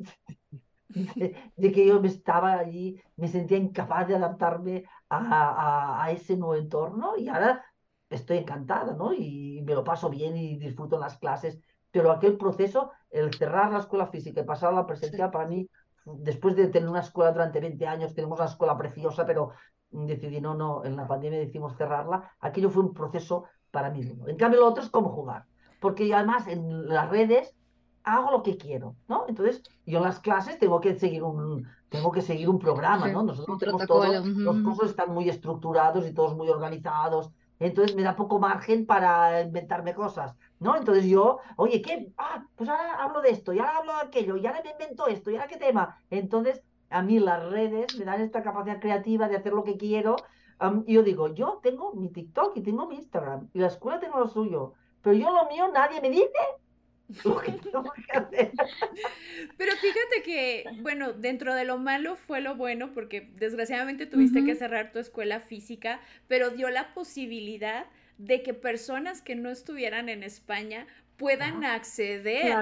de, 0.89 1.71
que 1.71 1.87
yo 1.87 1.99
me 1.99 2.07
estaba 2.07 2.53
allí, 2.59 3.01
me 3.15 3.27
sentía 3.27 3.57
incapaz 3.57 4.07
de 4.07 4.15
adaptarme 4.15 4.85
a, 5.09 5.17
a, 5.17 6.03
a 6.03 6.11
ese 6.11 6.37
nuevo 6.37 6.55
entorno 6.55 7.17
y 7.17 7.27
ahora 7.29 7.65
estoy 8.09 8.37
encantada, 8.37 8.93
¿no? 8.93 9.13
Y 9.13 9.61
me 9.65 9.73
lo 9.73 9.83
paso 9.83 10.09
bien 10.09 10.37
y 10.37 10.57
disfruto 10.57 10.99
las 10.99 11.17
clases 11.17 11.59
pero 11.95 12.11
aquel 12.11 12.35
proceso, 12.35 12.91
el 13.09 13.33
cerrar 13.33 13.71
la 13.71 13.79
escuela 13.79 14.07
física 14.07 14.41
y 14.41 14.43
pasar 14.43 14.73
a 14.73 14.75
la 14.75 14.85
presencial, 14.85 15.31
para 15.31 15.47
mí, 15.47 15.69
después 16.03 16.53
de 16.57 16.67
tener 16.67 16.89
una 16.89 16.99
escuela 16.99 17.31
durante 17.31 17.61
20 17.61 17.87
años, 17.87 18.13
tenemos 18.13 18.37
una 18.37 18.49
escuela 18.49 18.77
preciosa, 18.77 19.25
pero 19.25 19.51
decidí, 19.91 20.41
no, 20.41 20.55
no, 20.55 20.83
en 20.83 20.97
la 20.97 21.07
pandemia 21.07 21.39
decidimos 21.39 21.77
cerrarla, 21.77 22.33
aquello 22.41 22.69
fue 22.69 22.83
un 22.83 22.93
proceso 22.93 23.45
para 23.71 23.91
mí. 23.91 24.01
En 24.27 24.35
cambio, 24.35 24.59
lo 24.59 24.67
otro 24.67 24.83
es 24.83 24.89
cómo 24.89 25.07
jugar, 25.07 25.45
porque 25.79 26.13
además 26.13 26.49
en 26.49 26.89
las 26.89 27.09
redes 27.09 27.55
hago 28.03 28.29
lo 28.29 28.43
que 28.43 28.57
quiero, 28.57 28.97
¿no? 29.07 29.23
Entonces, 29.29 29.63
yo 29.85 29.99
en 29.99 30.03
las 30.03 30.19
clases 30.19 30.59
tengo 30.59 30.81
que 30.81 30.99
seguir 30.99 31.23
un, 31.23 31.65
tengo 31.87 32.11
que 32.11 32.21
seguir 32.21 32.49
un 32.49 32.59
programa, 32.59 33.07
¿no? 33.07 33.23
Nosotros 33.23 33.57
tenemos 33.57 33.85
todos, 33.87 34.27
los 34.27 34.61
cursos 34.63 34.89
están 34.89 35.13
muy 35.13 35.29
estructurados 35.29 36.05
y 36.05 36.13
todos 36.13 36.35
muy 36.35 36.49
organizados, 36.49 37.31
entonces 37.59 37.95
me 37.95 38.03
da 38.03 38.15
poco 38.15 38.37
margen 38.37 38.85
para 38.85 39.41
inventarme 39.41 39.93
cosas. 39.93 40.35
¿No? 40.59 40.75
Entonces 40.75 41.05
yo, 41.05 41.39
oye, 41.57 41.81
¿qué? 41.81 42.11
Ah, 42.17 42.45
pues 42.55 42.69
ahora 42.69 43.03
hablo 43.03 43.21
de 43.21 43.29
esto, 43.29 43.53
y 43.53 43.59
ahora 43.59 43.77
hablo 43.77 43.93
de 43.93 44.01
aquello, 44.01 44.37
y 44.37 44.45
ahora 44.45 44.61
me 44.63 44.71
invento 44.71 45.07
esto, 45.07 45.31
y 45.31 45.35
ahora 45.35 45.47
qué 45.47 45.57
tema. 45.57 45.99
Entonces, 46.09 46.63
a 46.89 47.01
mí 47.01 47.19
las 47.19 47.43
redes 47.49 47.97
me 47.97 48.05
dan 48.05 48.21
esta 48.21 48.43
capacidad 48.43 48.79
creativa 48.79 49.27
de 49.27 49.37
hacer 49.37 49.53
lo 49.53 49.63
que 49.63 49.77
quiero. 49.77 50.15
y 50.85 50.93
yo 50.93 51.03
digo, 51.03 51.33
yo 51.33 51.59
tengo 51.61 51.93
mi 51.93 52.09
TikTok 52.09 52.55
y 52.57 52.61
tengo 52.61 52.87
mi 52.87 52.95
Instagram, 52.95 53.49
y 53.53 53.59
la 53.59 53.67
escuela 53.67 53.99
tengo 53.99 54.19
lo 54.19 54.27
suyo, 54.27 54.73
pero 55.01 55.15
yo 55.15 55.31
lo 55.31 55.49
mío 55.49 55.67
nadie 55.73 56.01
me 56.01 56.09
dice. 56.09 56.31
Lo 57.23 57.37
que 57.39 57.51
tengo 57.51 57.83
que 57.83 58.17
hacer. 58.17 58.51
Pero 59.57 59.71
fíjate 59.73 60.23
que, 60.23 60.65
bueno, 60.81 61.13
dentro 61.13 61.53
de 61.53 61.63
lo 61.63 61.77
malo 61.77 62.15
fue 62.15 62.41
lo 62.41 62.55
bueno, 62.55 62.93
porque 62.93 63.29
desgraciadamente 63.35 64.07
tuviste 64.07 64.43
que 64.43 64.55
cerrar 64.55 64.91
tu 64.91 64.97
escuela 64.97 65.39
física, 65.39 65.99
pero 66.27 66.49
dio 66.49 66.69
la 66.71 66.95
posibilidad 66.95 67.85
de 68.17 68.43
que 68.43 68.53
personas 68.53 69.21
que 69.21 69.35
no 69.35 69.49
estuvieran 69.49 70.09
en 70.09 70.23
España 70.23 70.87
puedan 71.17 71.63
acceder 71.63 72.53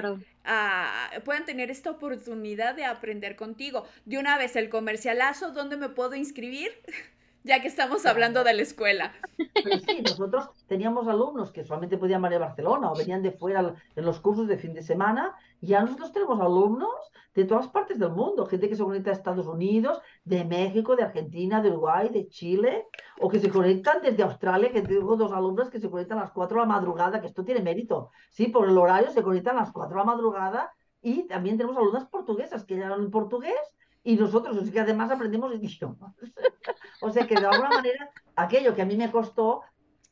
a, 0.44 1.10
puedan 1.24 1.44
tener 1.44 1.70
esta 1.70 1.90
oportunidad 1.90 2.74
de 2.74 2.84
aprender 2.84 3.36
contigo. 3.36 3.84
De 4.04 4.18
una 4.18 4.38
vez 4.38 4.56
el 4.56 4.68
comercialazo, 4.68 5.52
¿dónde 5.52 5.76
me 5.76 5.88
puedo 5.88 6.14
inscribir? 6.14 6.70
ya 7.44 7.60
que 7.60 7.68
estamos 7.68 8.06
hablando 8.06 8.42
de 8.42 8.54
la 8.54 8.62
escuela. 8.62 9.12
Pero 9.36 9.78
sí, 9.78 10.02
nosotros 10.02 10.48
teníamos 10.66 11.06
alumnos 11.08 11.52
que 11.52 11.62
solamente 11.62 11.98
podían 11.98 12.22
venir 12.22 12.36
a 12.36 12.46
Barcelona 12.46 12.90
o 12.90 12.96
venían 12.96 13.22
de 13.22 13.32
fuera 13.32 13.74
en 13.94 14.04
los 14.04 14.18
cursos 14.20 14.48
de 14.48 14.56
fin 14.56 14.72
de 14.72 14.82
semana, 14.82 15.34
ya 15.64 15.80
nosotros 15.80 16.12
tenemos 16.12 16.40
alumnos 16.40 16.90
de 17.34 17.44
todas 17.44 17.68
partes 17.68 17.98
del 17.98 18.10
mundo, 18.10 18.46
gente 18.46 18.68
que 18.68 18.76
se 18.76 18.84
conecta 18.84 19.10
a 19.10 19.12
Estados 19.12 19.46
Unidos, 19.46 20.00
de 20.24 20.44
México, 20.44 20.94
de 20.94 21.02
Argentina, 21.02 21.60
de 21.60 21.70
Uruguay, 21.70 22.08
de 22.08 22.28
Chile, 22.28 22.86
o 23.20 23.28
que 23.28 23.40
se 23.40 23.50
conectan 23.50 24.00
desde 24.02 24.22
Australia, 24.22 24.70
que 24.70 24.82
tengo 24.82 25.16
dos 25.16 25.32
alumnos 25.32 25.68
que 25.68 25.80
se 25.80 25.90
conectan 25.90 26.18
a 26.18 26.22
las 26.22 26.32
4 26.32 26.56
de 26.56 26.60
la 26.60 26.72
madrugada, 26.72 27.20
que 27.20 27.26
esto 27.26 27.44
tiene 27.44 27.60
mérito, 27.60 28.10
sí, 28.30 28.46
por 28.46 28.68
el 28.68 28.78
horario 28.78 29.10
se 29.10 29.22
conectan 29.22 29.56
a 29.56 29.60
las 29.60 29.72
4 29.72 29.90
de 29.90 29.98
la 29.98 30.04
madrugada, 30.04 30.72
y 31.04 31.26
también 31.26 31.58
tenemos 31.58 31.76
alumnas 31.76 32.06
portuguesas 32.06 32.64
que 32.64 32.82
hablan 32.82 33.10
portugués 33.10 33.60
y 34.02 34.16
nosotros, 34.16 34.56
es 34.56 34.70
que 34.70 34.80
además 34.80 35.10
aprendemos 35.10 35.54
idiomas. 35.54 36.14
o 37.02 37.10
sea 37.10 37.26
que 37.26 37.34
de 37.34 37.46
alguna 37.46 37.68
manera 37.68 38.10
aquello 38.36 38.74
que 38.74 38.82
a 38.82 38.86
mí 38.86 38.96
me 38.96 39.10
costó 39.10 39.62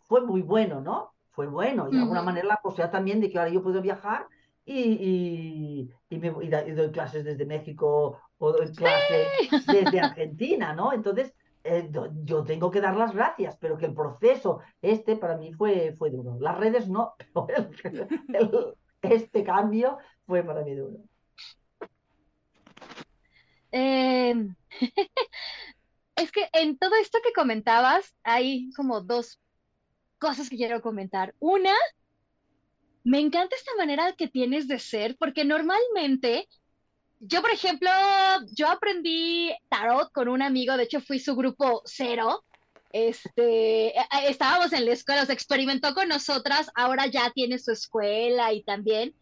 fue 0.01 0.21
muy 0.21 0.43
bueno, 0.43 0.81
¿no? 0.81 1.15
Fue 1.31 1.47
bueno. 1.47 1.89
Y 1.89 1.93
de 1.93 2.03
alguna 2.03 2.23
manera 2.23 2.47
la 2.47 2.61
posibilidad 2.63 2.91
también 2.91 3.21
de 3.21 3.31
que 3.31 3.39
ahora 3.39 3.51
yo 3.51 3.63
puedo 3.63 3.81
viajar 3.81 4.29
y, 4.65 5.91
y, 6.09 6.19
me, 6.19 6.31
doy 6.31 6.91
clases 6.93 7.25
desde 7.25 7.47
México 7.47 8.21
o 8.39 8.53
doy 8.53 8.73
clases 8.73 9.29
desde 9.67 10.01
Argentina, 10.01 10.75
¿no? 10.75 10.93
Entonces, 10.93 11.35
eh, 11.65 11.91
yo 12.25 12.45
tengo 12.45 12.71
que 12.71 12.81
dar 12.81 12.97
las 12.97 13.15
gracias, 13.15 13.57
pero 13.59 13.77
que 13.77 13.87
el 13.87 13.95
proceso 13.95 14.61
este 14.81 15.17
para 15.17 15.37
mí 15.37 15.53
fue, 15.53 15.95
fue 15.97 16.11
duro. 16.11 16.37
Las 16.41 16.59
redes 16.59 16.89
no, 16.89 17.15
pero 18.29 18.77
este 19.01 19.45
cambio 19.45 19.99
fue 20.27 20.43
para 20.43 20.63
mí 20.63 20.75
duro. 20.75 20.99
Em, 23.71 24.55
es 26.17 26.33
que 26.33 26.49
en 26.53 26.79
todo 26.79 26.95
esto 26.97 27.19
que 27.25 27.33
comentabas 27.33 28.15
hay 28.23 28.71
como 28.75 29.01
dos 29.01 29.41
cosas 30.19 30.51
que 30.51 30.57
quiero 30.57 30.83
comentar. 30.83 31.35
Una, 31.39 31.75
me 33.05 33.21
encanta 33.21 33.57
esta 33.57 33.75
manera 33.77 34.13
que 34.13 34.29
tienes 34.29 34.69
de 34.69 34.79
ser, 34.79 35.17
porque 35.17 35.45
normalmente 35.45 36.49
yo, 37.25 37.41
por 37.41 37.51
ejemplo, 37.51 37.91
yo 38.53 38.69
aprendí 38.69 39.53
tarot 39.69 40.11
con 40.13 40.29
un 40.29 40.43
amigo, 40.43 40.77
de 40.77 40.85
hecho 40.85 41.01
fui 41.01 41.21
su 41.21 41.37
grupo 41.37 41.83
cero. 41.85 42.45
Este, 42.93 43.95
estábamos 44.29 44.73
en 44.73 44.85
la 44.85 44.93
escuela, 44.93 45.25
se 45.25 45.33
experimentó 45.33 45.95
con 45.95 46.09
nosotras, 46.09 46.69
ahora 46.75 47.07
ya 47.07 47.31
tiene 47.31 47.59
su 47.59 47.71
escuela 47.71 48.53
y 48.53 48.63
también. 48.65 49.15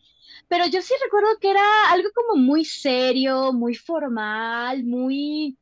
Pero 0.49 0.67
yo 0.67 0.81
sí 0.81 0.95
recuerdo 1.05 1.39
que 1.41 1.51
era 1.51 1.91
algo 1.91 2.09
como 2.15 2.43
muy 2.43 2.65
serio, 2.65 3.53
muy 3.53 3.75
formal, 3.75 4.83
muy, 4.85 5.59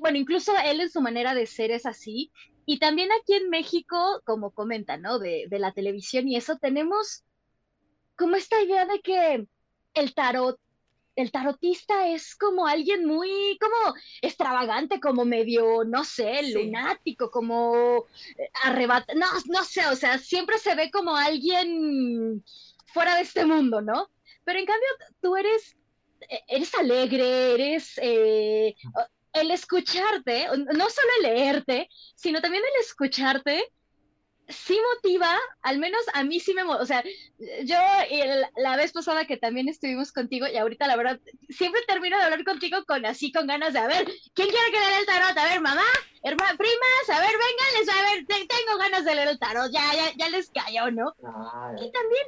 bueno, 0.00 0.16
incluso 0.16 0.52
él 0.64 0.80
en 0.80 0.90
su 0.90 1.00
manera 1.02 1.34
de 1.34 1.46
ser 1.46 1.70
es 1.70 1.84
así. 1.86 2.32
Y 2.64 2.78
también 2.78 3.10
aquí 3.12 3.34
en 3.34 3.50
México, 3.50 4.22
como 4.24 4.50
comenta, 4.50 4.96
¿no? 4.96 5.18
De 5.18 5.46
la 5.50 5.72
televisión 5.72 6.26
y 6.26 6.36
eso, 6.36 6.56
tenemos 6.56 7.22
como 8.16 8.36
esta 8.36 8.60
idea 8.62 8.86
de 8.86 9.00
que 9.00 9.46
el 9.94 10.14
tarot 10.14 10.58
el 11.16 11.32
tarotista 11.32 12.08
es 12.08 12.36
como 12.36 12.66
alguien 12.66 13.06
muy, 13.06 13.58
como 13.58 13.94
extravagante, 14.20 15.00
como 15.00 15.24
medio, 15.24 15.82
no 15.84 16.04
sé, 16.04 16.52
lunático, 16.52 17.30
como 17.30 18.04
eh, 18.36 18.50
arrebat, 18.64 19.10
no, 19.14 19.26
no 19.46 19.64
sé, 19.64 19.86
o 19.86 19.96
sea, 19.96 20.18
siempre 20.18 20.58
se 20.58 20.74
ve 20.74 20.90
como 20.90 21.16
alguien 21.16 22.44
fuera 22.92 23.16
de 23.16 23.22
este 23.22 23.46
mundo, 23.46 23.80
¿no? 23.80 24.10
Pero 24.44 24.58
en 24.58 24.66
cambio, 24.66 24.88
tú 25.22 25.36
eres, 25.36 25.74
e, 26.28 26.44
eres 26.48 26.74
alegre, 26.74 27.54
eres, 27.54 27.98
eh, 28.02 28.74
el 29.32 29.50
escucharte, 29.50 30.46
no 30.48 30.90
solo 30.90 31.08
el 31.18 31.22
leerte, 31.22 31.88
sino 32.14 32.42
también 32.42 32.62
el 32.62 32.80
escucharte, 32.80 33.72
sí 34.48 34.78
motiva, 34.94 35.36
al 35.62 35.78
menos 35.78 36.00
a 36.14 36.22
mí 36.22 36.40
sí 36.40 36.54
me, 36.54 36.62
o 36.62 36.86
sea, 36.86 37.02
yo 37.64 37.78
la 38.56 38.76
vez 38.76 38.92
pasada 38.92 39.26
que 39.26 39.36
también 39.36 39.68
estuvimos 39.68 40.12
contigo 40.12 40.46
y 40.46 40.56
ahorita 40.56 40.86
la 40.86 40.96
verdad, 40.96 41.20
siempre 41.48 41.80
termino 41.86 42.16
de 42.16 42.24
hablar 42.24 42.44
contigo 42.44 42.84
con 42.86 43.04
así, 43.06 43.32
con 43.32 43.46
ganas 43.46 43.72
de, 43.72 43.80
a 43.80 43.86
ver, 43.86 44.04
¿quién 44.34 44.48
quiere 44.48 44.70
que 44.70 44.78
lea 44.78 44.98
el 45.00 45.06
tarot? 45.06 45.36
A 45.36 45.44
ver, 45.44 45.60
mamá, 45.60 45.84
hermana, 46.22 46.56
primas, 46.56 47.08
a 47.10 47.20
ver, 47.20 47.32
vengan, 47.32 47.98
a 47.98 48.12
ver, 48.12 48.26
tengo 48.26 48.78
ganas 48.78 49.04
de 49.04 49.14
leer 49.14 49.28
el 49.28 49.38
tarot, 49.38 49.70
ya, 49.72 49.92
ya, 49.94 50.12
ya 50.16 50.28
les 50.28 50.50
cayó, 50.50 50.90
¿no? 50.90 51.14
Y 51.80 51.90
también 51.90 52.26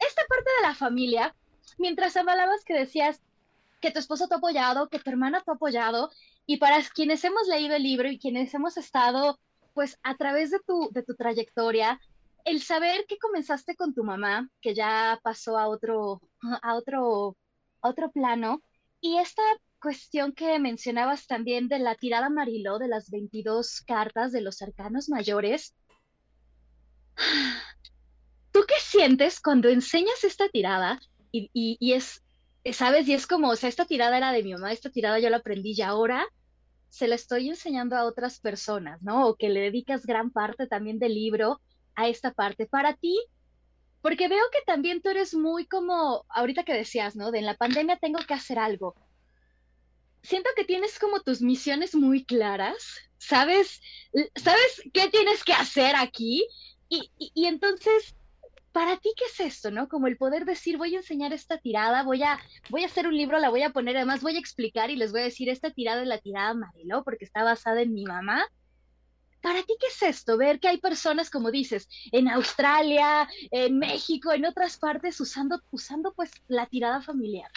esta 0.00 0.22
parte 0.28 0.50
de 0.60 0.62
la 0.62 0.74
familia, 0.74 1.34
mientras 1.78 2.16
hablabas 2.16 2.64
que 2.64 2.74
decías 2.74 3.20
que 3.80 3.90
tu 3.90 3.98
esposo 3.98 4.28
te 4.28 4.34
ha 4.34 4.38
apoyado, 4.38 4.88
que 4.88 4.98
tu 4.98 5.10
hermana 5.10 5.40
te 5.40 5.50
ha 5.50 5.54
apoyado, 5.54 6.10
y 6.46 6.56
para 6.56 6.82
quienes 6.82 7.22
hemos 7.24 7.46
leído 7.46 7.76
el 7.76 7.82
libro 7.82 8.08
y 8.08 8.18
quienes 8.18 8.52
hemos 8.54 8.76
estado 8.76 9.38
pues 9.74 9.98
a 10.02 10.16
través 10.16 10.50
de 10.50 10.60
tu, 10.60 10.88
de 10.92 11.02
tu 11.02 11.14
trayectoria, 11.14 12.00
el 12.44 12.62
saber 12.62 13.06
que 13.06 13.18
comenzaste 13.18 13.74
con 13.74 13.94
tu 13.94 14.04
mamá, 14.04 14.48
que 14.60 14.74
ya 14.74 15.18
pasó 15.22 15.58
a 15.58 15.68
otro, 15.68 16.20
a 16.62 16.74
otro, 16.74 17.36
otro 17.80 18.10
plano, 18.12 18.62
y 19.00 19.18
esta 19.18 19.42
cuestión 19.80 20.32
que 20.32 20.58
mencionabas 20.58 21.26
también 21.26 21.68
de 21.68 21.78
la 21.78 21.94
tirada 21.94 22.30
Mariló 22.30 22.78
de 22.78 22.88
las 22.88 23.10
22 23.10 23.82
cartas 23.82 24.32
de 24.32 24.40
los 24.40 24.62
arcanos 24.62 25.08
mayores, 25.08 25.74
¿tú 28.50 28.60
qué 28.66 28.74
sientes 28.80 29.40
cuando 29.40 29.68
enseñas 29.68 30.24
esta 30.24 30.48
tirada 30.48 31.00
y, 31.32 31.50
y, 31.52 31.76
y 31.80 31.92
es, 31.92 32.22
sabes, 32.72 33.08
y 33.08 33.14
es 33.14 33.26
como, 33.26 33.50
o 33.50 33.56
sea, 33.56 33.68
esta 33.68 33.84
tirada 33.84 34.16
era 34.16 34.32
de 34.32 34.42
mi 34.42 34.52
mamá, 34.52 34.72
esta 34.72 34.90
tirada 34.90 35.18
yo 35.18 35.28
la 35.28 35.38
aprendí 35.38 35.74
y 35.76 35.82
ahora 35.82 36.26
se 36.94 37.08
la 37.08 37.16
estoy 37.16 37.48
enseñando 37.48 37.96
a 37.96 38.04
otras 38.04 38.38
personas, 38.38 39.02
¿no? 39.02 39.26
O 39.26 39.34
que 39.34 39.48
le 39.48 39.58
dedicas 39.58 40.06
gran 40.06 40.30
parte 40.30 40.68
también 40.68 41.00
del 41.00 41.12
libro 41.12 41.60
a 41.96 42.06
esta 42.06 42.32
parte. 42.32 42.66
Para 42.66 42.94
ti, 42.94 43.18
porque 44.00 44.28
veo 44.28 44.44
que 44.52 44.60
también 44.64 45.02
tú 45.02 45.08
eres 45.08 45.34
muy 45.34 45.66
como, 45.66 46.24
ahorita 46.28 46.62
que 46.62 46.72
decías, 46.72 47.16
¿no? 47.16 47.32
De 47.32 47.40
en 47.40 47.46
la 47.46 47.56
pandemia 47.56 47.96
tengo 47.96 48.20
que 48.20 48.34
hacer 48.34 48.60
algo. 48.60 48.94
Siento 50.22 50.50
que 50.54 50.64
tienes 50.64 51.00
como 51.00 51.18
tus 51.18 51.42
misiones 51.42 51.96
muy 51.96 52.24
claras, 52.24 53.00
¿sabes? 53.18 53.80
¿Sabes 54.36 54.82
qué 54.92 55.08
tienes 55.08 55.42
que 55.42 55.52
hacer 55.52 55.96
aquí? 55.96 56.46
Y, 56.88 57.10
entonces 57.34 58.14
para 58.74 58.96
ti, 58.96 59.14
¿qué 59.16 59.26
es 59.26 59.38
esto, 59.38 59.70
no? 59.70 59.88
Como 59.88 60.08
el 60.08 60.16
poder 60.16 60.44
decir, 60.44 60.78
voy 60.78 60.96
a 60.96 60.98
enseñar 60.98 61.32
esta 61.32 61.58
tirada, 61.58 62.02
voy 62.02 62.24
a, 62.24 62.40
voy 62.70 62.82
a 62.82 62.86
hacer 62.86 63.06
un 63.06 63.16
libro, 63.16 63.38
la 63.38 63.48
voy 63.48 63.62
a 63.62 63.70
poner, 63.70 63.96
además 63.96 64.20
voy 64.20 64.34
a 64.34 64.40
explicar 64.40 64.90
y 64.90 64.96
les 64.96 65.12
voy 65.12 65.20
a 65.20 65.24
decir, 65.24 65.48
esta 65.48 65.70
tirada 65.70 66.02
es 66.02 66.08
la 66.08 66.18
tirada 66.18 66.54
Mariló, 66.54 67.04
porque 67.04 67.24
está 67.24 67.44
basada 67.44 67.82
en 67.82 67.94
mi 67.94 68.04
mamá. 68.04 68.44
Para 69.40 69.62
ti, 69.62 69.76
¿qué 69.78 69.86
es 69.86 70.02
esto? 70.02 70.36
Ver 70.36 70.58
que 70.58 70.66
hay 70.66 70.78
personas, 70.78 71.30
como 71.30 71.52
dices, 71.52 71.88
en 72.10 72.28
Australia, 72.28 73.28
en 73.52 73.78
México, 73.78 74.32
en 74.32 74.44
otras 74.44 74.76
partes, 74.76 75.20
usando, 75.20 75.60
usando 75.70 76.12
pues 76.12 76.32
la 76.48 76.66
tirada 76.66 77.00
familiar. 77.00 77.52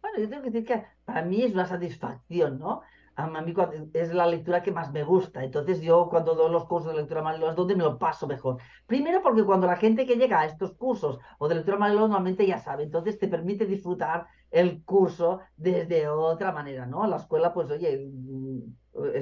Bueno, 0.00 0.18
yo 0.18 0.30
tengo 0.30 0.44
que 0.44 0.50
decir 0.50 0.66
que 0.66 0.86
para 1.04 1.20
mí 1.20 1.42
es 1.42 1.52
una 1.52 1.66
satisfacción, 1.66 2.58
¿no? 2.58 2.80
A 3.14 3.26
mí 3.26 3.54
es 3.92 4.14
la 4.14 4.26
lectura 4.26 4.62
que 4.62 4.72
más 4.72 4.92
me 4.92 5.04
gusta. 5.04 5.44
Entonces 5.44 5.80
yo 5.80 6.08
cuando 6.08 6.34
doy 6.34 6.50
los 6.50 6.64
cursos 6.64 6.92
de 6.92 6.98
lectura 6.98 7.22
Mariló 7.22 7.50
es 7.50 7.56
donde 7.56 7.76
me 7.76 7.84
lo 7.84 7.98
paso 7.98 8.26
mejor. 8.26 8.58
Primero 8.86 9.22
porque 9.22 9.44
cuando 9.44 9.66
la 9.66 9.76
gente 9.76 10.06
que 10.06 10.16
llega 10.16 10.40
a 10.40 10.46
estos 10.46 10.72
cursos 10.74 11.18
o 11.38 11.48
de 11.48 11.56
lectura 11.56 11.78
Mariló 11.78 12.00
normalmente 12.02 12.46
ya 12.46 12.58
sabe, 12.58 12.84
entonces 12.84 13.18
te 13.18 13.28
permite 13.28 13.66
disfrutar 13.66 14.26
el 14.50 14.82
curso 14.84 15.40
desde 15.56 16.08
otra 16.08 16.52
manera, 16.52 16.86
¿no? 16.86 17.06
La 17.06 17.16
escuela, 17.16 17.52
pues 17.52 17.70
oye, 17.70 18.10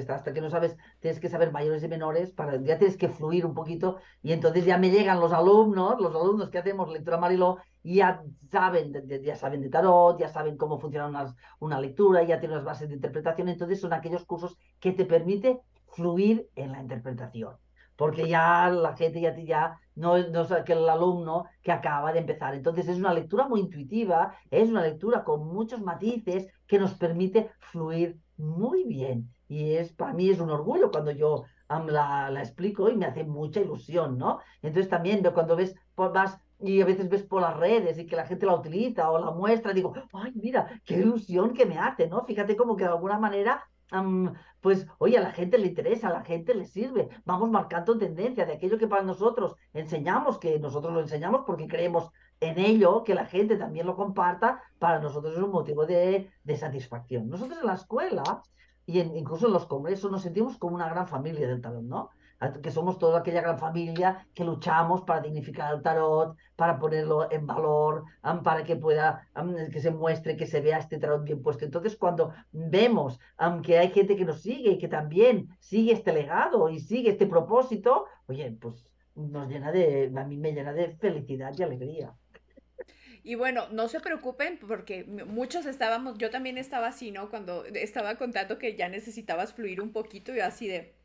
hasta 0.09 0.33
que 0.33 0.41
no 0.41 0.49
sabes, 0.49 0.77
tienes 0.99 1.19
que 1.19 1.29
saber 1.29 1.51
mayores 1.51 1.83
y 1.83 1.87
menores, 1.87 2.31
para, 2.31 2.61
ya 2.61 2.77
tienes 2.77 2.97
que 2.97 3.09
fluir 3.09 3.45
un 3.45 3.53
poquito 3.53 3.97
y 4.21 4.33
entonces 4.33 4.65
ya 4.65 4.77
me 4.77 4.89
llegan 4.89 5.19
los 5.19 5.31
alumnos, 5.31 5.99
los 6.01 6.13
alumnos 6.13 6.49
que 6.49 6.57
hacemos 6.57 6.91
lectura 6.91 7.17
Mariló, 7.17 7.57
ya 7.83 8.23
saben, 8.51 8.93
ya 9.23 9.35
saben 9.35 9.61
de 9.61 9.69
tarot, 9.69 10.19
ya 10.19 10.29
saben 10.29 10.57
cómo 10.57 10.79
funciona 10.79 11.07
una, 11.07 11.35
una 11.59 11.79
lectura, 11.79 12.23
ya 12.23 12.39
tienen 12.39 12.57
las 12.57 12.65
bases 12.65 12.89
de 12.89 12.95
interpretación, 12.95 13.49
entonces 13.49 13.81
son 13.81 13.93
aquellos 13.93 14.25
cursos 14.25 14.57
que 14.79 14.91
te 14.91 15.05
permite 15.05 15.59
fluir 15.87 16.49
en 16.55 16.71
la 16.71 16.81
interpretación 16.81 17.55
porque 18.01 18.27
ya 18.27 18.67
la 18.69 18.95
gente 18.97 19.21
ya, 19.21 19.37
ya 19.37 19.79
no, 19.93 20.17
no 20.17 20.41
es 20.41 20.51
alumno 20.51 21.45
que 21.61 21.71
acaba 21.71 22.11
de 22.11 22.17
empezar. 22.17 22.55
Entonces 22.55 22.87
es 22.87 22.97
una 22.97 23.13
lectura 23.13 23.47
muy 23.47 23.59
intuitiva, 23.59 24.33
es 24.49 24.69
una 24.69 24.81
lectura 24.81 25.23
con 25.23 25.47
muchos 25.47 25.81
matices 25.81 26.47
que 26.65 26.79
nos 26.79 26.95
permite 26.95 27.51
fluir 27.59 28.17
muy 28.37 28.85
bien. 28.85 29.29
Y 29.47 29.73
es 29.73 29.93
para 29.93 30.13
mí 30.13 30.31
es 30.31 30.39
un 30.39 30.49
orgullo 30.49 30.89
cuando 30.89 31.11
yo 31.11 31.43
la, 31.69 32.31
la, 32.31 32.39
explico 32.39 32.89
y 32.89 32.95
me 32.95 33.05
hace 33.05 33.23
mucha 33.23 33.59
ilusión, 33.59 34.17
¿no? 34.17 34.39
Entonces 34.63 34.89
también 34.89 35.21
cuando 35.31 35.55
ves, 35.55 35.75
vas 35.95 36.39
y 36.61 36.81
a 36.81 36.85
veces 36.85 37.09
ves 37.09 37.23
por 37.23 37.41
las 37.41 37.57
redes 37.57 37.97
y 37.97 38.05
que 38.05 38.15
la 38.15 38.25
gente 38.25 38.45
la 38.45 38.55
utiliza 38.55 39.11
o 39.11 39.19
la 39.19 39.31
muestra, 39.31 39.73
digo, 39.73 39.93
ay, 40.13 40.31
mira, 40.35 40.81
qué 40.85 40.95
ilusión 40.95 41.53
que 41.53 41.65
me 41.65 41.77
hace, 41.77 42.07
¿no? 42.07 42.25
Fíjate 42.25 42.55
como 42.55 42.75
que 42.75 42.83
de 42.83 42.91
alguna 42.91 43.19
manera 43.19 43.63
pues, 44.61 44.87
oye, 44.99 45.17
a 45.17 45.21
la 45.21 45.31
gente 45.31 45.57
le 45.57 45.67
interesa, 45.67 46.07
a 46.07 46.13
la 46.13 46.23
gente 46.23 46.53
le 46.55 46.65
sirve. 46.65 47.09
Vamos 47.25 47.49
marcando 47.49 47.97
tendencia 47.97 48.45
de 48.45 48.53
aquello 48.53 48.77
que 48.77 48.87
para 48.87 49.03
nosotros 49.03 49.55
enseñamos, 49.73 50.37
que 50.39 50.59
nosotros 50.59 50.93
lo 50.93 51.01
enseñamos 51.01 51.41
porque 51.45 51.67
creemos 51.67 52.09
en 52.39 52.57
ello, 52.57 53.03
que 53.03 53.13
la 53.13 53.25
gente 53.25 53.57
también 53.57 53.85
lo 53.85 53.95
comparta, 53.95 54.63
para 54.79 54.99
nosotros 54.99 55.33
es 55.35 55.43
un 55.43 55.51
motivo 55.51 55.85
de, 55.85 56.31
de 56.43 56.57
satisfacción. 56.57 57.29
Nosotros 57.29 57.59
en 57.59 57.67
la 57.67 57.73
escuela 57.73 58.41
y 58.85 58.99
incluso 58.99 59.47
en 59.47 59.53
los 59.53 59.65
congresos 59.65 60.09
nos 60.09 60.21
sentimos 60.21 60.57
como 60.57 60.75
una 60.75 60.89
gran 60.89 61.07
familia 61.07 61.47
del 61.47 61.61
talón, 61.61 61.89
¿no? 61.89 62.09
Que 62.61 62.71
somos 62.71 62.97
toda 62.97 63.19
aquella 63.19 63.41
gran 63.41 63.59
familia 63.59 64.27
que 64.33 64.43
luchamos 64.43 65.01
para 65.01 65.21
dignificar 65.21 65.73
el 65.75 65.81
tarot, 65.81 66.35
para 66.55 66.79
ponerlo 66.79 67.31
en 67.31 67.45
valor, 67.45 68.03
para 68.43 68.63
que 68.63 68.75
pueda, 68.75 69.27
que 69.71 69.79
se 69.79 69.91
muestre, 69.91 70.35
que 70.35 70.47
se 70.47 70.61
vea 70.61 70.79
este 70.79 70.97
tarot 70.97 71.23
bien 71.23 71.41
puesto. 71.41 71.65
Entonces, 71.65 71.95
cuando 71.95 72.33
vemos 72.51 73.19
que 73.63 73.77
hay 73.77 73.89
gente 73.91 74.15
que 74.15 74.25
nos 74.25 74.41
sigue 74.41 74.71
y 74.71 74.77
que 74.77 74.87
también 74.87 75.49
sigue 75.59 75.93
este 75.93 76.13
legado 76.13 76.69
y 76.69 76.79
sigue 76.79 77.11
este 77.11 77.27
propósito, 77.27 78.05
oye, 78.27 78.51
pues 78.59 78.85
nos 79.15 79.47
llena 79.47 79.71
de, 79.71 80.11
a 80.15 80.23
mí 80.23 80.37
me 80.37 80.53
llena 80.53 80.73
de 80.73 80.95
felicidad 80.97 81.53
y 81.57 81.63
alegría. 81.63 82.13
Y 83.23 83.35
bueno, 83.35 83.69
no 83.69 83.87
se 83.87 83.99
preocupen 83.99 84.57
porque 84.67 85.03
muchos 85.03 85.67
estábamos, 85.67 86.17
yo 86.17 86.31
también 86.31 86.57
estaba 86.57 86.87
así, 86.87 87.11
¿no? 87.11 87.29
Cuando 87.29 87.65
estaba 87.65 88.15
contando 88.15 88.57
que 88.57 88.75
ya 88.75 88.89
necesitabas 88.89 89.53
fluir 89.53 89.79
un 89.79 89.91
poquito 89.91 90.33
y 90.33 90.39
así 90.39 90.67
de, 90.67 90.95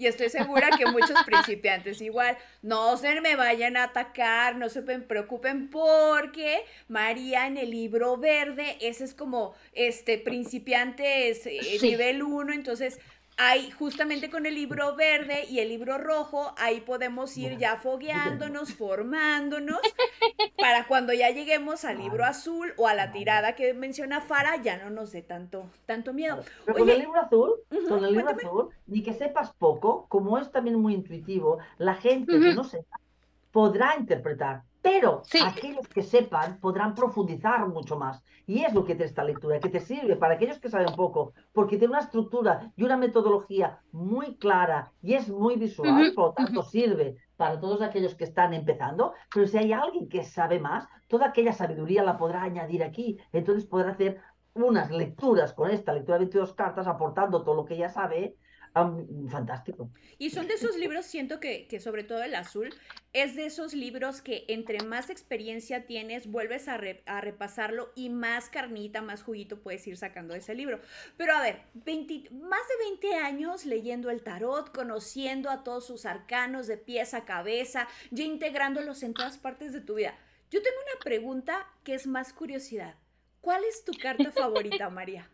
y 0.00 0.06
estoy 0.06 0.30
segura 0.30 0.70
que 0.78 0.86
muchos 0.86 1.22
principiantes 1.26 2.00
igual, 2.00 2.38
no 2.62 2.96
se 2.96 3.20
me 3.20 3.36
vayan 3.36 3.76
a 3.76 3.84
atacar, 3.84 4.56
no 4.56 4.70
se 4.70 4.80
preocupen 4.82 5.68
porque 5.68 6.64
María 6.88 7.46
en 7.46 7.58
el 7.58 7.70
libro 7.70 8.16
verde, 8.16 8.78
ese 8.80 9.04
es 9.04 9.12
como, 9.12 9.54
este, 9.74 10.16
principiante 10.16 11.28
es 11.28 11.46
eh, 11.46 11.78
nivel 11.82 12.22
1, 12.22 12.54
entonces 12.54 12.98
hay 13.42 13.70
justamente 13.70 14.28
con 14.28 14.44
el 14.44 14.54
libro 14.54 14.94
verde 14.96 15.46
y 15.48 15.60
el 15.60 15.70
libro 15.70 15.96
rojo, 15.96 16.52
ahí 16.58 16.82
podemos 16.82 17.34
ir 17.38 17.56
ya 17.56 17.76
fogueándonos, 17.76 18.74
formándonos, 18.74 19.80
para 20.58 20.86
cuando 20.86 21.14
ya 21.14 21.30
lleguemos 21.30 21.86
al 21.86 21.96
libro 21.96 22.26
azul 22.26 22.74
o 22.76 22.86
a 22.86 22.92
la 22.92 23.12
tirada 23.12 23.54
que 23.54 23.72
menciona 23.72 24.20
Fara, 24.20 24.60
ya 24.60 24.76
no 24.76 24.90
nos 24.90 25.12
dé 25.12 25.22
tanto, 25.22 25.70
tanto 25.86 26.12
miedo. 26.12 26.44
Pero 26.66 26.80
con 26.80 26.90
el 26.90 26.98
libro 26.98 27.18
azul, 27.18 27.54
con 27.88 28.04
el 28.04 28.12
libro 28.12 28.28
azul, 28.28 28.68
ni 28.86 29.02
que 29.02 29.14
sepas 29.14 29.54
poco, 29.54 30.04
como 30.10 30.36
es 30.36 30.52
también 30.52 30.78
muy 30.78 30.92
intuitivo, 30.92 31.60
la 31.78 31.94
gente 31.94 32.38
que 32.38 32.52
no 32.52 32.64
sepa 32.64 33.00
podrá 33.52 33.96
interpretar 33.98 34.64
pero 34.82 35.22
aquellos 35.44 35.86
que 35.88 36.02
sepan 36.02 36.58
podrán 36.60 36.94
profundizar 36.94 37.66
mucho 37.68 37.96
más. 37.96 38.22
Y 38.46 38.64
es 38.64 38.72
lo 38.74 38.84
que 38.84 38.94
te 38.94 39.04
esta 39.04 39.22
lectura, 39.22 39.60
que 39.60 39.68
te 39.68 39.80
sirve 39.80 40.16
para 40.16 40.34
aquellos 40.34 40.58
que 40.58 40.68
saben 40.68 40.94
poco, 40.96 41.34
porque 41.52 41.76
tiene 41.76 41.92
una 41.92 42.02
estructura 42.02 42.72
y 42.76 42.82
una 42.84 42.96
metodología 42.96 43.80
muy 43.92 44.36
clara 44.36 44.92
y 45.02 45.14
es 45.14 45.28
muy 45.28 45.56
visual, 45.56 46.12
por 46.14 46.28
lo 46.28 46.32
tanto 46.32 46.62
sirve 46.62 47.16
para 47.36 47.60
todos 47.60 47.80
aquellos 47.82 48.14
que 48.14 48.24
están 48.24 48.52
empezando. 48.54 49.14
Pero 49.32 49.46
si 49.46 49.58
hay 49.58 49.72
alguien 49.72 50.08
que 50.08 50.24
sabe 50.24 50.58
más, 50.58 50.88
toda 51.08 51.26
aquella 51.26 51.52
sabiduría 51.52 52.02
la 52.02 52.16
podrá 52.16 52.42
añadir 52.42 52.82
aquí. 52.82 53.18
Entonces 53.32 53.66
podrá 53.66 53.92
hacer 53.92 54.20
unas 54.54 54.90
lecturas 54.90 55.52
con 55.52 55.70
esta 55.70 55.92
lectura 55.92 56.18
de 56.18 56.24
22 56.24 56.54
cartas, 56.54 56.86
aportando 56.86 57.42
todo 57.42 57.54
lo 57.54 57.64
que 57.64 57.76
ya 57.76 57.88
sabe 57.88 58.36
fantástico. 58.72 59.90
Y 60.18 60.30
son 60.30 60.46
de 60.46 60.54
esos 60.54 60.76
libros, 60.76 61.06
siento 61.06 61.40
que, 61.40 61.66
que, 61.66 61.80
sobre 61.80 62.04
todo 62.04 62.22
el 62.22 62.34
azul, 62.34 62.72
es 63.12 63.34
de 63.34 63.46
esos 63.46 63.74
libros 63.74 64.22
que 64.22 64.44
entre 64.48 64.84
más 64.84 65.10
experiencia 65.10 65.86
tienes, 65.86 66.26
vuelves 66.26 66.68
a, 66.68 66.80
a 67.06 67.20
repasarlo 67.20 67.90
y 67.94 68.10
más 68.10 68.48
carnita, 68.48 69.02
más 69.02 69.22
juguito 69.22 69.60
puedes 69.60 69.86
ir 69.86 69.96
sacando 69.96 70.34
de 70.34 70.40
ese 70.40 70.54
libro. 70.54 70.80
Pero 71.16 71.34
a 71.34 71.40
ver, 71.40 71.62
más 72.30 72.68
de 72.68 72.84
20 72.90 73.14
años 73.16 73.66
leyendo 73.66 74.10
el 74.10 74.22
tarot, 74.22 74.72
conociendo 74.72 75.50
a 75.50 75.64
todos 75.64 75.86
sus 75.86 76.06
arcanos 76.06 76.66
de 76.66 76.76
pies 76.76 77.14
a 77.14 77.24
cabeza, 77.24 77.88
ya 78.10 78.24
integrándolos 78.24 79.02
en 79.02 79.14
todas 79.14 79.38
partes 79.38 79.72
de 79.72 79.80
tu 79.80 79.94
vida. 79.94 80.16
Yo 80.50 80.62
tengo 80.62 80.76
una 80.92 81.04
pregunta 81.04 81.66
que 81.84 81.94
es 81.94 82.06
más 82.06 82.32
curiosidad. 82.32 82.94
¿Cuál 83.40 83.64
es 83.64 83.84
tu 83.84 83.92
carta 83.92 84.30
favorita, 84.32 84.90
María? 84.90 85.30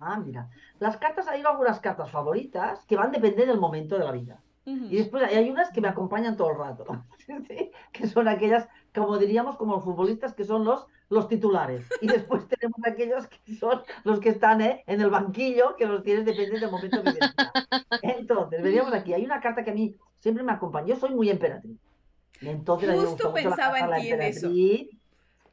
Ah, 0.00 0.18
mira. 0.18 0.50
Las 0.78 0.96
cartas, 0.96 1.28
hay 1.28 1.42
algunas 1.42 1.80
cartas 1.80 2.10
favoritas 2.10 2.84
que 2.86 2.96
van 2.96 3.08
a 3.08 3.12
depender 3.12 3.46
del 3.46 3.60
momento 3.60 3.98
de 3.98 4.04
la 4.04 4.12
vida. 4.12 4.40
Y 4.66 4.96
después 4.96 5.22
hay 5.22 5.50
unas 5.50 5.70
que 5.70 5.82
me 5.82 5.88
acompañan 5.88 6.38
todo 6.38 6.52
el 6.52 6.56
rato, 6.58 6.86
que 7.92 8.06
son 8.06 8.28
aquellas, 8.28 8.66
como 8.94 9.18
diríamos, 9.18 9.56
como 9.56 9.74
los 9.74 9.84
futbolistas, 9.84 10.32
que 10.32 10.44
son 10.44 10.64
los, 10.64 10.86
los 11.10 11.28
titulares. 11.28 11.86
Y 12.00 12.06
después 12.06 12.48
tenemos 12.48 12.78
aquellos 12.86 13.26
que 13.26 13.56
son 13.56 13.82
los 14.04 14.20
que 14.20 14.30
están 14.30 14.62
¿eh? 14.62 14.82
en 14.86 15.02
el 15.02 15.10
banquillo, 15.10 15.76
que 15.76 15.84
los 15.84 16.02
tienes 16.02 16.24
dependiendo 16.24 16.60
del 16.60 16.70
momento 16.70 17.02
de 17.02 17.12
vida. 17.12 17.34
Entonces, 18.00 18.62
veríamos 18.62 18.94
aquí, 18.94 19.12
hay 19.12 19.26
una 19.26 19.38
carta 19.38 19.64
que 19.64 19.70
a 19.70 19.74
mí 19.74 19.96
siempre 20.18 20.42
me 20.42 20.52
acompaña. 20.52 20.86
Yo 20.86 20.96
soy 20.96 21.14
muy 21.14 21.28
emperatriz. 21.28 21.78
Entonces, 22.40 22.98
Justo 22.98 23.34
pensaba 23.34 23.78
en 23.80 24.00
ti 24.00 24.12
en 24.12 24.22
eso. 24.22 24.50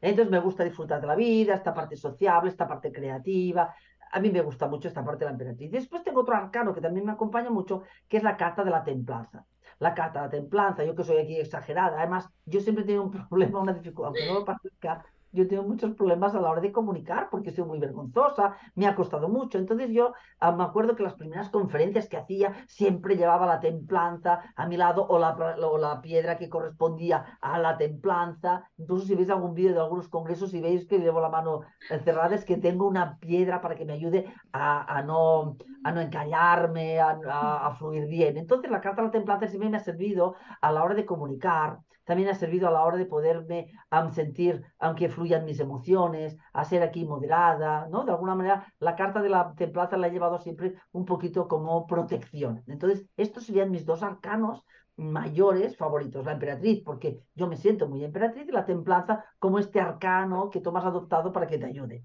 Entonces 0.02 0.32
me 0.32 0.40
gusta 0.40 0.64
disfrutar 0.64 1.00
de 1.00 1.08
la 1.08 1.16
vida, 1.16 1.54
esta 1.54 1.74
parte 1.74 1.96
sociable, 1.96 2.50
esta 2.50 2.68
parte 2.68 2.92
creativa, 2.92 3.76
a 4.12 4.20
mí 4.20 4.30
me 4.30 4.42
gusta 4.42 4.68
mucho 4.68 4.88
esta 4.88 5.04
parte 5.04 5.20
de 5.20 5.26
la 5.26 5.32
emperatriz. 5.32 5.72
Después 5.72 6.04
tengo 6.04 6.22
otro 6.22 6.36
arcano 6.36 6.74
que 6.74 6.82
también 6.82 7.06
me 7.06 7.12
acompaña 7.14 7.50
mucho, 7.50 7.84
que 8.08 8.18
es 8.18 8.24
la 8.24 8.38
carta 8.38 8.64
de 8.64 8.72
la 8.72 8.84
templanza. 8.84 9.46
La 9.80 9.94
carta 9.94 10.20
de 10.20 10.26
la 10.26 10.32
templanza, 10.32 10.84
yo 10.84 10.96
que 10.96 11.04
soy 11.04 11.18
aquí 11.18 11.40
exagerada, 11.40 11.98
además, 11.98 12.30
yo 12.46 12.60
siempre 12.60 12.84
he 12.84 12.88
tenido 12.88 13.04
un 13.04 13.12
problema, 13.30 13.60
una 13.62 13.74
dificultad, 13.74 14.08
aunque 14.08 14.26
no 14.28 14.34
lo 14.40 14.46
parezca, 14.46 15.06
yo 15.32 15.48
tengo 15.48 15.64
muchos 15.64 15.96
problemas 15.96 16.36
a 16.36 16.42
la 16.42 16.50
hora 16.50 16.62
de 16.62 16.72
comunicar 16.72 17.30
porque 17.30 17.52
soy 17.52 17.66
muy 17.66 17.80
vergonzosa, 17.80 18.56
me 18.76 18.88
ha 18.88 18.96
costado 18.96 19.30
mucho. 19.30 19.58
Entonces 19.58 19.90
yo 19.92 20.14
ah, 20.40 20.52
me 20.52 20.64
acuerdo 20.64 20.96
que 20.96 21.04
las 21.04 21.16
primeras 21.16 21.50
conferencias 21.50 22.08
que 22.08 22.18
hacía 22.18 22.54
siempre 22.68 23.16
llevaba 23.16 23.46
la 23.46 23.60
templanza 23.60 24.42
a 24.56 24.68
mi 24.68 24.78
lado 24.78 25.06
o 25.08 25.20
la, 25.20 25.36
la 25.58 26.02
piedra 26.02 26.38
que 26.38 26.50
correspondía 26.50 27.38
a 27.42 27.60
la 27.60 27.78
templanza. 27.78 28.70
Incluso 28.78 29.06
si 29.06 29.16
veis 29.16 29.30
algún 29.30 29.54
vídeo 29.54 29.74
de 29.74 29.80
algunos 29.80 30.10
congresos 30.10 30.54
y 30.54 30.62
veis 30.62 30.86
que 30.86 31.00
llevo 31.00 31.22
la 31.22 31.30
mano 31.30 31.62
cerrada 32.04 32.36
es 32.36 32.46
que 32.46 32.58
tengo 32.58 32.88
una 32.88 33.18
piedra 33.18 33.62
para 33.62 33.76
que 33.76 33.86
me 33.86 33.94
ayude 33.94 34.26
a, 34.54 35.02
no, 35.06 35.58
a 35.84 35.92
no 35.92 36.02
encallarme, 36.02 37.00
a, 37.00 37.12
a, 37.12 37.76
fluir 37.76 38.08
bien. 38.08 38.38
Entonces 38.38 38.70
la 38.70 38.82
carta 38.82 39.02
de 39.02 39.08
la 39.08 39.12
templanza 39.12 39.48
siempre 39.48 39.70
me 39.70 39.78
ha 39.78 39.80
servido 39.82 40.36
a 40.62 40.72
la 40.72 40.84
hora 40.84 40.96
de 40.96 41.06
comunicar, 41.06 41.80
también 42.04 42.30
ha 42.30 42.36
servido 42.36 42.68
a 42.68 42.72
la 42.72 42.84
hora 42.84 42.98
de 42.98 43.06
poderme 43.06 43.72
sentir, 44.12 44.64
aunque 44.80 45.10
fluyan 45.10 45.46
mis 45.46 45.60
emociones, 45.60 46.38
a 46.54 46.66
ser 46.66 46.84
aquí 46.84 47.06
moderada, 47.06 47.88
¿no? 47.90 48.04
De 48.04 48.12
alguna 48.12 48.36
manera, 48.36 48.74
la 48.80 48.96
carta 48.96 49.22
de 49.22 49.30
la 49.30 49.54
templanza 49.56 49.98
la 49.98 50.08
he 50.08 50.12
llevado 50.12 50.40
siempre 50.40 50.76
un 50.92 51.06
poquito 51.06 51.48
como 51.48 51.86
protección. 51.88 52.64
Entonces, 52.68 53.06
estos 53.18 53.46
serían 53.46 53.72
mis 53.72 53.86
dos 53.86 54.04
arcanos 54.04 54.66
mayores 54.98 55.78
favoritos, 55.78 56.26
la 56.26 56.34
emperatriz, 56.34 56.84
porque 56.84 57.22
yo 57.34 57.48
me 57.48 57.56
siento 57.56 57.88
muy 57.88 58.04
emperatriz, 58.04 58.48
y 58.48 58.52
la 58.52 58.66
templanza 58.66 59.26
como 59.40 59.60
este 59.60 59.80
arcano 59.80 60.50
que 60.50 60.62
tomas 60.62 60.86
adoptado 60.86 61.32
para 61.32 61.48
que 61.48 61.58
te 61.58 61.66
ayude. 61.66 62.04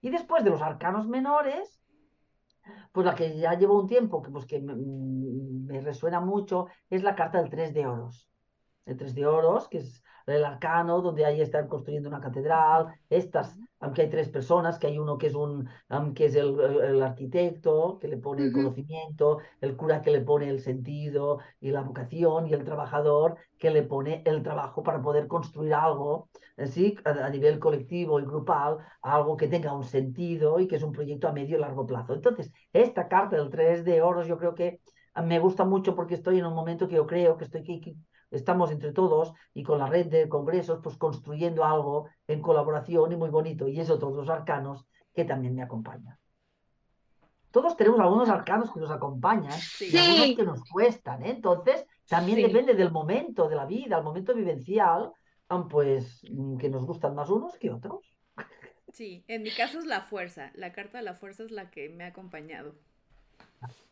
Y 0.00 0.10
después 0.10 0.44
de 0.44 0.50
los 0.50 0.62
arcanos 0.62 1.08
menores, 1.08 1.80
pues 2.92 3.06
la 3.06 3.14
que 3.14 3.36
ya 3.38 3.54
llevo 3.54 3.80
un 3.80 3.86
tiempo, 3.86 4.22
que, 4.22 4.30
pues, 4.30 4.46
que 4.46 4.60
me, 4.60 4.74
me 4.76 5.80
resuena 5.80 6.20
mucho, 6.20 6.66
es 6.90 7.02
la 7.02 7.14
carta 7.14 7.38
del 7.38 7.50
tres 7.50 7.72
de 7.74 7.86
oros 7.86 8.28
el 8.88 8.96
tres 8.96 9.14
de 9.14 9.26
oros, 9.26 9.68
que 9.68 9.78
es 9.78 10.02
el 10.26 10.44
arcano, 10.44 11.00
donde 11.00 11.24
ahí 11.24 11.40
están 11.40 11.68
construyendo 11.68 12.08
una 12.08 12.20
catedral, 12.20 12.88
estas, 13.08 13.58
aunque 13.80 14.02
hay 14.02 14.10
tres 14.10 14.28
personas, 14.28 14.78
que 14.78 14.86
hay 14.86 14.98
uno 14.98 15.16
que 15.16 15.28
es 15.28 15.34
un, 15.34 15.68
que 16.14 16.26
es 16.26 16.34
el, 16.34 17.02
arquitecto, 17.02 17.98
que 17.98 18.08
le 18.08 18.18
pone 18.18 18.44
el 18.44 18.52
conocimiento, 18.52 19.38
el 19.60 19.76
cura 19.76 20.02
que 20.02 20.10
le 20.10 20.20
pone 20.20 20.48
el 20.48 20.60
sentido 20.60 21.38
y 21.60 21.70
la 21.70 21.82
vocación, 21.82 22.46
y 22.46 22.52
el 22.52 22.64
trabajador 22.64 23.36
que 23.58 23.70
le 23.70 23.82
pone 23.82 24.22
el 24.26 24.42
trabajo 24.42 24.82
para 24.82 25.00
poder 25.00 25.28
construir 25.28 25.74
algo, 25.74 26.28
¿sí? 26.66 26.96
a, 27.04 27.30
nivel 27.30 27.58
colectivo 27.58 28.20
y 28.20 28.24
grupal, 28.24 28.78
algo 29.02 29.36
que 29.36 29.48
tenga 29.48 29.72
un 29.72 29.84
sentido 29.84 30.60
y 30.60 30.68
que 30.68 30.76
es 30.76 30.82
un 30.82 30.92
proyecto 30.92 31.28
a 31.28 31.32
medio 31.32 31.56
y 31.56 31.60
largo 31.60 31.86
plazo. 31.86 32.14
Entonces, 32.14 32.52
esta 32.72 33.08
carta 33.08 33.36
del 33.36 33.50
tres 33.50 33.84
de 33.84 34.02
oros 34.02 34.26
yo 34.26 34.38
creo 34.38 34.54
que 34.54 34.80
me 35.22 35.38
gusta 35.38 35.64
mucho 35.64 35.94
porque 35.94 36.14
estoy 36.14 36.38
en 36.38 36.46
un 36.46 36.54
momento 36.54 36.86
que 36.86 36.96
yo 36.96 37.06
creo 37.06 37.36
que 37.36 37.44
estoy 37.44 37.64
estamos 38.30 38.70
entre 38.70 38.92
todos 38.92 39.32
y 39.54 39.62
con 39.62 39.78
la 39.78 39.86
red 39.86 40.06
de 40.06 40.28
congresos, 40.28 40.80
pues 40.82 40.96
construyendo 40.96 41.64
algo 41.64 42.08
en 42.26 42.42
colaboración 42.42 43.12
y 43.12 43.16
muy 43.16 43.30
bonito. 43.30 43.68
Y 43.68 43.80
eso, 43.80 43.98
todos 43.98 44.16
los 44.16 44.28
arcanos 44.28 44.86
que 45.14 45.24
también 45.24 45.54
me 45.54 45.62
acompañan. 45.62 46.18
Todos 47.50 47.76
tenemos 47.76 48.00
algunos 48.00 48.28
arcanos 48.28 48.72
que 48.72 48.80
nos 48.80 48.90
acompañan 48.90 49.58
y 49.80 49.96
algunos 49.96 50.36
que 50.36 50.44
nos 50.44 50.64
cuestan. 50.64 51.24
¿eh? 51.24 51.30
Entonces, 51.30 51.86
también 52.06 52.42
depende 52.42 52.74
del 52.74 52.92
momento 52.92 53.48
de 53.48 53.56
la 53.56 53.64
vida, 53.64 53.98
el 53.98 54.04
momento 54.04 54.34
vivencial, 54.34 55.12
pues 55.70 56.22
mm, 56.30 56.58
que 56.58 56.68
nos 56.68 56.84
gustan 56.84 57.14
más 57.14 57.30
unos 57.30 57.56
que 57.56 57.70
otros. 57.70 58.04
Sí, 58.92 59.24
en 59.28 59.42
mi 59.42 59.50
caso 59.50 59.78
es 59.78 59.86
la 59.86 60.02
fuerza. 60.02 60.50
La 60.54 60.72
carta 60.72 60.98
de 60.98 61.04
la 61.04 61.14
fuerza 61.14 61.44
es 61.44 61.50
la 61.50 61.70
que 61.70 61.88
me 61.88 62.04
ha 62.04 62.08
acompañado. 62.08 62.74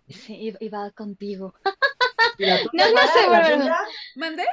Sí, 0.09 0.55
y 0.61 0.69
va 0.69 0.91
contigo. 0.91 1.55
No, 2.39 2.93
no 2.93 3.03
sé, 3.03 3.29
bueno. 3.29 3.75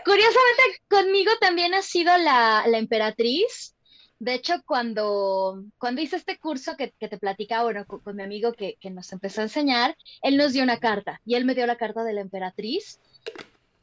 Curiosamente, 0.06 0.64
conmigo 0.90 1.32
también 1.40 1.74
ha 1.74 1.82
sido 1.82 2.16
la, 2.18 2.64
emperatriz. 2.66 3.76
De 4.20 4.36
hecho, 4.36 4.62
cuando, 4.66 5.64
cuando 5.78 6.02
hice 6.02 6.16
este 6.16 6.38
curso 6.38 6.78
que, 6.78 6.94
te 6.98 7.18
platicaba, 7.18 7.64
bueno, 7.64 7.86
con, 7.86 8.16
mi 8.16 8.24
amigo 8.24 8.54
que, 8.54 8.78
nos 8.90 9.12
empezó 9.12 9.42
a 9.42 9.46
enseñar, 9.46 9.98
él 10.22 10.38
nos 10.38 10.54
dio 10.54 10.64
una 10.64 10.80
carta 10.80 11.20
y 11.26 11.36
él 11.36 11.46
me 11.46 11.56
dio 11.56 11.66
la 11.66 11.78
carta 11.78 12.04
de 12.04 12.14
la 12.14 12.22
emperatriz. 12.22 13.00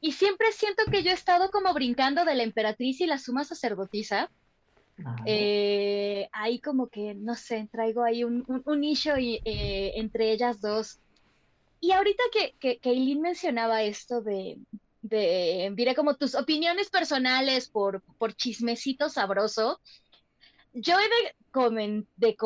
Y 0.01 0.13
siempre 0.13 0.51
siento 0.53 0.85
que 0.91 1.03
yo 1.03 1.11
he 1.11 1.15
estado 1.15 1.51
como 1.51 1.75
brincando 1.75 2.25
de 2.25 2.35
la 2.35 2.43
emperatriz 2.43 3.01
y 3.01 3.07
la 3.07 3.19
suma 3.19 3.45
sacerdotisa. 3.45 4.31
Eh, 5.27 6.29
ahí 6.33 6.59
como 6.61 6.89
que, 6.89 7.15
no 7.15 7.35
sé, 7.35 7.69
traigo 7.71 8.03
ahí 8.03 8.25
un, 8.25 8.45
un, 8.65 8.81
nicho 8.81 9.17
y, 9.19 9.41
eh, 9.45 9.93
entre 9.97 10.33
ellas 10.33 10.61
dos. 10.61 10.99
Y 11.81 11.93
ahorita 11.93 12.23
que, 12.33 12.55
que, 12.61 12.79
que 12.79 12.91
Eileen 12.91 13.21
mencionaba 13.21 13.83
esto 13.83 14.21
de, 14.21 14.59
de, 15.03 15.73
diré 15.75 15.95
como 15.95 16.17
tus 16.17 16.35
opiniones 16.35 16.91
personales 16.91 17.69
por, 17.69 18.03
por 18.19 18.35
chismecito 18.35 19.09
sabroso, 19.09 19.81
yo 20.73 20.97
he 20.99 21.03
de, 21.03 22.07
de 22.17 22.37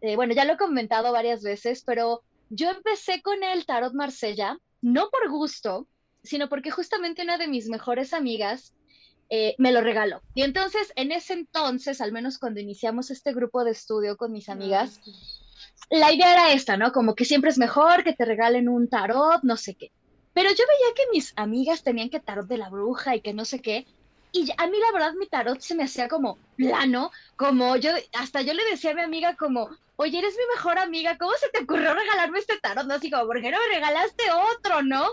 eh, 0.00 0.16
bueno, 0.16 0.34
ya 0.34 0.44
lo 0.44 0.54
he 0.54 0.56
comentado 0.58 1.12
varias 1.12 1.42
veces, 1.42 1.82
pero 1.84 2.22
yo 2.50 2.70
empecé 2.70 3.20
con 3.20 3.42
el 3.42 3.66
tarot 3.66 3.92
Marsella, 3.92 4.58
no 4.80 5.10
por 5.10 5.28
gusto, 5.28 5.86
sino 6.22 6.48
porque 6.48 6.70
justamente 6.70 7.22
una 7.22 7.36
de 7.36 7.48
mis 7.48 7.68
mejores 7.68 8.12
amigas 8.12 8.74
eh, 9.28 9.54
me 9.58 9.72
lo 9.72 9.82
regaló. 9.82 10.22
Y 10.34 10.42
entonces, 10.42 10.92
en 10.96 11.12
ese 11.12 11.34
entonces, 11.34 12.00
al 12.00 12.12
menos 12.12 12.38
cuando 12.38 12.60
iniciamos 12.60 13.10
este 13.10 13.34
grupo 13.34 13.64
de 13.64 13.72
estudio 13.72 14.16
con 14.16 14.32
mis 14.32 14.48
amigas, 14.48 15.00
la 15.90 16.12
idea 16.12 16.32
era 16.32 16.52
esta, 16.52 16.76
¿no? 16.76 16.92
Como 16.92 17.14
que 17.14 17.24
siempre 17.24 17.50
es 17.50 17.58
mejor 17.58 18.04
que 18.04 18.12
te 18.14 18.24
regalen 18.24 18.68
un 18.68 18.88
tarot, 18.88 19.42
no 19.42 19.56
sé 19.56 19.74
qué. 19.74 19.90
Pero 20.34 20.50
yo 20.50 20.64
veía 20.68 20.94
que 20.94 21.10
mis 21.12 21.32
amigas 21.36 21.82
tenían 21.82 22.10
que 22.10 22.20
tarot 22.20 22.46
de 22.46 22.58
la 22.58 22.68
bruja 22.68 23.16
y 23.16 23.20
que 23.20 23.34
no 23.34 23.44
sé 23.44 23.60
qué. 23.60 23.86
y 24.32 24.50
a 24.58 24.66
mí 24.66 24.78
la 24.78 24.92
verdad 24.92 25.14
mi 25.14 25.26
tarot 25.26 25.60
se 25.60 25.74
me 25.74 25.84
hacía 25.84 26.08
como 26.08 26.38
plano, 26.56 27.10
como 27.36 27.76
yo, 27.76 27.90
hasta 28.12 28.42
yo 28.42 28.52
le 28.54 28.64
decía 28.70 28.90
a 28.92 28.94
mi 28.94 29.00
amiga 29.02 29.36
como, 29.36 29.70
oye, 29.96 30.18
eres 30.18 30.34
mi 30.36 30.54
mejor 30.54 30.78
amiga, 30.78 31.16
¿cómo 31.18 31.32
se 31.40 31.48
te 31.50 31.62
ocurrió 31.64 31.94
regalarme 31.94 32.38
este 32.38 32.58
tarot? 32.58 32.86
No, 32.86 32.94
así 32.94 33.10
como, 33.10 33.26
¿por 33.26 33.40
qué 33.40 33.50
no 33.50 33.58
me 33.58 33.74
regalaste 33.74 34.24
otro, 34.56 34.82
no? 34.82 35.06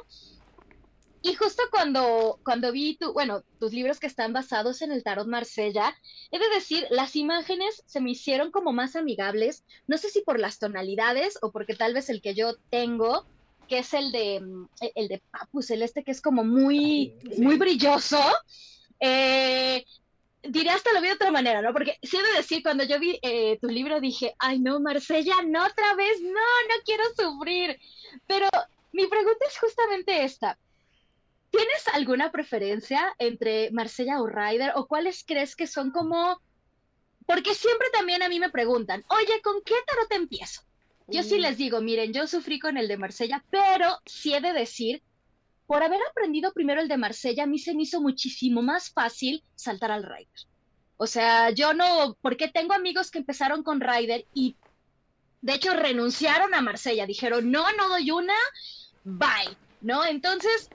Y 1.25 1.33
justo 1.33 1.63
cuando, 1.71 2.39
cuando 2.45 2.71
vi 2.71 2.97
tu, 2.97 3.11
bueno, 3.11 3.41
tus 3.59 3.73
libros 3.73 3.99
que 3.99 4.05
están 4.05 4.31
basados 4.31 4.83
en 4.83 4.91
el 4.91 5.03
tarot 5.03 5.25
Marsella, 5.25 5.91
he 6.29 6.37
de 6.37 6.47
decir, 6.49 6.85
las 6.91 7.15
imágenes 7.15 7.81
se 7.87 7.99
me 7.99 8.11
hicieron 8.11 8.51
como 8.51 8.73
más 8.73 8.95
amigables, 8.95 9.63
no 9.87 9.97
sé 9.97 10.11
si 10.11 10.21
por 10.21 10.39
las 10.39 10.59
tonalidades 10.59 11.39
o 11.41 11.51
porque 11.51 11.73
tal 11.73 11.95
vez 11.95 12.11
el 12.11 12.21
que 12.21 12.35
yo 12.35 12.57
tengo, 12.69 13.25
que 13.67 13.79
es 13.79 13.95
el 13.95 14.11
de, 14.11 14.39
mm, 14.39 14.67
el 14.93 15.07
de 15.07 15.19
Papus, 15.31 15.71
el 15.71 15.81
este 15.81 16.03
que 16.03 16.11
es 16.11 16.21
como 16.21 16.43
muy, 16.43 17.15
muy 17.39 17.57
brilloso, 17.57 18.21
eh, 18.99 19.83
diré 20.43 20.69
hasta 20.69 20.93
lo 20.93 21.01
vi 21.01 21.07
de 21.07 21.13
otra 21.15 21.31
manera, 21.31 21.59
¿no? 21.63 21.73
Porque 21.73 21.97
sí 22.03 22.17
he 22.17 22.21
de 22.21 22.37
decir, 22.37 22.61
cuando 22.61 22.83
yo 22.83 22.99
vi 22.99 23.17
eh, 23.23 23.57
tu 23.59 23.67
libro 23.67 23.99
dije, 23.99 24.35
ay 24.37 24.59
no, 24.59 24.79
Marsella, 24.79 25.37
no 25.43 25.65
otra 25.65 25.95
vez, 25.95 26.21
no, 26.21 26.29
no 26.29 26.83
quiero 26.85 27.03
sufrir. 27.17 27.79
Pero 28.27 28.47
mi 28.91 29.07
pregunta 29.07 29.43
es 29.49 29.57
justamente 29.57 30.23
esta. 30.23 30.59
¿Tienes 31.51 31.87
alguna 31.93 32.31
preferencia 32.31 33.13
entre 33.17 33.71
Marsella 33.71 34.21
o 34.21 34.27
Ryder? 34.27 34.73
¿O 34.75 34.87
cuáles 34.87 35.23
crees 35.25 35.55
que 35.55 35.67
son 35.67 35.91
como... 35.91 36.41
Porque 37.25 37.55
siempre 37.55 37.87
también 37.91 38.21
a 38.23 38.29
mí 38.29 38.39
me 38.39 38.49
preguntan, 38.49 39.03
oye, 39.09 39.41
¿con 39.41 39.61
qué 39.63 39.75
tarot 39.87 40.11
empiezo? 40.11 40.61
Yo 41.07 41.23
sí 41.23 41.35
mm. 41.37 41.41
les 41.41 41.57
digo, 41.57 41.81
miren, 41.81 42.13
yo 42.13 42.27
sufrí 42.27 42.59
con 42.59 42.77
el 42.77 42.87
de 42.87 42.97
Marsella, 42.97 43.43
pero 43.49 43.99
sí 44.05 44.33
he 44.33 44.41
de 44.41 44.53
decir, 44.53 45.01
por 45.67 45.81
haber 45.81 45.99
aprendido 46.09 46.53
primero 46.53 46.81
el 46.81 46.87
de 46.87 46.97
Marsella, 46.97 47.43
a 47.43 47.47
mí 47.47 47.59
se 47.59 47.73
me 47.73 47.83
hizo 47.83 48.01
muchísimo 48.01 48.61
más 48.61 48.91
fácil 48.91 49.43
saltar 49.55 49.91
al 49.91 50.03
Ryder. 50.03 50.47
O 50.97 51.07
sea, 51.07 51.49
yo 51.49 51.73
no, 51.73 52.17
porque 52.21 52.47
tengo 52.47 52.73
amigos 52.73 53.11
que 53.11 53.19
empezaron 53.19 53.63
con 53.63 53.81
Ryder 53.81 54.25
y 54.33 54.55
de 55.41 55.53
hecho 55.53 55.73
renunciaron 55.73 56.53
a 56.53 56.61
Marsella, 56.61 57.05
dijeron, 57.05 57.51
no, 57.51 57.71
no 57.73 57.89
doy 57.89 58.11
una, 58.11 58.35
bye, 59.03 59.57
¿no? 59.81 60.05
Entonces, 60.05 60.69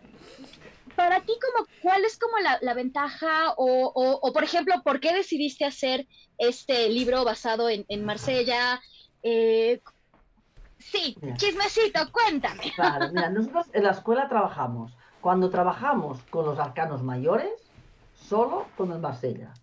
para 1.01 1.21
ti, 1.23 1.33
como, 1.41 1.67
¿cuál 1.81 2.05
es 2.05 2.19
como 2.19 2.35
la, 2.61 2.75
ventaja 2.75 3.55
o, 3.57 4.31
por 4.35 4.45
ejemplo, 4.45 4.75
por 4.85 5.01
qué 5.01 5.15
decidiste 5.15 5.65
hacer 5.65 6.07
este 6.37 6.91
libro 6.91 7.25
basado 7.25 7.71
en, 7.71 8.05
Marsella? 8.05 8.79
Eh, 9.23 9.81
sí, 10.79 11.17
chismecito, 11.37 12.01
cuéntame. 12.13 12.73
Claro, 12.77 13.09
mira, 13.15 13.31
nosotros 13.39 13.69
en 13.73 13.85
la 13.85 13.93
escuela 13.93 14.29
trabajamos. 14.29 14.93
Cuando 15.23 15.49
trabajamos 15.49 16.19
con 16.29 16.45
los 16.45 16.59
arcanos 16.59 17.03
mayores, 17.03 17.51
solo 18.15 18.67
con 18.77 18.93
el 18.93 18.99
Marsella. 18.99 19.55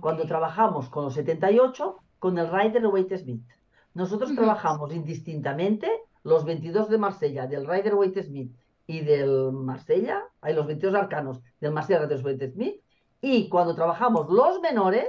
Cuando 0.00 0.26
trabajamos 0.26 0.88
con 0.88 1.04
los 1.04 1.14
78, 1.14 1.96
con 2.18 2.38
el 2.38 2.50
Rider 2.50 2.88
Waite 2.88 3.18
Smith. 3.18 3.46
Nosotros 3.94 4.34
trabajamos 4.34 4.92
indistintamente 4.92 5.88
los 6.24 6.44
22 6.44 6.90
de 6.90 6.98
Marsella, 6.98 7.46
del 7.46 7.68
Rider 7.68 7.94
Waite 7.94 8.24
Smith 8.24 8.52
y 8.86 9.00
del 9.00 9.52
Marsella, 9.52 10.24
hay 10.40 10.54
los 10.54 10.66
22 10.66 10.94
arcanos 10.94 11.40
del 11.60 11.72
Marsella 11.72 12.06
de 12.06 12.50
Smith, 12.50 12.80
y 13.20 13.48
cuando 13.48 13.74
trabajamos 13.74 14.28
los 14.30 14.60
menores, 14.60 15.06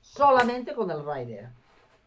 solamente 0.00 0.74
con 0.74 0.90
el 0.90 1.04
Rider. 1.04 1.50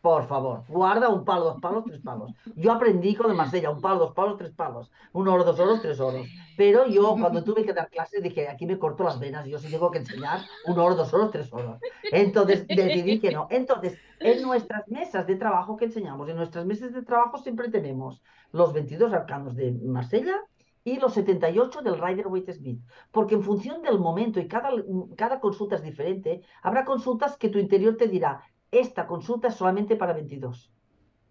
Por 0.02 0.28
favor, 0.28 0.64
guarda 0.70 1.10
un 1.10 1.26
palo, 1.26 1.44
dos 1.46 1.60
palos, 1.60 1.84
tres 1.86 2.00
palos. 2.00 2.32
Yo 2.56 2.72
aprendí 2.72 3.16
con 3.16 3.30
el 3.30 3.36
Marsella, 3.36 3.70
un 3.70 3.82
palo, 3.82 4.00
dos 4.00 4.14
palos, 4.14 4.38
tres 4.38 4.52
palos. 4.52 4.90
Un 5.12 5.28
oro, 5.28 5.44
dos 5.44 5.60
oros, 5.60 5.82
tres 5.82 6.00
oros. 6.00 6.26
Pero 6.56 6.88
yo 6.88 7.18
cuando 7.20 7.44
tuve 7.44 7.66
que 7.66 7.74
dar 7.74 7.90
clases 7.90 8.24
dije, 8.24 8.48
aquí 8.48 8.66
me 8.66 8.80
corto 8.80 9.04
las 9.04 9.20
venas, 9.20 9.46
yo 9.46 9.60
sí 9.60 9.70
tengo 9.70 9.92
que 9.92 9.98
enseñar 9.98 10.40
un 10.68 10.80
oro, 10.80 10.96
dos 10.96 11.14
oros, 11.14 11.32
tres 11.32 11.52
oros. 11.52 11.80
Entonces 12.14 12.66
decidí 12.66 13.20
que 13.20 13.32
no. 13.32 13.48
Entonces, 13.50 13.98
en 14.22 14.42
nuestras 14.42 14.88
mesas 14.88 15.28
de 15.28 15.36
trabajo 15.36 15.76
que 15.76 15.86
enseñamos, 15.86 16.30
en 16.30 16.38
nuestras 16.38 16.66
mesas 16.66 16.94
de 16.94 17.02
trabajo 17.02 17.38
siempre 17.38 17.70
tenemos 17.70 18.22
los 18.54 18.72
22 18.72 19.12
arcanos 19.12 19.54
de 19.58 19.74
Marsella 19.74 20.40
y 20.84 20.98
los 21.00 21.14
78 21.14 21.82
del 21.82 22.02
Rider 22.02 22.28
Waite 22.28 22.54
Smith. 22.54 22.82
Porque 23.12 23.36
en 23.36 23.44
función 23.44 23.82
del 23.82 24.00
momento 24.00 24.40
y 24.40 24.48
cada, 24.48 24.72
cada 25.16 25.40
consulta 25.40 25.76
es 25.76 25.84
diferente, 25.84 26.42
habrá 26.62 26.86
consultas 26.86 27.38
que 27.38 27.50
tu 27.50 27.60
interior 27.60 27.98
te 27.98 28.08
dirá, 28.08 28.44
esta 28.72 29.08
consulta 29.08 29.48
es 29.48 29.56
solamente 29.56 29.96
para 29.96 30.14
22. 30.14 30.72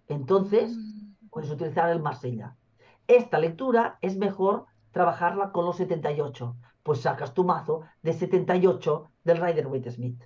Entonces, 0.09 0.77
mm. 0.77 1.29
puedes 1.31 1.51
utilizar 1.51 1.91
el 1.91 2.01
Marsella. 2.01 2.57
Esta 3.07 3.39
lectura 3.39 3.99
es 4.01 4.16
mejor 4.16 4.66
trabajarla 4.91 5.53
con 5.53 5.65
los 5.65 5.77
78, 5.77 6.57
pues 6.83 7.01
sacas 7.01 7.35
tu 7.35 7.45
mazo 7.45 7.83
de 8.03 8.12
78 8.12 9.11
del 9.25 9.39
Rider 9.39 9.66
Waite 9.66 9.91
Smith. 9.91 10.23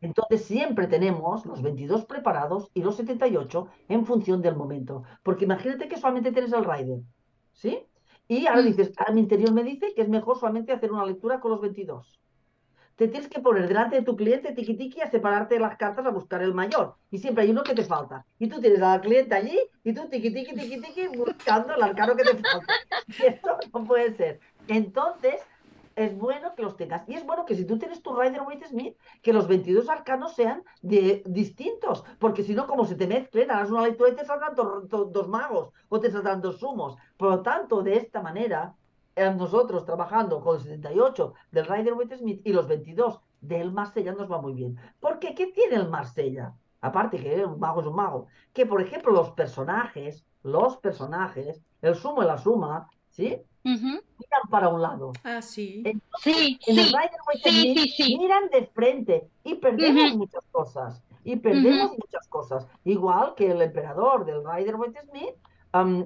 Entonces 0.00 0.44
siempre 0.44 0.86
tenemos 0.86 1.46
los 1.46 1.62
22 1.62 2.04
preparados 2.04 2.70
y 2.74 2.82
los 2.82 2.96
78 2.96 3.68
en 3.88 4.04
función 4.04 4.42
del 4.42 4.54
momento. 4.54 5.02
Porque 5.22 5.44
imagínate 5.44 5.88
que 5.88 5.96
solamente 5.96 6.30
tienes 6.30 6.52
el 6.52 6.64
Rider, 6.64 7.00
¿sí? 7.52 7.86
Y 8.28 8.46
ahora 8.46 8.62
mm. 8.62 8.66
dices, 8.66 8.92
a 8.96 9.12
mi 9.12 9.20
interior 9.20 9.52
me 9.52 9.64
dice 9.64 9.94
que 9.94 10.02
es 10.02 10.08
mejor 10.08 10.38
solamente 10.38 10.72
hacer 10.72 10.92
una 10.92 11.04
lectura 11.04 11.40
con 11.40 11.50
los 11.50 11.60
22 11.60 12.18
te 12.96 13.08
tienes 13.08 13.28
que 13.28 13.40
poner 13.40 13.66
delante 13.66 13.96
de 13.96 14.02
tu 14.02 14.16
cliente 14.16 14.52
tiki 14.52 14.74
tiki 14.74 15.00
a 15.00 15.10
separarte 15.10 15.58
las 15.58 15.76
cartas 15.76 16.06
a 16.06 16.10
buscar 16.10 16.42
el 16.42 16.54
mayor. 16.54 16.94
Y 17.10 17.18
siempre 17.18 17.44
hay 17.44 17.50
uno 17.50 17.64
que 17.64 17.74
te 17.74 17.84
falta. 17.84 18.24
Y 18.38 18.48
tú 18.48 18.60
tienes 18.60 18.82
al 18.82 19.00
cliente 19.00 19.34
allí 19.34 19.58
y 19.82 19.92
tú 19.92 20.08
tiki 20.08 20.30
tiki 20.32 20.54
tiki 20.54 20.80
tiki 20.80 21.08
buscando 21.08 21.74
el 21.74 21.82
arcano 21.82 22.14
que 22.14 22.22
te 22.22 22.36
falta. 22.36 22.72
Y 23.18 23.26
esto 23.26 23.58
no 23.72 23.84
puede 23.84 24.16
ser. 24.16 24.40
Entonces, 24.68 25.40
es 25.96 26.16
bueno 26.16 26.54
que 26.54 26.62
los 26.62 26.76
tengas. 26.76 27.08
Y 27.08 27.14
es 27.14 27.24
bueno 27.24 27.44
que 27.44 27.54
si 27.54 27.64
tú 27.64 27.78
tienes 27.78 28.02
tu 28.02 28.14
Rider 28.14 28.42
Waite 28.42 28.68
Smith, 28.68 28.96
que 29.22 29.32
los 29.32 29.48
22 29.48 29.88
arcanos 29.88 30.34
sean 30.34 30.62
de, 30.82 31.22
distintos. 31.26 32.04
Porque 32.18 32.42
si 32.42 32.54
no, 32.54 32.66
como 32.66 32.84
se 32.84 32.94
te 32.94 33.06
mezclen, 33.06 33.50
harás 33.50 33.70
una 33.70 33.82
lectura 33.82 34.10
y 34.10 34.16
te 34.16 34.24
saldrán 34.24 34.54
dos 34.54 35.28
magos 35.28 35.70
o 35.88 36.00
te 36.00 36.10
saldrán 36.10 36.40
dos 36.40 36.58
sumos. 36.58 36.96
Por 37.16 37.30
lo 37.30 37.42
tanto, 37.42 37.82
de 37.82 37.96
esta 37.96 38.22
manera, 38.22 38.74
nosotros 39.16 39.84
trabajando 39.84 40.40
con 40.40 40.56
el 40.56 40.62
78 40.62 41.34
del 41.52 41.66
Rider 41.66 41.94
Waite 41.94 42.18
Smith 42.18 42.40
y 42.44 42.52
los 42.52 42.66
22 42.66 43.20
del 43.40 43.72
Marsella 43.72 44.12
nos 44.12 44.30
va 44.30 44.40
muy 44.40 44.54
bien. 44.54 44.78
Porque 45.00 45.34
¿qué 45.34 45.48
tiene 45.48 45.76
el 45.76 45.88
Marsella? 45.88 46.54
Aparte 46.80 47.18
que 47.18 47.44
un 47.44 47.58
mago 47.60 47.80
es 47.80 47.86
un 47.86 47.96
mago. 47.96 48.26
Que 48.52 48.66
por 48.66 48.80
ejemplo 48.80 49.12
los 49.12 49.30
personajes, 49.30 50.24
los 50.42 50.76
personajes, 50.78 51.62
el 51.80 51.94
sumo 51.94 52.22
y 52.22 52.26
la 52.26 52.38
suma, 52.38 52.88
¿sí? 53.14 53.38
Miran 53.62 54.42
para 54.50 54.68
un 54.68 54.82
lado. 54.82 55.12
Ah, 55.24 55.40
sí. 55.40 55.82
sí, 56.22 56.58
en 56.66 56.78
el 56.78 56.86
Rider 56.86 57.20
Waite 57.26 57.50
Smith 57.50 58.18
miran 58.18 58.50
de 58.50 58.66
frente 58.66 59.28
y 59.42 59.54
perdemos 59.54 60.16
muchas 60.16 60.44
cosas. 60.50 61.02
Y 61.24 61.36
perdemos 61.36 61.92
muchas 61.92 62.28
cosas. 62.28 62.66
Igual 62.84 63.34
que 63.34 63.50
el 63.50 63.62
emperador 63.62 64.26
del 64.26 64.42
Rider 64.44 64.76
Waite 64.76 65.00
Smith, 65.08 65.34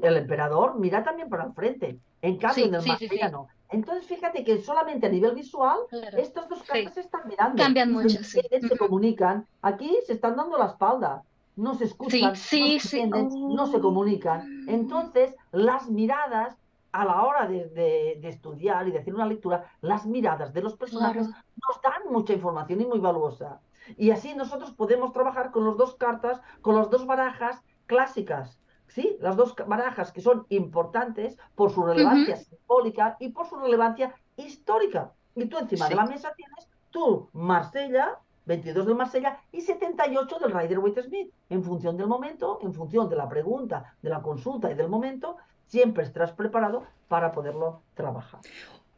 el 0.03 0.17
emperador 0.17 0.79
mira 0.79 1.03
también 1.03 1.29
para 1.29 1.45
el 1.45 1.53
frente. 1.53 1.99
En 2.23 2.37
cambio, 2.37 2.67
en 2.67 2.75
el 2.75 2.83
sí, 2.83 3.21
no. 3.33 3.49
Entonces, 3.71 4.07
fíjate 4.07 4.45
que 4.45 4.63
solamente 4.63 5.07
a 5.07 5.11
nivel 5.11 5.35
visual, 5.35 5.79
estas 6.17 6.49
dos 6.49 6.63
cartas 6.63 6.95
se 6.95 7.01
están 7.01 7.23
mirando. 7.29 7.63
Cambian 7.63 7.93
mucho, 7.93 8.23
Se 8.23 8.79
comunican. 8.79 9.47
Aquí 9.63 9.99
se 10.07 10.15
están 10.15 10.37
dando 10.37 10.57
la 10.57 10.67
espalda. 10.67 11.23
No 11.57 11.75
se 11.75 11.85
escuchan, 11.87 12.21
no, 12.21 12.37
se 12.37 13.07
no 13.09 13.67
se 13.67 13.81
comunican. 13.81 14.65
Entonces, 14.69 15.35
las 15.51 15.91
miradas, 15.91 16.57
a 16.93 17.05
la 17.05 17.23
hora 17.23 17.47
de, 17.47 18.20
estudiar 18.23 18.89
y 18.89 18.93
de 18.93 18.98
hacer 18.98 19.15
una 19.15 19.27
lectura, 19.27 19.70
las 19.81 20.06
miradas 20.06 20.52
de 20.52 20.62
los 20.62 20.74
personajes 20.74 21.28
nos 21.28 21.82
dan 21.82 22.10
mucha 22.10 22.32
información 22.32 22.81
y 22.81 22.86
muy 22.86 22.98
valiosa. 22.98 23.60
Y 23.97 24.10
así 24.10 24.35
nosotros 24.35 24.73
podemos 24.73 25.12
trabajar 25.12 25.51
con 25.51 25.66
las 25.66 25.77
dos 25.77 25.94
cartas, 25.97 26.40
con 26.60 26.77
las 26.77 26.90
dos 26.90 27.06
barajas 27.06 27.62
clásicas 27.86 28.59
¿sí? 28.89 29.16
Las 29.20 29.36
dos 29.36 29.55
barajas 29.66 30.12
que 30.12 30.20
son 30.20 30.47
importantes 30.48 31.39
por 31.55 31.70
su 31.70 31.82
relevancia 31.85 32.36
simbólica 32.36 33.16
y 33.20 33.28
por 33.28 33.47
su 33.47 33.56
relevancia 33.56 34.15
histórica. 34.36 35.12
Y 35.35 35.47
tú 35.47 35.59
encima 35.59 35.89
de 35.89 35.94
la 35.94 36.06
mesa 36.06 36.32
tienes 36.36 36.69
tu 36.90 37.28
Marsella, 37.32 38.19
22 38.47 38.86
del 38.86 38.94
Marsella 38.97 39.40
y 39.52 39.60
78 39.60 40.39
del 40.39 40.52
Rider 40.52 40.78
Waite 40.78 41.02
Smith. 41.02 41.32
En 41.51 41.62
función 41.62 41.97
del 41.97 42.06
momento, 42.06 42.59
en 42.62 42.73
función 42.73 43.09
de 43.09 43.16
la 43.16 43.28
pregunta, 43.28 43.94
de 44.02 44.09
la 44.09 44.23
consulta 44.23 44.70
y 44.70 44.74
del 44.74 44.89
momento, 44.89 45.36
siempre 45.69 46.05
estarás 46.05 46.32
preparado 46.32 46.86
para 47.09 47.32
poderlo 47.32 47.81
trabajar. 47.95 48.40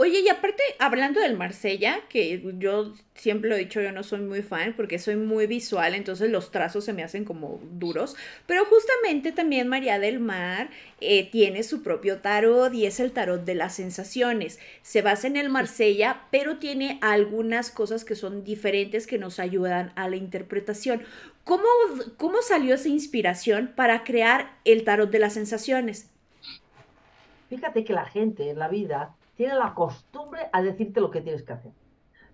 Oye, 0.03 0.21
y 0.21 0.31
aparte, 0.31 0.63
hablando 0.79 1.21
del 1.21 1.37
Marsella, 1.37 2.01
que 2.09 2.43
yo 2.57 2.95
siempre 3.15 3.51
lo 3.51 3.57
he 3.57 3.59
dicho, 3.59 3.83
yo 3.83 3.93
no 3.93 4.03
soy 4.03 4.21
muy 4.21 4.41
fan 4.41 4.73
porque 4.75 4.99
soy 4.99 5.17
muy 5.17 5.47
visual, 5.47 5.95
entonces 5.95 6.31
los 6.31 6.51
trazos 6.51 6.87
se 6.87 6.95
me 6.95 7.03
hacen 7.03 7.27
como 7.27 7.61
duros, 7.73 8.17
pero 8.47 8.65
justamente 8.65 9.31
también 9.31 9.69
María 9.69 9.99
del 9.99 10.19
Mar 10.19 10.71
eh, 11.03 11.29
tiene 11.31 11.65
su 11.65 11.83
propio 11.83 12.21
tarot 12.23 12.73
y 12.73 12.87
es 12.87 12.99
el 12.99 13.13
tarot 13.13 13.45
de 13.45 13.55
las 13.55 13.75
sensaciones. 13.75 14.59
Se 14.81 15.03
basa 15.03 15.27
en 15.27 15.37
el 15.37 15.51
Marsella, 15.51 16.23
pero 16.31 16.57
tiene 16.57 16.99
algunas 17.03 17.71
cosas 17.71 18.07
que 18.07 18.17
son 18.17 18.43
diferentes 18.43 19.07
que 19.07 19.19
nos 19.19 19.39
ayudan 19.39 19.93
a 19.97 20.09
la 20.09 20.17
interpretación. 20.17 21.03
¿Cómo, 21.45 21.69
cómo 22.17 22.41
salió 22.41 22.77
esa 22.77 22.89
inspiración 22.89 23.75
para 23.77 24.03
crear 24.03 24.57
el 24.65 24.83
tarot 24.85 25.11
de 25.11 25.19
las 25.19 25.35
sensaciones? 25.35 26.09
Fíjate 27.51 27.85
que 27.85 27.93
la 27.93 28.05
gente 28.07 28.51
en 28.51 28.59
la 28.59 28.69
vida 28.69 29.17
tiene 29.35 29.55
la 29.57 29.75
costumbre 29.75 30.49
a 30.53 30.63
decirte 30.63 31.01
lo 31.01 31.11
que 31.11 31.21
tienes 31.21 31.43
que 31.43 31.53
hacer. 31.53 31.73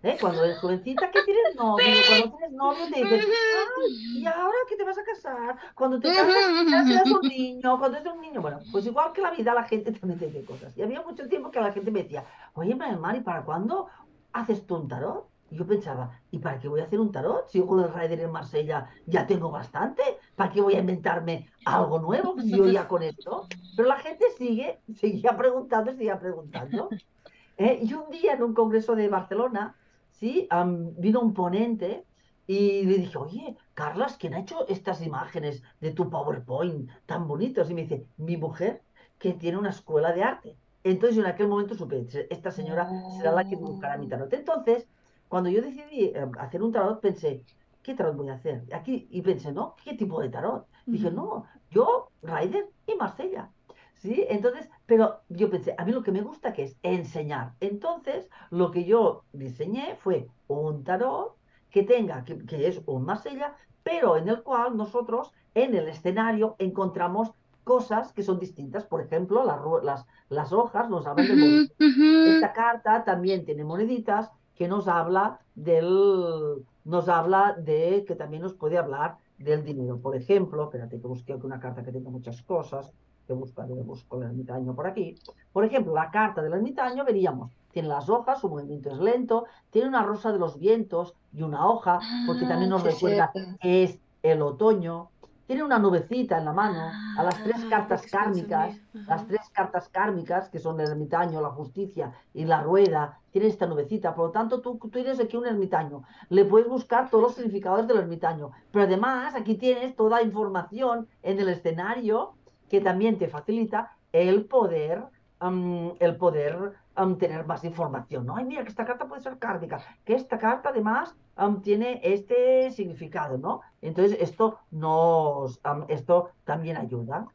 ¿eh? 0.02 0.18
Cuando 0.20 0.44
eres 0.44 0.58
jovencita, 0.58 1.10
¿qué 1.10 1.22
tienes 1.22 1.54
novio? 1.56 2.04
Cuando 2.06 2.30
tienes 2.30 2.52
novio 2.52 2.88
te 2.88 3.00
dicen, 3.00 3.20
"Ay, 3.22 4.20
¿y 4.22 4.26
ahora 4.26 4.58
que 4.68 4.76
te 4.76 4.84
vas 4.84 4.98
a 4.98 5.04
casar? 5.04 5.56
Cuando 5.74 6.00
te 6.00 6.12
casas, 6.12 6.44
ya 6.68 6.84
serás 6.84 7.10
un 7.10 7.26
niño, 7.28 7.78
cuando 7.78 7.98
eres 7.98 8.12
un 8.12 8.20
niño. 8.20 8.42
Bueno, 8.42 8.60
pues 8.70 8.86
igual 8.86 9.12
que 9.12 9.22
la 9.22 9.30
vida, 9.30 9.54
la 9.54 9.64
gente 9.64 9.92
también 10.00 10.18
te 10.18 10.26
dice 10.26 10.44
cosas. 10.44 10.76
Y 10.76 10.82
había 10.82 11.02
mucho 11.02 11.28
tiempo 11.28 11.50
que 11.50 11.60
la 11.60 11.72
gente 11.72 11.90
me 11.90 12.02
decía, 12.02 12.26
oye, 12.54 12.74
Mari, 12.74 13.20
¿para 13.22 13.44
cuándo 13.44 13.88
haces 14.32 14.66
tú 14.66 14.76
un 14.76 14.88
tarot? 14.88 15.30
Y 15.50 15.56
yo 15.56 15.66
pensaba, 15.66 16.20
¿y 16.30 16.38
para 16.38 16.58
qué 16.58 16.68
voy 16.68 16.80
a 16.80 16.84
hacer 16.84 16.98
un 16.98 17.12
tarot? 17.12 17.48
Si 17.48 17.58
yo 17.58 17.66
con 17.66 17.80
el 17.80 17.92
Rider 17.92 18.20
en 18.20 18.32
Marsella 18.32 18.88
ya 19.06 19.26
tengo 19.26 19.50
bastante, 19.50 20.02
¿para 20.34 20.50
qué 20.50 20.60
voy 20.60 20.74
a 20.74 20.80
inventarme 20.80 21.48
algo 21.64 21.98
nuevo 22.00 22.34
si 22.40 22.50
yo 22.50 22.66
ya 22.66 22.88
con 22.88 23.02
esto? 23.02 23.46
Pero 23.76 23.88
la 23.88 23.96
gente 23.96 24.24
sigue, 24.36 24.80
seguía 24.94 25.36
preguntando, 25.36 25.92
seguía 25.92 26.18
preguntando. 26.18 26.88
¿eh? 27.56 27.80
Y 27.82 27.94
un 27.94 28.10
día 28.10 28.34
en 28.34 28.42
un 28.42 28.54
congreso 28.54 28.96
de 28.96 29.08
Barcelona, 29.08 29.76
¿sí? 30.10 30.46
Am, 30.50 30.94
vino 30.96 31.20
un 31.20 31.32
ponente 31.32 32.04
y 32.46 32.84
le 32.84 32.98
dije, 32.98 33.18
oye, 33.18 33.56
Carlas, 33.74 34.16
¿quién 34.16 34.34
ha 34.34 34.40
hecho 34.40 34.66
estas 34.68 35.02
imágenes 35.02 35.62
de 35.80 35.90
tu 35.92 36.08
PowerPoint 36.10 36.90
tan 37.06 37.26
bonitos? 37.26 37.70
Y 37.70 37.74
me 37.74 37.82
dice, 37.82 38.06
mi 38.16 38.36
mujer, 38.36 38.82
que 39.18 39.32
tiene 39.32 39.58
una 39.58 39.70
escuela 39.70 40.12
de 40.12 40.22
arte. 40.22 40.56
Entonces 40.84 41.16
yo 41.16 41.22
en 41.22 41.28
aquel 41.28 41.48
momento 41.48 41.74
supe, 41.74 42.06
esta 42.30 42.50
señora 42.52 42.88
será 43.16 43.32
la 43.32 43.48
que 43.48 43.56
buscará 43.56 43.98
mi 43.98 44.08
tarot. 44.08 44.32
Entonces, 44.32 44.86
cuando 45.28 45.50
yo 45.50 45.62
decidí 45.62 46.06
eh, 46.06 46.26
hacer 46.38 46.62
un 46.62 46.72
tarot, 46.72 47.00
pensé, 47.00 47.44
¿qué 47.82 47.94
tarot 47.94 48.16
voy 48.16 48.28
a 48.30 48.34
hacer? 48.34 48.64
Aquí, 48.72 49.08
y 49.10 49.22
pensé, 49.22 49.52
¿no? 49.52 49.74
¿Qué 49.84 49.94
tipo 49.94 50.20
de 50.20 50.30
tarot? 50.30 50.66
Dije, 50.90 51.08
Ujú. 51.08 51.16
no, 51.16 51.44
yo, 51.70 52.12
Ryder 52.22 52.70
y 52.86 52.94
Marsella. 52.96 53.52
¿Sí? 53.94 54.24
Entonces, 54.28 54.68
pero 54.84 55.22
yo 55.28 55.50
pensé, 55.50 55.74
a 55.78 55.84
mí 55.84 55.92
lo 55.92 56.02
que 56.02 56.12
me 56.12 56.20
gusta 56.22 56.52
que 56.52 56.64
es 56.64 56.76
enseñar. 56.82 57.54
Entonces, 57.60 58.28
lo 58.50 58.70
que 58.70 58.84
yo 58.84 59.24
diseñé 59.32 59.96
fue 59.96 60.28
un 60.46 60.84
tarot 60.84 61.36
que 61.70 61.82
tenga, 61.82 62.24
que, 62.24 62.38
que 62.46 62.66
es 62.68 62.82
un 62.86 63.04
Marsella, 63.04 63.56
pero 63.82 64.16
en 64.16 64.28
el 64.28 64.42
cual 64.42 64.76
nosotros 64.76 65.32
en 65.54 65.74
el 65.74 65.88
escenario 65.88 66.56
encontramos 66.58 67.30
cosas 67.64 68.12
que 68.12 68.22
son 68.22 68.38
distintas. 68.38 68.84
Por 68.84 69.00
ejemplo, 69.00 69.44
las, 69.44 69.60
las, 69.82 70.06
las 70.28 70.52
hojas 70.52 70.88
nos 70.90 71.06
hablan 71.06 71.26
del 71.26 71.38
movimiento. 71.38 71.74
Ujú, 71.80 71.86
ujú. 71.86 72.12
Esta 72.22 72.52
carta 72.52 73.04
también 73.04 73.44
tiene 73.44 73.64
moneditas 73.64 74.30
que 74.56 74.68
nos 74.68 74.88
habla 74.88 75.38
del, 75.54 76.64
nos 76.84 77.08
habla 77.08 77.54
de, 77.58 78.04
que 78.06 78.14
también 78.14 78.42
nos 78.42 78.54
puede 78.54 78.78
hablar 78.78 79.16
del 79.38 79.64
dinero. 79.64 79.98
Por 79.98 80.16
ejemplo, 80.16 80.64
espérate 80.64 81.00
que 81.00 81.06
busque 81.06 81.32
aquí 81.32 81.46
una 81.46 81.60
carta 81.60 81.82
que 81.84 81.92
tenga 81.92 82.10
muchas 82.10 82.42
cosas, 82.42 82.92
que 83.26 83.32
buscaré, 83.32 83.74
busco 83.74 84.16
el 84.18 84.28
ermitaño 84.28 84.74
por 84.74 84.86
aquí. 84.86 85.14
Por 85.52 85.64
ejemplo, 85.64 85.94
la 85.94 86.10
carta 86.10 86.42
del 86.42 86.54
ermitaño 86.54 87.04
veríamos, 87.04 87.52
tiene 87.72 87.88
las 87.88 88.08
hojas, 88.08 88.40
su 88.40 88.48
movimiento 88.48 88.90
es 88.90 88.98
lento, 88.98 89.44
tiene 89.70 89.88
una 89.88 90.02
rosa 90.02 90.32
de 90.32 90.38
los 90.38 90.58
vientos 90.58 91.14
y 91.32 91.42
una 91.42 91.68
hoja, 91.68 91.98
porque 92.26 92.46
también 92.46 92.70
nos 92.70 92.82
Ah, 92.82 92.86
recuerda 92.86 93.32
que 93.60 93.82
es 93.84 93.98
el 94.22 94.42
otoño. 94.42 95.10
Tiene 95.46 95.62
una 95.62 95.78
nubecita 95.78 96.38
en 96.38 96.44
la 96.44 96.52
mano, 96.52 96.90
a 97.16 97.22
las 97.22 97.40
tres 97.42 97.62
Ah, 97.64 97.70
cartas 97.70 98.06
kármicas, 98.10 98.76
las 98.92 99.26
tres 99.26 99.48
cartas 99.52 99.88
kármicas, 99.88 100.48
que 100.48 100.58
son 100.58 100.80
el 100.80 100.90
ermitaño, 100.90 101.40
la 101.40 101.50
justicia 101.50 102.12
y 102.34 102.44
la 102.44 102.62
rueda, 102.62 103.20
tienen 103.30 103.50
esta 103.50 103.66
nubecita. 103.66 104.14
Por 104.14 104.26
lo 104.26 104.32
tanto, 104.32 104.60
tú, 104.60 104.76
tú 104.78 104.88
tienes 104.88 105.20
aquí 105.20 105.36
un 105.36 105.46
ermitaño. 105.46 106.02
Le 106.30 106.44
puedes 106.44 106.68
buscar 106.68 107.10
todos 107.10 107.22
los 107.22 107.34
significados 107.34 107.86
del 107.86 107.98
ermitaño. 107.98 108.50
Pero 108.72 108.84
además, 108.86 109.34
aquí 109.36 109.54
tienes 109.54 109.94
toda 109.94 110.22
información 110.22 111.06
en 111.22 111.38
el 111.38 111.48
escenario 111.48 112.34
que 112.68 112.80
también 112.80 113.18
te 113.18 113.28
facilita 113.28 113.96
el 114.12 114.46
poder, 114.46 115.04
am, 115.38 115.92
el 116.00 116.16
poder 116.16 116.72
am, 116.96 117.16
tener 117.18 117.46
más 117.46 117.64
información. 117.64 118.26
¿no? 118.26 118.36
Ay, 118.36 118.44
mira, 118.44 118.62
que 118.62 118.68
esta 118.70 118.84
carta 118.84 119.06
puede 119.06 119.22
ser 119.22 119.38
kármica, 119.38 119.80
que 120.04 120.14
esta 120.14 120.38
carta 120.38 120.70
además 120.70 121.14
am, 121.36 121.62
tiene 121.62 122.00
este 122.02 122.70
significado, 122.72 123.38
¿no? 123.38 123.60
Entonces, 123.82 124.18
esto 124.20 124.58
nos, 124.70 125.60
esto 125.88 126.30
también 126.44 126.76
ayuda. 126.76 127.26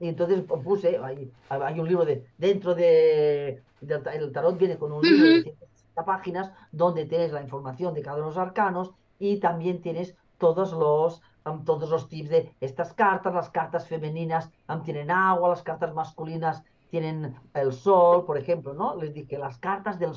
Y 0.00 0.08
entonces 0.08 0.42
puse, 0.42 0.98
hay, 0.98 1.30
hay 1.48 1.80
un 1.80 1.86
libro 1.88 2.04
de, 2.04 2.26
dentro 2.36 2.74
de, 2.74 3.62
del 3.80 4.02
ta- 4.02 4.12
el 4.14 4.32
tarot 4.32 4.58
viene 4.58 4.76
con 4.76 4.92
un 4.92 5.02
libro 5.02 5.24
de 5.24 5.34
Ujú. 5.34 5.42
160 5.44 6.04
páginas 6.04 6.52
donde 6.72 7.06
tienes 7.06 7.32
la 7.32 7.40
información 7.42 7.94
de 7.94 8.02
cada 8.02 8.16
uno 8.16 8.24
de 8.26 8.30
los 8.30 8.38
arcanos 8.38 8.90
y 9.18 9.38
también 9.38 9.80
tienes 9.80 10.16
todos 10.38 10.72
los, 10.72 11.22
todos 11.64 11.88
los 11.88 12.08
tips 12.08 12.28
de 12.28 12.52
estas 12.60 12.92
cartas, 12.92 13.32
las 13.32 13.50
cartas 13.50 13.86
femeninas 13.86 14.50
tienen 14.84 15.10
agua, 15.10 15.50
las 15.50 15.62
cartas 15.62 15.94
masculinas 15.94 16.64
tienen 16.94 17.34
el 17.54 17.72
sol, 17.72 18.24
por 18.24 18.38
ejemplo, 18.38 18.74
¿no? 18.74 18.96
Les 18.96 19.12
dije, 19.14 19.38
las 19.38 19.58
cartas 19.58 19.98
del, 19.98 20.12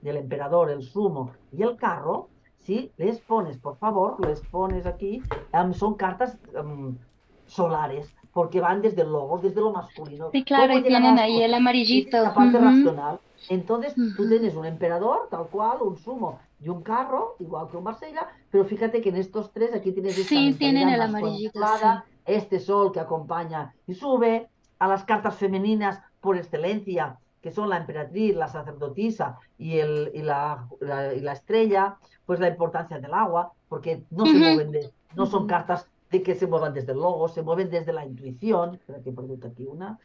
del 0.00 0.16
emperador, 0.16 0.70
el 0.70 0.82
sumo 0.82 1.32
y 1.50 1.62
el 1.62 1.76
carro, 1.76 2.30
si 2.56 2.92
les 2.96 3.20
pones, 3.20 3.58
por 3.58 3.78
favor, 3.78 4.20
les 4.24 4.42
pones 4.44 4.86
aquí, 4.86 5.26
am, 5.52 5.72
son 5.74 5.94
cartas 5.96 6.38
am, 6.56 6.98
solares, 7.44 8.14
porque 8.32 8.60
van 8.60 8.80
desde 8.82 9.04
logos, 9.04 9.42
desde 9.42 9.60
lo 9.60 9.72
masculino. 9.72 10.32
Sí, 10.32 10.44
claro, 10.44 10.72
¿Cómo 10.72 10.78
y 10.78 10.82
tienen 10.82 11.18
ahí 11.18 11.42
el 11.42 11.54
amarillito. 11.54 12.16
la 12.22 12.34
parte 12.34 12.58
Ujú. 12.58 12.58
racional. 12.58 13.20
Entonces, 13.48 13.96
tú 14.14 14.22
Ujú. 14.24 14.28
tienes 14.28 14.54
un 14.54 14.64
emperador, 14.66 15.28
tal 15.30 15.48
cual, 15.50 15.82
un 15.82 15.96
sumo 15.96 16.40
y 16.58 16.68
un 16.68 16.82
carro, 16.82 17.36
igual 17.40 17.68
que 17.68 17.76
un 17.76 17.84
Marsella, 17.84 18.28
pero 18.50 18.64
fíjate 18.64 19.00
que 19.00 19.08
en 19.10 19.16
estos 19.16 19.52
tres 19.52 19.74
aquí 19.74 19.92
tienes 19.92 20.16
esta 20.18 20.40
Sí, 20.40 20.56
tienen 20.58 20.88
el 20.88 21.00
amarillito, 21.02 21.60
contemplada, 21.60 22.06
este 22.24 22.60
sol 22.60 22.92
que 22.92 23.00
acompaña 23.00 23.74
y 23.86 23.94
sube, 23.94 24.50
a 24.78 24.88
las 24.88 25.04
cartas 25.04 25.36
femeninas 25.36 26.00
por 26.22 26.38
excelencia, 26.38 27.18
que 27.42 27.50
son 27.50 27.68
la 27.68 27.76
emperatriz, 27.76 28.34
la 28.34 28.48
sacerdotisa 28.48 29.36
y, 29.58 29.78
el, 29.80 30.10
y, 30.14 30.22
la, 30.22 30.66
la- 30.80 31.12
y 31.12 31.20
la 31.20 31.32
estrella, 31.32 31.96
pues 32.24 32.40
la 32.40 32.48
importancia 32.48 32.98
del 32.98 33.12
agua, 33.12 33.52
porque 33.68 34.04
no 34.10 34.24
se 34.24 34.38
mueven 34.54 34.70
de, 34.72 34.90
no 35.16 35.26
son 35.26 35.46
cartas 35.46 35.86
de 36.10 36.22
que 36.22 36.34
se 36.34 36.46
muevan 36.46 36.72
desde 36.74 36.92
el 36.92 36.98
logo, 36.98 37.28
se 37.28 37.42
mueven 37.42 37.68
desde 37.70 37.92
la 37.92 38.04
intuición. 38.06 38.74
Espera 38.74 39.00
que 39.02 39.12
pregunta 39.12 39.48
aquí 39.48 39.66
una. 39.66 39.98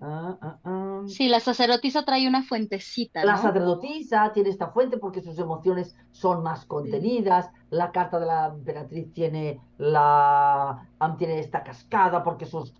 Ah, 0.00 0.36
ah, 0.42 0.58
ah. 0.64 1.02
Sí, 1.06 1.28
la 1.28 1.40
sacerdotisa 1.40 2.04
trae 2.04 2.28
una 2.28 2.42
fuentecita, 2.42 3.24
La 3.24 3.38
sacerdotisa 3.38 4.30
tiene 4.34 4.50
esta 4.50 4.68
fuente 4.68 4.98
porque 4.98 5.22
sus 5.22 5.38
emociones 5.38 5.96
son 6.12 6.42
más 6.42 6.66
contenidas. 6.66 7.48
La 7.70 7.92
carta 7.92 8.18
de 8.18 8.26
la 8.26 8.46
emperatriz 8.48 9.12
tiene 9.14 9.60
la 9.78 10.86
tiene 11.16 11.38
esta 11.38 11.62
cascada 11.62 12.22
porque 12.22 12.44
sus 12.44 12.74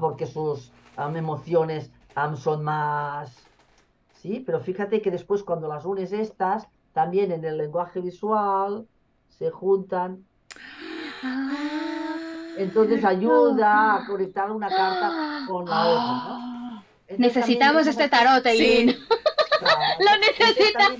porque 0.00 0.26
sus 0.26 0.70
emociones 0.96 1.90
am, 2.14 2.36
son 2.36 2.62
más 2.64 3.34
sí, 4.14 4.42
pero 4.44 4.60
fíjate 4.60 5.00
que 5.02 5.10
después 5.10 5.42
cuando 5.42 5.68
las 5.68 5.84
unes 5.84 6.12
estas 6.12 6.66
también 6.92 7.32
en 7.32 7.44
el 7.44 7.58
lenguaje 7.58 8.00
visual 8.00 8.86
se 9.28 9.50
juntan, 9.50 10.24
Ah, 11.24 12.14
entonces 12.56 13.00
cierto. 13.00 13.08
ayuda 13.08 13.94
a 13.96 14.06
conectar 14.06 14.50
una 14.50 14.68
carta 14.68 15.12
con 15.48 15.64
la 15.68 15.80
otra, 15.88 16.02
¿no? 16.04 16.38
Ah, 16.38 16.82
Entonces 17.08 17.36
Necesitamos 17.36 17.86
este 17.86 18.08
tarot, 18.08 18.44
Eileen. 18.46 18.90
Sí. 18.90 18.98
Claro. 19.62 19.80
Lo 20.00 20.18
necesitamos. 20.18 20.98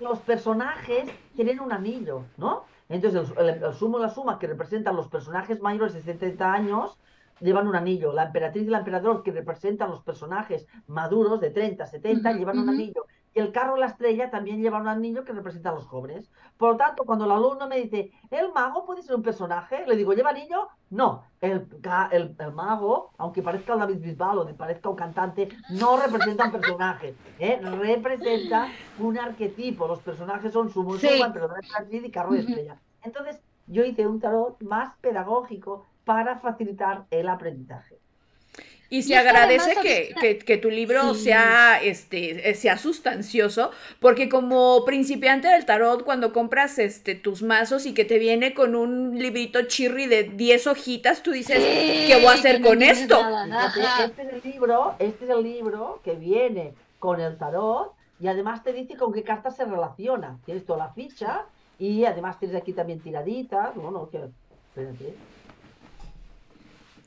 los 0.00 0.18
personajes 0.18 1.08
tienen 1.34 1.60
un 1.60 1.72
anillo, 1.72 2.24
¿no? 2.36 2.64
Entonces 2.90 3.30
el, 3.38 3.48
el- 3.48 3.62
el 3.64 3.74
sumo 3.74 3.98
y 3.98 4.02
la 4.02 4.10
suma 4.10 4.38
que 4.38 4.46
representan 4.46 4.94
los 4.94 5.08
personajes 5.08 5.62
mayores 5.62 5.94
de 5.94 6.02
70 6.02 6.52
años 6.52 6.98
llevan 7.40 7.66
un 7.68 7.76
anillo. 7.76 8.12
La 8.12 8.24
emperatriz 8.24 8.64
y 8.64 8.68
el 8.68 8.74
emperador 8.74 9.22
que 9.22 9.32
representan 9.32 9.90
los 9.90 10.02
personajes 10.02 10.66
maduros 10.86 11.40
de 11.40 11.50
30, 11.50 11.86
70 11.86 12.32
Ujú, 12.32 12.36
llevan 12.36 12.58
un 12.58 12.68
anillo. 12.68 13.06
Y 13.34 13.40
el 13.40 13.52
carro 13.52 13.76
y 13.76 13.80
la 13.80 13.86
estrella 13.86 14.30
también 14.30 14.62
llevan 14.62 14.82
un 14.82 14.88
anillo 14.88 15.24
que 15.24 15.32
representa 15.32 15.70
a 15.70 15.74
los 15.74 15.86
jóvenes. 15.86 16.30
Por 16.56 16.72
lo 16.72 16.76
tanto, 16.78 17.04
cuando 17.04 17.26
el 17.26 17.30
alumno 17.32 17.68
me 17.68 17.76
dice, 17.82 18.10
¿el 18.30 18.52
mago 18.52 18.84
puede 18.86 19.02
ser 19.02 19.14
un 19.16 19.22
personaje? 19.22 19.84
Le 19.86 19.96
digo, 19.96 20.14
¿lleva 20.14 20.30
anillo? 20.30 20.68
No. 20.88 21.24
El, 21.40 21.68
el, 22.12 22.34
el 22.38 22.52
mago, 22.52 23.12
aunque 23.18 23.42
parezca 23.42 23.74
el 23.74 23.80
David 23.80 24.00
Bisbal 24.00 24.38
o 24.38 24.56
parezca 24.56 24.88
un 24.88 24.96
cantante, 24.96 25.50
no 25.68 25.96
representa 26.00 26.44
un 26.44 26.50
personaje. 26.52 27.20
¿eh? 27.36 27.60
Representa 27.62 28.78
un 28.96 29.18
arquetipo. 29.18 29.86
Los 29.88 30.02
personajes 30.02 30.52
son 30.52 30.70
su 30.70 30.98
Sí. 31.00 31.08
suma, 31.08 31.26
emperador, 31.26 31.58
emperatriz 31.62 32.04
y 32.04 32.10
carro 32.10 32.34
y 32.34 32.38
estrella. 32.38 32.82
Entonces, 33.02 33.42
yo 33.66 33.84
hice 33.84 34.06
un 34.06 34.20
tarot 34.20 34.60
más 34.62 34.96
pedagógico 35.00 35.86
para 36.06 36.38
facilitar 36.38 37.04
el 37.10 37.28
aprendizaje. 37.28 37.96
Y 38.88 39.02
se 39.02 39.10
Y 39.10 39.14
agradece 39.16 39.74
que, 39.82 40.14
que- 40.20 40.38
que 40.38 40.56
tu 40.58 40.70
libro 40.70 41.12
Sí. 41.12 41.24
sea, 41.24 41.82
este, 41.82 42.54
sea 42.54 42.78
sustancioso, 42.78 43.72
porque 43.98 44.28
como 44.28 44.84
principiante 44.84 45.48
del 45.48 45.66
tarot, 45.66 46.04
cuando 46.04 46.32
compras 46.32 46.78
este, 46.78 47.16
tus 47.16 47.42
mazos 47.42 47.84
y 47.84 47.94
que 47.94 48.04
te 48.04 48.20
viene 48.20 48.54
con 48.54 48.76
un 48.76 49.18
librito 49.18 49.62
chirri 49.62 50.06
de 50.06 50.22
10 50.22 50.68
hojitas, 50.68 51.24
tú 51.24 51.32
dices, 51.32 51.58
¿qué 51.58 52.14
voy 52.22 52.26
a 52.26 52.32
Sí, 52.34 52.38
hacer 52.38 52.60
no 52.60 52.68
con 52.68 52.82
esto? 52.82 53.18
este 54.04 54.22
es 54.22 54.32
el 54.32 54.52
libro, 54.52 54.94
este 55.00 55.24
es 55.24 55.30
el 55.32 55.42
libro 55.42 56.00
que 56.04 56.14
viene 56.14 56.72
con 57.00 57.20
el 57.20 57.36
tarot 57.38 57.92
y 58.20 58.28
además 58.28 58.62
te 58.62 58.72
dice 58.72 58.96
con 58.96 59.12
qué 59.12 59.24
cartas 59.24 59.56
se 59.56 59.64
relaciona. 59.64 60.38
Tienes 60.44 60.64
toda 60.64 60.78
la 60.86 60.92
ficha 60.94 61.44
y 61.80 62.04
además 62.04 62.38
tienes 62.38 62.56
aquí 62.56 62.72
también 62.72 63.00
tiraditas. 63.00 63.74
No, 63.74 63.90
no, 63.90 64.08
que, 64.10 64.20
espérate. 64.68 65.16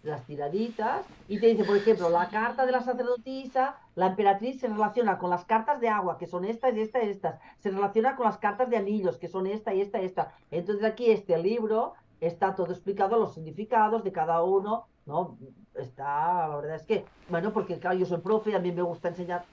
Las 0.04 0.26
tiraditas 0.26 1.06
y 1.28 1.40
te 1.40 1.48
dice, 1.48 1.66
por 1.66 1.76
ejemplo, 1.76 2.10
la 2.10 2.30
carta 2.30 2.66
de 2.66 2.72
la 2.72 2.82
sacerdotisa, 2.82 3.76
la 3.96 4.08
emperatriz 4.08 4.60
se 4.62 4.68
relaciona 4.68 5.18
con 5.18 5.30
las 5.30 5.44
cartas 5.44 5.82
de 5.82 5.90
agua, 5.90 6.18
que 6.18 6.26
son 6.26 6.46
estas 6.46 6.74
y 6.74 6.82
estas 6.82 7.04
y 7.04 7.10
estas, 7.10 7.40
se 7.60 7.70
relaciona 7.70 8.16
con 8.16 8.26
las 8.26 8.38
cartas 8.38 8.70
de 8.70 8.78
anillos, 8.78 9.18
que 9.18 9.28
son 9.28 9.46
esta 9.46 9.74
y 9.74 9.82
esta 9.82 10.02
y 10.02 10.06
esta. 10.06 10.34
Entonces 10.52 10.86
aquí 10.86 11.12
este 11.12 11.38
libro 11.38 11.96
está 12.22 12.56
todo 12.56 12.72
explicado, 12.72 13.20
los 13.20 13.34
significados 13.34 14.04
de 14.04 14.12
cada 14.14 14.42
uno, 14.42 14.88
¿no? 15.06 15.38
Está, 15.76 16.48
la 16.48 16.56
verdad 16.56 16.76
es 16.76 16.84
que, 16.84 17.06
bueno, 17.28 17.52
porque 17.52 17.78
claro, 17.78 17.98
yo 17.98 18.06
soy 18.06 18.20
profe 18.20 18.52
y 18.52 18.56
a 18.56 18.60
mí 18.60 18.72
me 18.72 18.82
gusta 18.82 19.10
enseñar. 19.10 19.44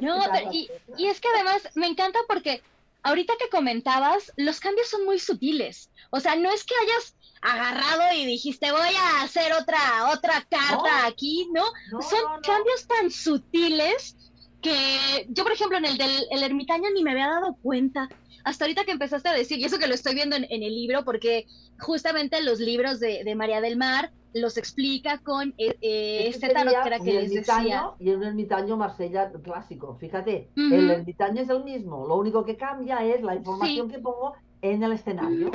No, 0.00 0.16
y, 0.52 0.70
y 0.96 1.06
es 1.06 1.20
que 1.20 1.28
además 1.34 1.68
me 1.74 1.86
encanta 1.86 2.18
porque 2.26 2.62
ahorita 3.02 3.34
que 3.38 3.48
comentabas, 3.48 4.32
los 4.36 4.60
cambios 4.60 4.88
son 4.88 5.04
muy 5.04 5.18
sutiles. 5.18 5.90
O 6.10 6.20
sea, 6.20 6.36
no 6.36 6.50
es 6.50 6.64
que 6.64 6.74
hayas 6.82 7.16
agarrado 7.40 8.14
y 8.14 8.24
dijiste 8.24 8.70
voy 8.70 8.94
a 8.96 9.22
hacer 9.22 9.52
otra 9.52 10.12
otra 10.12 10.46
carta 10.48 11.06
aquí, 11.06 11.48
¿no? 11.52 11.64
Son 12.00 12.40
cambios 12.42 12.86
tan 12.86 13.10
sutiles 13.10 14.16
que 14.62 15.26
yo, 15.28 15.42
por 15.42 15.52
ejemplo, 15.52 15.78
en 15.78 15.86
el 15.86 15.98
del 15.98 16.26
el 16.30 16.42
ermitaño 16.42 16.88
ni 16.94 17.02
me 17.02 17.10
había 17.10 17.28
dado 17.28 17.56
cuenta. 17.60 18.08
Hasta 18.44 18.64
ahorita 18.64 18.84
que 18.84 18.92
empezaste 18.92 19.28
a 19.28 19.32
decir, 19.32 19.58
y 19.58 19.64
eso 19.64 19.78
que 19.78 19.86
lo 19.86 19.94
estoy 19.94 20.14
viendo 20.14 20.36
en, 20.36 20.46
el 20.50 20.74
libro, 20.74 21.04
porque 21.04 21.46
justamente 21.78 22.42
los 22.42 22.60
libros 22.60 23.00
de, 23.00 23.24
de 23.24 23.34
María 23.34 23.60
del 23.60 23.76
Mar 23.76 24.10
los 24.34 24.56
explica 24.56 25.18
con 25.18 25.54
eh, 25.58 25.76
eh, 25.80 26.24
este 26.28 26.48
tarot 26.50 26.74
que 26.82 26.88
era 26.88 26.98
que 26.98 27.12
les 27.12 27.32
decía. 27.32 27.90
Y 27.98 28.10
un 28.10 28.22
ermitaño 28.22 28.76
Marsella 28.76 29.30
clásico. 29.42 29.96
Fíjate, 30.00 30.48
el 30.56 30.90
ermitaño 30.90 31.42
es 31.42 31.48
el 31.48 31.64
mismo, 31.64 32.06
lo 32.06 32.16
único 32.16 32.44
que 32.44 32.56
cambia 32.56 33.04
es 33.04 33.22
la 33.22 33.34
información 33.34 33.90
que 33.90 33.98
pongo 33.98 34.34
en 34.62 34.82
el 34.82 34.92
escenario. 34.92 35.50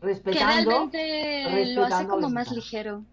Respetando. 0.00 0.90
Que 0.90 1.44
realmente 1.44 1.74
lo 1.74 1.84
hace 1.84 2.06
como 2.06 2.28
más 2.30 2.50
ligero. 2.50 3.04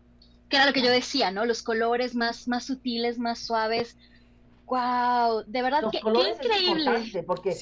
Que 0.49 0.57
era 0.57 0.65
lo 0.65 0.73
que 0.73 0.81
yo 0.81 0.89
decía, 0.89 1.31
¿no? 1.31 1.45
Los 1.45 1.63
colores 1.63 2.15
más, 2.15 2.47
más 2.47 2.65
sutiles, 2.65 3.17
más 3.17 3.39
suaves. 3.39 3.95
¡Wow! 4.71 5.43
De 5.47 5.61
verdad, 5.61 5.83
qué, 5.91 5.97
increíble. 5.97 7.23
porque 7.27 7.53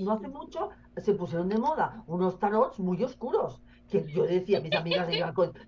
no 0.00 0.12
hace 0.12 0.28
mucho 0.28 0.70
se 0.96 1.12
pusieron 1.14 1.48
de 1.48 1.58
moda 1.58 2.04
unos 2.06 2.38
tarots 2.38 2.78
muy 2.78 3.02
oscuros 3.02 3.60
que 3.90 4.06
yo 4.06 4.22
decía 4.24 4.58
a 4.58 4.60
mis 4.60 4.72
amigas, 4.72 5.08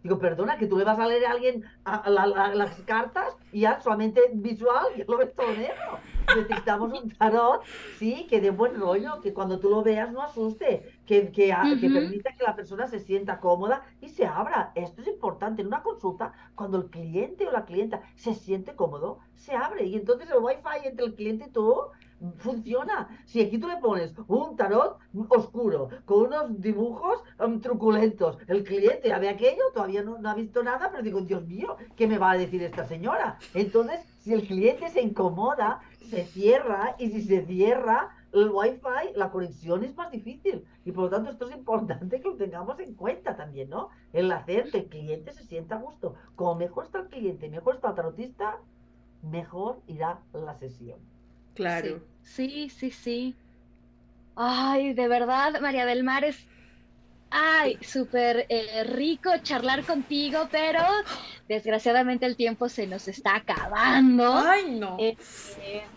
digo, 0.03 0.19
perdona, 0.19 0.57
que 0.57 0.67
tú 0.67 0.79
le 0.79 0.85
vas 0.85 0.99
a 0.99 1.07
leer 1.07 1.27
a 1.27 1.33
alguien 1.33 1.65
a, 1.85 2.09
las 2.09 2.81
cartas 2.83 3.37
y 3.53 3.61
ya 3.61 3.81
solamente 3.81 4.21
visual, 4.33 4.87
y 4.97 5.03
lo 5.03 5.19
ves 5.19 5.35
todo 5.35 5.49
negro. 5.49 5.99
Necesitamos 6.35 7.03
un 7.03 7.11
tarot, 7.11 7.63
sí, 7.99 8.27
que 8.31 8.41
dé 8.41 8.51
buen 8.51 8.81
rollo, 8.81 9.21
que 9.21 9.35
cuando 9.35 9.59
tú 9.59 9.69
lo 9.69 9.83
veas 9.83 10.11
no 10.11 10.23
asuste, 10.23 10.94
que, 11.07 11.31
que, 11.31 11.55
que 11.81 11.91
permita 11.91 12.33
que 12.33 12.45
la 12.45 12.57
persona 12.57 12.87
se 12.87 13.01
sienta 13.01 13.41
cómoda 13.41 13.83
y 14.01 14.09
se 14.09 14.27
abra. 14.27 14.73
Esto 14.75 15.03
es 15.03 15.09
importante. 15.09 15.63
En 15.63 15.69
una 15.69 15.83
consulta, 15.83 16.33
cuando 16.55 16.79
el 16.79 16.87
cliente 16.91 17.47
o 17.47 17.53
la 17.53 17.65
clienta 17.65 18.03
se 18.17 18.35
siente 18.35 18.75
cómodo, 18.75 19.19
se 19.35 19.55
abre. 19.55 19.85
Y 19.85 19.97
entonces 19.97 20.29
el 20.31 20.43
wifi 20.43 20.87
entre 20.87 21.07
el 21.07 21.15
cliente 21.15 21.47
y 21.49 21.51
tú 21.51 21.75
funciona. 22.39 23.09
Si 23.27 23.41
aquí 23.41 23.59
tú 23.59 23.69
le 23.69 23.77
pones 23.79 24.15
un 24.29 24.57
tarot 24.57 24.99
oscuro, 25.29 25.89
con 26.05 26.27
unos 26.27 26.61
dibujos 26.61 27.23
um, 27.39 27.61
truculentos, 27.61 28.39
el 28.47 28.65
cliente 28.65 29.09
ya 29.09 29.19
ve 29.19 29.29
aquello, 29.29 29.63
todavía 29.73 30.03
no, 30.03 30.19
ha 30.29 30.35
visto 30.35 30.63
nada, 30.63 30.91
pero 30.91 31.03
digo, 31.03 31.21
Dios 31.21 31.47
mío, 31.47 31.77
¿qué 31.97 32.07
me 32.07 32.19
va 32.19 32.33
a 32.33 32.39
decir 32.39 32.63
esta 32.63 32.87
señora? 32.87 33.39
Entonces, 33.53 34.01
si 34.21 34.33
el 34.33 34.47
cliente 34.47 34.89
se 34.91 35.03
incomoda, 35.03 35.81
se 36.09 36.25
cierra, 36.25 36.97
y 36.99 37.11
si 37.11 37.23
se 37.23 37.45
cierra, 37.45 38.11
el 38.35 38.51
wifi, 38.51 39.15
la 39.15 39.31
conexión 39.31 39.85
es 39.85 39.95
más 39.97 40.11
difícil. 40.11 40.65
Y 40.85 40.93
por 40.93 41.05
lo 41.05 41.11
tanto, 41.11 41.31
esto 41.31 41.49
es 41.49 41.57
importante 41.57 42.21
que 42.21 42.29
lo 42.29 42.37
tengamos 42.37 42.79
en 42.81 42.95
cuenta 42.95 43.37
también, 43.37 43.71
¿no? 43.71 43.91
El 44.13 44.31
hacer 44.33 44.71
que 44.71 44.79
el 44.79 44.89
cliente 44.89 45.33
se 45.33 45.45
sienta 45.45 45.77
a 45.77 45.81
gusto. 45.81 46.15
Como 46.35 46.57
mejor 46.57 46.85
está 46.85 46.99
el 47.01 47.09
cliente, 47.09 47.49
mejor 47.49 47.77
está 47.77 47.91
el 47.91 47.95
tarotista, 47.95 48.59
mejor 49.23 49.81
irá 49.87 50.21
la 50.33 50.55
sesión. 50.59 50.99
Claro. 51.55 52.01
Sí, 52.23 52.69
sí, 52.69 52.91
sí. 52.91 53.37
Ay, 54.35 54.95
de 54.95 55.09
verdad, 55.09 55.61
María 55.61 55.87
del 55.87 56.03
Mar 56.03 56.25
es... 56.25 56.49
Ay, 57.37 57.77
súper 57.83 58.47
eh, 58.49 58.85
rico 58.85 59.29
charlar 59.43 59.85
contigo, 59.85 60.47
pero 60.53 60.85
desgraciadamente 61.49 62.27
el 62.27 62.37
tiempo 62.37 62.69
se 62.69 62.87
nos 62.87 63.09
está 63.09 63.35
acabando. 63.35 64.35
Ay, 64.35 64.71
no. 64.71 64.97
Eh, 65.01 65.17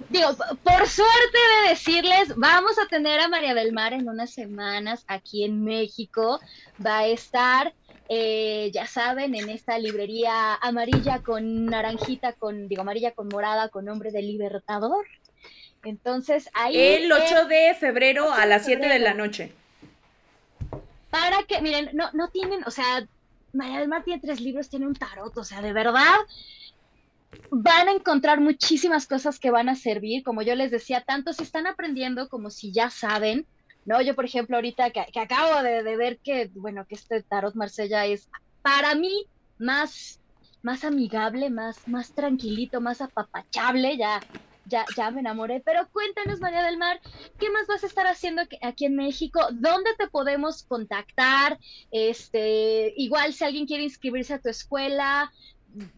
digo, 0.10 0.30
por 0.64 0.88
suerte 0.88 1.38
de 1.62 1.70
decirles, 1.70 2.36
vamos 2.36 2.80
a 2.80 2.88
tener 2.88 3.20
a 3.20 3.28
María 3.28 3.54
del 3.54 3.72
Mar 3.72 3.94
en 3.94 4.10
unas 4.10 4.32
semanas 4.32 5.06
aquí 5.08 5.44
en 5.44 5.64
México. 5.64 6.40
Va 6.84 7.00
a 7.00 7.08
estar 7.08 7.72
eh, 8.10 8.72
ya 8.74 8.88
saben, 8.88 9.36
en 9.36 9.52
esta 9.52 9.78
librería 9.78 10.56
amarilla 10.56 11.20
con 11.20 11.68
naranjita, 11.68 12.34
con, 12.34 12.68
digo, 12.68 12.82
amarilla 12.82 13.12
con 13.12 13.28
morada, 13.28 13.70
con 13.70 13.86
nombre 13.86 14.10
de 14.10 14.24
Libertador. 14.24 15.06
Entonces 15.84 16.50
ahí... 16.56 16.76
El 16.80 17.12
8 17.12 17.46
de 17.46 17.76
febrero 17.80 18.34
a 18.34 18.48
las 18.48 18.66
7 18.66 18.88
de 18.88 18.98
la 18.98 19.14
noche. 19.14 19.52
Para 21.10 21.44
que, 21.44 21.62
miren, 21.62 21.90
no, 21.94 22.12
no 22.14 22.30
tienen, 22.30 22.64
o 22.66 22.72
sea, 22.72 23.08
María 23.54 23.80
del 23.80 23.88
Mar 23.88 24.04
tiene 24.04 24.22
tres 24.22 24.42
libros, 24.42 24.70
tiene 24.70 24.88
un 24.88 24.94
tarot, 24.94 25.36
o 25.38 25.44
sea, 25.44 25.62
de 25.62 25.74
verdad 25.74 26.16
van 27.52 27.88
a 27.88 27.92
encontrar 27.92 28.40
muchísimas 28.40 29.08
cosas 29.08 29.40
que 29.40 29.52
van 29.52 29.70
a 29.70 29.76
servir, 29.76 30.24
como 30.24 30.42
yo 30.42 30.56
les 30.56 30.72
decía, 30.72 31.02
tanto 31.02 31.34
si 31.34 31.44
están 31.44 31.68
aprendiendo 31.68 32.30
como 32.30 32.50
si 32.50 32.72
ya 32.72 32.90
saben, 32.90 33.46
¿no? 33.86 34.02
Yo, 34.02 34.16
por 34.16 34.26
ejemplo, 34.26 34.58
ahorita 34.58 34.92
que, 34.92 35.20
acabo 35.20 35.62
de, 35.64 35.96
ver 35.96 36.20
que, 36.20 36.52
bueno, 36.56 36.86
que 36.86 36.96
este 36.96 37.24
tarot 37.24 37.56
Marsella 37.56 38.06
es 38.06 38.30
para 38.62 38.96
mí 38.96 39.26
más, 39.58 40.20
más 40.62 40.84
amigable, 40.84 41.50
más, 41.50 41.88
más 41.88 42.14
tranquilito, 42.14 42.82
más 42.82 43.02
apapachable, 43.02 43.98
ya 43.98 44.20
ya, 44.68 44.86
ya 44.96 45.12
me 45.12 45.22
enamoré. 45.22 45.62
Pero 45.66 45.88
cuéntanos, 45.92 46.40
María 46.40 46.64
del 46.64 46.78
Mar, 46.78 47.00
¿qué 47.40 47.50
más 47.50 47.68
vas 47.68 47.84
a 47.84 47.88
estar 47.88 48.08
haciendo 48.08 48.42
aquí 48.62 48.86
en 48.86 48.96
México? 48.96 49.40
¿Dónde 49.52 49.96
te 49.98 50.08
podemos 50.08 50.64
contactar? 50.64 51.60
Este, 51.92 52.94
igual 52.98 53.34
si 53.34 53.44
alguien 53.44 53.66
quiere 53.66 53.84
inscribirse 53.84 54.34
a 54.34 54.40
tu 54.40 54.50
escuela, 54.50 55.32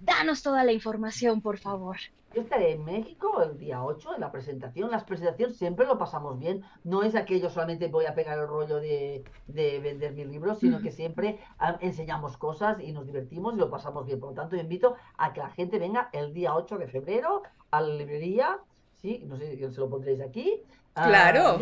danos 0.02 0.42
toda 0.42 0.64
la 0.64 0.74
información, 0.74 1.42
por 1.42 1.58
favor. 1.58 1.98
Yo 2.34 2.42
estaré 2.42 2.74
en 2.74 2.86
México 2.86 3.42
el 3.42 3.58
día 3.58 3.84
8 3.84 4.16
en 4.16 4.22
la 4.22 4.32
presentación. 4.32 4.92
Las 4.92 5.04
presentaciones 5.04 5.58
siempre 5.58 5.88
lo 5.88 5.98
pasamos 5.98 6.38
bien. 6.38 6.64
No 6.84 7.02
es 7.02 7.16
aquello 7.16 7.50
solamente 7.50 7.88
voy 7.88 8.06
a 8.06 8.14
pegar 8.14 8.38
el 8.38 8.48
rollo 8.48 8.76
de, 8.76 9.24
vender 9.48 10.14
mi 10.14 10.26
libro, 10.26 10.54
sino 10.54 10.80
que 10.80 10.92
siempre 10.92 11.40
ah, 11.58 11.78
enseñamos 11.82 12.38
cosas 12.38 12.80
y 12.82 12.92
nos 12.92 13.08
divertimos 13.08 13.56
y 13.56 13.58
lo 13.58 13.72
pasamos 13.72 14.06
bien. 14.06 14.20
Por 14.20 14.30
lo 14.30 14.36
tanto, 14.36 14.56
invito 14.56 14.96
a 15.18 15.34
que 15.34 15.40
la 15.40 15.50
gente 15.50 15.80
venga 15.80 16.10
el 16.14 16.32
día 16.34 16.56
8 16.56 16.78
de 16.78 16.88
febrero 16.88 17.42
a 17.72 17.82
la 17.82 17.96
librería. 17.96 18.60
Sí, 19.02 19.24
no 19.26 19.36
sé 19.36 19.56
si 19.56 19.58
se 19.58 19.80
lo 19.80 19.90
pondréis 19.90 20.22
aquí. 20.22 20.62
Claro. 20.94 21.60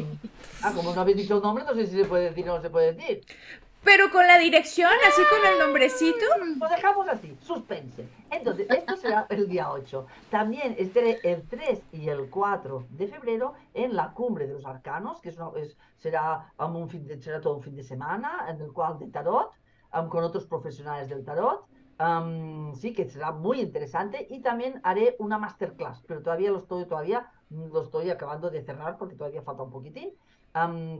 Ah, 0.63 0.73
como 0.75 0.93
no 0.93 0.99
habéis 0.99 1.17
dicho 1.17 1.37
el 1.37 1.43
nombre, 1.43 1.63
no 1.63 1.75
sé 1.75 1.85
si 1.85 1.97
se 1.97 2.05
puede 2.05 2.25
decir 2.25 2.49
o 2.49 2.55
no 2.55 2.61
se 2.61 2.69
puede 2.69 2.93
decir. 2.93 3.21
Pero 3.87 4.11
con 4.11 4.27
la 4.27 4.37
dirección, 4.37 4.91
así 5.07 5.21
con 5.29 5.49
el 5.49 5.59
nombrecito. 5.59 6.25
Lo 6.59 6.67
dejamos 6.67 7.07
así, 7.07 7.37
suspense. 7.39 8.05
Entonces, 8.29 8.67
esto 8.69 8.97
será 8.97 9.25
el 9.29 9.47
día 9.47 9.71
8. 9.71 10.05
También 10.29 10.75
estaré 10.77 11.21
el 11.23 11.47
3 11.47 11.83
y 11.93 12.09
el 12.09 12.29
4 12.29 12.85
de 12.89 13.07
febrero 13.07 13.53
en 13.73 13.95
la 13.95 14.11
Cumbre 14.11 14.45
de 14.45 14.55
los 14.55 14.65
Arcanos, 14.65 15.21
que 15.21 15.29
es, 15.29 15.37
será, 15.99 16.51
un 16.59 16.89
fin 16.89 17.07
de, 17.07 17.21
será 17.21 17.39
todo 17.39 17.55
un 17.55 17.63
fin 17.63 17.77
de 17.77 17.83
semana, 17.83 18.47
en 18.49 18.59
el 18.59 18.73
cual 18.73 18.99
de 18.99 19.07
tarot, 19.07 19.53
con 20.09 20.21
otros 20.21 20.45
profesionales 20.47 21.07
del 21.07 21.23
tarot. 21.23 21.65
sí, 22.75 22.93
que 22.93 23.09
será 23.09 23.31
muy 23.31 23.61
interesante. 23.61 24.27
Y 24.29 24.41
también 24.41 24.81
haré 24.83 25.15
una 25.17 25.37
masterclass, 25.37 26.03
pero 26.05 26.21
todavía 26.21 26.51
lo 26.51 26.57
estoy, 26.57 26.83
todavía 26.87 27.31
lo 27.49 27.83
estoy 27.83 28.09
acabando 28.09 28.49
de 28.49 28.61
cerrar 28.63 28.97
porque 28.97 29.15
todavía 29.15 29.43
falta 29.43 29.63
un 29.63 29.71
poquitín 29.71 30.11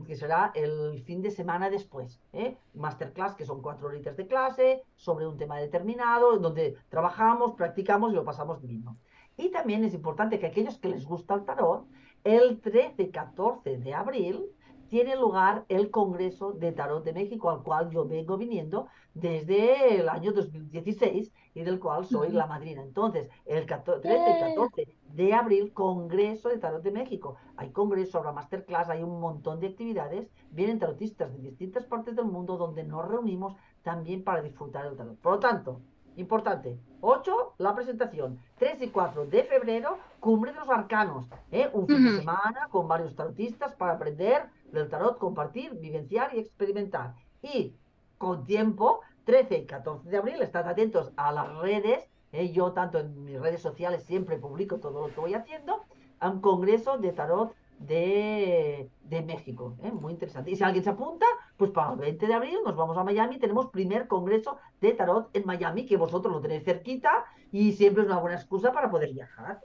que 0.06 0.16
será 0.16 0.52
el 0.54 1.02
fin 1.04 1.22
de 1.22 1.30
semana 1.30 1.70
después. 1.70 2.20
¿eh? 2.32 2.56
Masterclass, 2.74 3.34
que 3.34 3.44
son 3.44 3.62
cuatro 3.62 3.88
horitas 3.88 4.16
de 4.16 4.26
clase 4.26 4.82
sobre 4.96 5.26
un 5.26 5.36
tema 5.36 5.58
determinado, 5.58 6.38
donde 6.38 6.76
trabajamos, 6.88 7.52
practicamos 7.52 8.12
y 8.12 8.16
lo 8.16 8.24
pasamos 8.24 8.60
divino. 8.60 8.96
Y 9.36 9.50
también 9.50 9.84
es 9.84 9.94
importante 9.94 10.38
que 10.38 10.46
aquellos 10.46 10.78
que 10.78 10.88
les 10.88 11.04
gusta 11.04 11.34
el 11.34 11.44
tarot, 11.44 11.86
el 12.24 12.60
13 12.60 13.02
y 13.04 13.10
14 13.10 13.78
de 13.78 13.94
abril 13.94 14.46
tiene 14.88 15.16
lugar 15.16 15.64
el 15.68 15.90
Congreso 15.90 16.52
de 16.52 16.72
Tarot 16.72 17.04
de 17.04 17.12
México, 17.12 17.50
al 17.50 17.62
cual 17.62 17.90
yo 17.90 18.06
vengo 18.06 18.36
viniendo 18.36 18.88
desde 19.14 20.00
el 20.00 20.08
año 20.08 20.32
2016 20.32 21.32
y 21.54 21.62
del 21.62 21.78
cual 21.80 22.06
soy 22.06 22.30
la 22.30 22.46
madrina. 22.46 22.82
Entonces, 22.82 23.28
el 23.46 23.66
13 23.66 24.00
y 24.02 24.54
14 24.54 24.88
de 25.14 25.34
abril, 25.34 25.72
Congreso 25.72 26.48
de 26.48 26.58
Tarot 26.58 26.82
de 26.82 26.90
México. 26.90 27.36
Hay 27.56 27.70
congreso, 27.70 28.18
habrá 28.18 28.32
masterclass, 28.32 28.88
hay 28.88 29.02
un 29.02 29.20
montón 29.20 29.60
de 29.60 29.68
actividades. 29.68 30.28
Vienen 30.50 30.78
tarotistas 30.78 31.32
de 31.32 31.38
distintas 31.38 31.84
partes 31.84 32.14
del 32.16 32.26
mundo 32.26 32.56
donde 32.56 32.84
nos 32.84 33.06
reunimos 33.06 33.56
también 33.82 34.22
para 34.24 34.42
disfrutar 34.42 34.86
el 34.86 34.96
tarot. 34.96 35.18
Por 35.18 35.32
lo 35.32 35.38
tanto, 35.40 35.80
importante, 36.16 36.78
8, 37.00 37.54
la 37.58 37.74
presentación. 37.74 38.40
3 38.58 38.82
y 38.82 38.88
4 38.88 39.26
de 39.26 39.44
febrero, 39.44 39.98
Cumbre 40.20 40.52
de 40.52 40.58
los 40.58 40.68
Arcanos. 40.68 41.26
¿eh? 41.50 41.70
Un 41.72 41.86
fin 41.86 42.04
de 42.04 42.18
semana 42.18 42.68
con 42.70 42.88
varios 42.88 43.14
tarotistas 43.14 43.74
para 43.74 43.92
aprender 43.92 44.48
del 44.72 44.88
tarot, 44.88 45.18
compartir, 45.18 45.74
vivenciar 45.74 46.34
y 46.34 46.38
experimentar. 46.38 47.14
Y 47.42 47.74
con 48.18 48.44
tiempo, 48.44 49.00
13 49.24 49.58
y 49.58 49.66
14 49.66 50.08
de 50.08 50.16
abril, 50.16 50.42
estad 50.42 50.68
atentos 50.68 51.12
a 51.16 51.32
las 51.32 51.54
redes 51.58 52.08
¿eh? 52.32 52.50
yo 52.52 52.72
tanto 52.72 52.98
en 52.98 53.24
mis 53.24 53.40
redes 53.40 53.62
sociales 53.62 54.02
siempre 54.04 54.38
publico 54.38 54.78
todo 54.78 55.06
lo 55.06 55.14
que 55.14 55.20
voy 55.20 55.34
haciendo, 55.34 55.84
a 56.20 56.30
un 56.30 56.40
congreso 56.40 56.98
de 56.98 57.12
tarot 57.12 57.54
de, 57.78 58.90
de 59.04 59.22
México. 59.22 59.76
¿eh? 59.82 59.92
Muy 59.92 60.12
interesante. 60.12 60.50
Y 60.50 60.56
si 60.56 60.64
alguien 60.64 60.82
se 60.82 60.90
apunta, 60.90 61.26
pues 61.56 61.70
para 61.70 61.92
el 61.92 61.98
20 61.98 62.26
de 62.26 62.34
abril 62.34 62.58
nos 62.64 62.76
vamos 62.76 62.96
a 62.98 63.04
Miami. 63.04 63.38
Tenemos 63.38 63.70
primer 63.70 64.08
congreso 64.08 64.58
de 64.80 64.92
tarot 64.92 65.30
en 65.32 65.46
Miami, 65.46 65.86
que 65.86 65.96
vosotros 65.96 66.32
lo 66.32 66.40
tenéis 66.40 66.64
cerquita 66.64 67.24
y 67.52 67.72
siempre 67.72 68.02
es 68.02 68.08
una 68.08 68.18
buena 68.18 68.36
excusa 68.36 68.72
para 68.72 68.90
poder 68.90 69.12
viajar. 69.12 69.60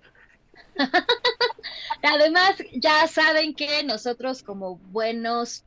Además, 2.03 2.55
ya 2.73 3.07
saben 3.07 3.53
que 3.55 3.81
nosotros 3.84 4.43
como 4.43 4.75
buenos 4.91 5.63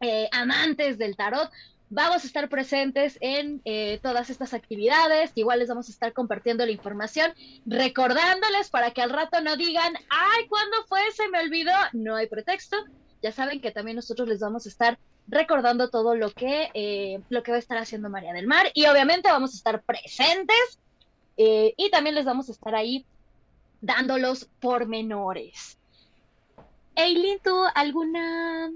eh, 0.00 0.28
amantes 0.30 0.98
del 0.98 1.16
tarot, 1.16 1.50
vamos 1.88 2.24
a 2.24 2.26
estar 2.26 2.48
presentes 2.50 3.16
en 3.22 3.62
eh, 3.64 3.98
todas 4.02 4.28
estas 4.28 4.52
actividades, 4.52 5.32
igual 5.34 5.60
les 5.60 5.70
vamos 5.70 5.88
a 5.88 5.92
estar 5.92 6.12
compartiendo 6.12 6.66
la 6.66 6.72
información, 6.72 7.32
recordándoles 7.64 8.68
para 8.68 8.90
que 8.90 9.00
al 9.00 9.10
rato 9.10 9.40
no 9.40 9.56
digan, 9.56 9.94
ay, 10.10 10.46
¿cuándo 10.48 10.76
fue? 10.88 11.00
Se 11.16 11.28
me 11.30 11.40
olvidó. 11.40 11.72
No 11.94 12.16
hay 12.16 12.26
pretexto. 12.26 12.76
Ya 13.22 13.32
saben 13.32 13.60
que 13.60 13.70
también 13.70 13.96
nosotros 13.96 14.28
les 14.28 14.40
vamos 14.40 14.66
a 14.66 14.68
estar 14.68 14.98
recordando 15.26 15.88
todo 15.88 16.14
lo 16.16 16.32
que, 16.32 16.68
eh, 16.74 17.20
lo 17.30 17.42
que 17.42 17.52
va 17.52 17.56
a 17.56 17.60
estar 17.60 17.78
haciendo 17.78 18.10
María 18.10 18.34
del 18.34 18.46
Mar 18.46 18.70
y 18.74 18.86
obviamente 18.86 19.30
vamos 19.30 19.54
a 19.54 19.56
estar 19.56 19.82
presentes 19.82 20.78
y 21.36 21.90
también 21.90 22.14
les 22.14 22.24
vamos 22.24 22.48
a 22.48 22.52
estar 22.52 22.74
ahí 22.74 23.04
dando 23.82 24.16
los 24.16 24.46
pormenores. 24.60 25.76
Eileen, 26.94 27.38
¿tú 27.42 27.54
alguna 27.74 28.70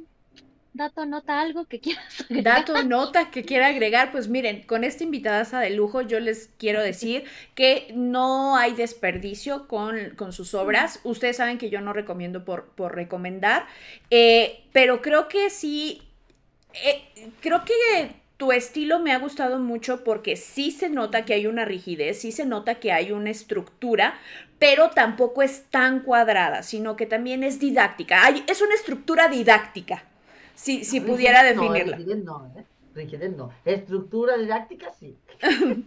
dato, 0.76 1.06
nota, 1.06 1.40
algo 1.40 1.64
que 1.66 1.80
quieras 1.80 2.20
agregar. 2.30 2.66
Dato, 2.66 2.82
nota 2.84 3.30
que 3.30 3.44
quiera 3.44 3.68
agregar, 3.68 4.12
pues 4.12 4.28
miren, 4.28 4.62
con 4.62 4.84
esta 4.84 5.04
invitada 5.04 5.60
de 5.60 5.70
lujo 5.70 6.02
yo 6.02 6.20
les 6.20 6.50
quiero 6.58 6.82
decir 6.82 7.24
que 7.54 7.90
no 7.94 8.56
hay 8.56 8.74
desperdicio 8.74 9.68
con, 9.68 10.10
con 10.16 10.32
sus 10.32 10.54
obras. 10.54 11.00
Ustedes 11.04 11.38
saben 11.38 11.58
que 11.58 11.70
yo 11.70 11.80
no 11.80 11.92
recomiendo 11.92 12.44
por, 12.44 12.66
por 12.70 12.94
recomendar, 12.94 13.66
eh, 14.10 14.64
pero 14.72 15.00
creo 15.02 15.28
que 15.28 15.50
sí, 15.50 16.02
eh, 16.74 17.32
creo 17.40 17.64
que 17.64 18.14
tu 18.36 18.52
estilo 18.52 18.98
me 18.98 19.12
ha 19.12 19.18
gustado 19.18 19.58
mucho 19.58 20.04
porque 20.04 20.36
sí 20.36 20.70
se 20.70 20.90
nota 20.90 21.24
que 21.24 21.32
hay 21.32 21.46
una 21.46 21.64
rigidez, 21.64 22.20
sí 22.20 22.32
se 22.32 22.44
nota 22.44 22.74
que 22.76 22.92
hay 22.92 23.12
una 23.12 23.30
estructura, 23.30 24.18
pero 24.58 24.90
tampoco 24.90 25.42
es 25.42 25.64
tan 25.70 26.00
cuadrada, 26.00 26.62
sino 26.62 26.96
que 26.96 27.06
también 27.06 27.44
es 27.44 27.58
didáctica. 27.58 28.24
Hay, 28.24 28.44
es 28.46 28.62
una 28.62 28.74
estructura 28.74 29.28
didáctica 29.28 30.04
si, 30.54 30.84
si 30.84 31.00
pudiera 31.00 31.44
definirla. 31.44 31.98
No, 31.98 32.50
¿eh? 32.56 32.64
no. 33.36 33.52
Estructura 33.64 34.36
didáctica 34.38 34.92
sí. 34.98 35.18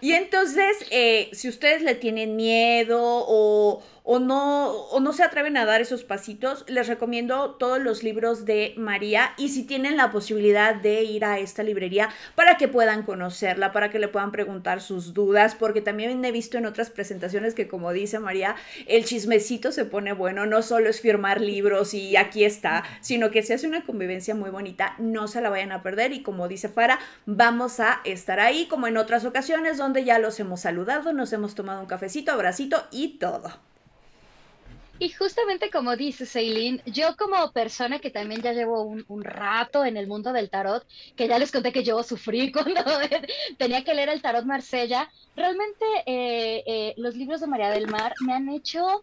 y 0.00 0.12
entonces, 0.12 0.86
eh, 0.90 1.28
si 1.32 1.48
ustedes 1.48 1.82
le 1.82 1.94
tienen 1.94 2.36
miedo 2.36 2.98
o, 3.02 3.82
o 4.04 4.18
no, 4.18 4.70
o 4.70 5.00
no 5.00 5.12
se 5.12 5.22
atreven 5.22 5.56
a 5.56 5.64
dar 5.64 5.80
esos 5.80 6.02
pasitos, 6.02 6.64
les 6.68 6.88
recomiendo 6.88 7.52
todos 7.52 7.80
los 7.80 8.02
libros 8.02 8.44
de 8.44 8.74
María 8.76 9.32
y 9.36 9.50
si 9.50 9.64
tienen 9.64 9.96
la 9.96 10.10
posibilidad 10.10 10.74
de 10.74 11.02
ir 11.04 11.24
a 11.24 11.38
esta 11.38 11.62
librería 11.62 12.08
para 12.34 12.56
que 12.56 12.68
puedan 12.68 13.04
conocerla, 13.04 13.72
para 13.72 13.90
que 13.90 13.98
le 13.98 14.08
puedan 14.08 14.32
preguntar 14.32 14.80
sus 14.80 15.14
dudas, 15.14 15.54
porque 15.54 15.80
también 15.80 16.24
he 16.24 16.32
visto 16.32 16.58
en 16.58 16.66
otras 16.66 16.90
presentaciones 16.90 17.54
que 17.54 17.68
como 17.68 17.92
dice 17.92 18.18
María, 18.18 18.56
el 18.86 19.04
chismecito 19.04 19.70
se 19.72 19.84
pone 19.84 20.12
bueno, 20.12 20.46
no 20.46 20.62
solo 20.62 20.88
es 20.88 21.00
firmar 21.00 21.40
libros 21.40 21.94
y 21.94 22.16
aquí 22.16 22.44
está, 22.44 22.84
sino 23.00 23.30
que 23.30 23.42
se 23.42 23.54
hace 23.54 23.66
una 23.66 23.84
convivencia 23.84 24.34
muy 24.34 24.50
bonita, 24.50 24.94
no 24.98 25.28
se 25.28 25.40
la 25.40 25.50
vayan 25.50 25.72
a 25.72 25.82
perder 25.82 26.12
y 26.12 26.22
como 26.22 26.48
dice 26.48 26.68
Fara, 26.68 26.98
vamos 27.26 27.78
a 27.80 28.00
estar 28.04 28.40
ahí 28.40 28.66
como 28.66 28.86
en 28.86 28.96
otras 28.96 29.24
ocasiones 29.24 29.76
donde 29.76 30.04
ya 30.04 30.18
los 30.18 30.40
hemos 30.40 30.60
saludado, 30.60 31.12
nos 31.12 31.32
hemos 31.32 31.54
tomado 31.54 31.80
un 31.80 31.86
cafecito, 31.86 32.32
abracito 32.32 32.84
y 32.90 33.18
todo. 33.18 33.71
Y 35.02 35.08
justamente 35.08 35.68
como 35.68 35.96
dice 35.96 36.26
Celine, 36.26 36.80
yo 36.86 37.16
como 37.16 37.50
persona 37.50 37.98
que 37.98 38.12
también 38.12 38.40
ya 38.40 38.52
llevo 38.52 38.82
un, 38.82 39.24
rato 39.24 39.84
en 39.84 39.96
el 39.96 40.06
mundo 40.06 40.32
del 40.32 40.48
tarot, 40.48 40.86
que 41.16 41.26
ya 41.26 41.40
les 41.40 41.50
conté 41.50 41.72
que 41.72 41.82
yo 41.82 42.00
sufrí 42.04 42.52
cuando 42.52 42.84
tenía 43.58 43.82
que 43.82 43.94
leer 43.94 44.10
el 44.10 44.22
tarot 44.22 44.44
Marsella, 44.44 45.10
realmente 45.34 45.84
eh, 46.06 46.62
eh, 46.68 46.94
los 46.98 47.16
libros 47.16 47.40
de 47.40 47.48
María 47.48 47.70
del 47.70 47.88
Mar 47.88 48.14
me 48.20 48.32
han 48.32 48.48
hecho 48.48 49.02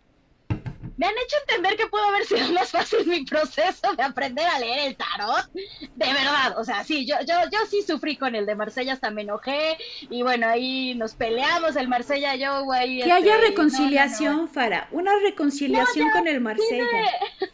me 1.00 1.06
han 1.06 1.14
hecho 1.14 1.38
entender 1.48 1.78
que 1.78 1.88
pudo 1.88 2.04
haber 2.04 2.26
sido 2.26 2.52
más 2.54 2.72
fácil 2.72 3.08
mi 3.08 3.24
proceso 3.24 3.94
de 3.96 4.04
aprender 4.04 4.46
a 4.46 4.60
leer 4.60 4.90
el 4.90 4.98
tarot. 4.98 5.50
De 5.54 6.14
verdad, 6.14 6.58
o 6.58 6.64
sea, 6.66 6.84
sí, 6.84 7.06
yo, 7.06 7.16
yo, 7.26 7.36
yo 7.50 7.60
sí 7.70 7.82
sufrí 7.84 8.18
con 8.18 8.36
el 8.36 8.46
de 8.46 8.56
Marsella, 8.56 8.94
hasta 8.94 9.10
me 9.10 9.22
enojé 9.22 9.78
y 10.10 10.24
bueno, 10.24 10.48
ahí 10.48 10.96
nos 10.96 11.16
peleamos 11.16 11.78
el 11.78 11.88
Marsella, 11.88 12.36
yo, 12.36 12.66
güey. 12.66 13.02
Que 13.02 13.14
haya 13.14 13.36
este, 13.36 13.48
reconciliación, 13.48 14.50
Fara, 14.50 14.90
una 14.92 15.12
reconciliación 15.24 16.10
con 16.12 16.28
el 16.28 16.42
Marsella. 16.42 16.86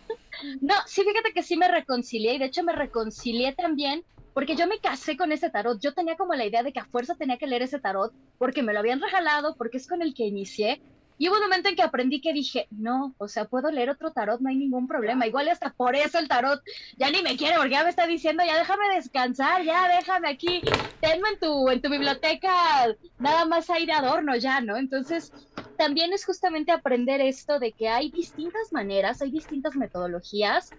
No, 0.62 0.76
sí, 0.86 1.02
fíjate 1.02 1.32
que 1.34 1.42
sí 1.42 1.56
me 1.56 1.68
reconcilié 1.70 2.36
y 2.36 2.38
de 2.38 2.46
hecho 2.46 2.62
me 2.62 2.74
reconcilié 2.74 3.54
también 3.54 4.04
porque 4.34 4.58
yo 4.58 4.68
me 4.68 4.80
casé 4.80 5.16
con 5.16 5.32
ese 5.32 5.50
tarot. 5.50 5.80
Yo 5.80 5.94
tenía 5.94 6.18
como 6.18 6.36
la 6.36 6.46
idea 6.46 6.62
de 6.62 6.74
que 6.74 6.82
a 6.82 6.86
fuerza 6.86 7.16
tenía 7.16 7.38
que 7.38 7.48
leer 7.48 7.62
ese 7.62 7.80
tarot 7.80 8.14
porque 8.38 8.62
me 8.62 8.74
lo 8.74 8.80
habían 8.80 9.02
regalado, 9.02 9.56
porque 9.56 9.78
es 9.78 9.88
con 9.88 10.02
el 10.02 10.14
que 10.14 10.24
inicié. 10.24 10.82
Y 11.18 11.30
hubo 11.30 11.36
un 11.36 11.44
momento 11.44 11.70
en 11.70 11.76
que 11.76 11.82
aprendí 11.82 12.20
que 12.20 12.34
dije, 12.34 12.68
no, 12.72 13.16
o 13.18 13.28
sea, 13.28 13.46
puedo 13.46 13.72
leer 13.72 13.90
otro 13.90 14.12
tarot, 14.12 14.42
no 14.42 14.50
hay 14.50 14.56
ningún 14.56 14.88
problema. 14.88 15.28
Igual 15.28 15.48
hasta 15.50 15.72
por 15.72 15.96
eso 15.96 16.20
el 16.20 16.28
tarot 16.28 16.62
ya 16.98 17.10
ni 17.10 17.22
me 17.22 17.38
quiere, 17.38 17.56
porque 17.56 17.72
ya 17.72 17.84
me 17.84 17.90
está 17.90 18.06
diciendo, 18.06 18.44
ya 18.46 18.58
déjame 18.58 18.96
descansar, 18.96 19.64
ya 19.64 19.88
déjame 19.88 20.30
aquí, 20.30 20.62
tenme 21.00 21.30
en 21.30 21.40
tu, 21.40 21.70
en 21.70 21.82
tu 21.82 21.90
biblioteca 21.90 22.96
nada 23.20 23.46
más 23.46 23.70
ahí 23.70 23.86
de 23.86 23.94
adorno 23.94 24.36
ya, 24.36 24.60
¿no? 24.62 24.78
Entonces, 24.78 25.32
también 25.78 26.14
es 26.14 26.26
justamente 26.26 26.72
aprender 26.72 27.22
esto 27.22 27.60
de 27.60 27.72
que 27.72 27.88
hay 27.88 28.12
distintas 28.12 28.72
maneras, 28.72 29.22
hay 29.22 29.32
distintas 29.32 29.76
metodologías. 29.76 30.72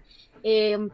Em, 0.43 0.89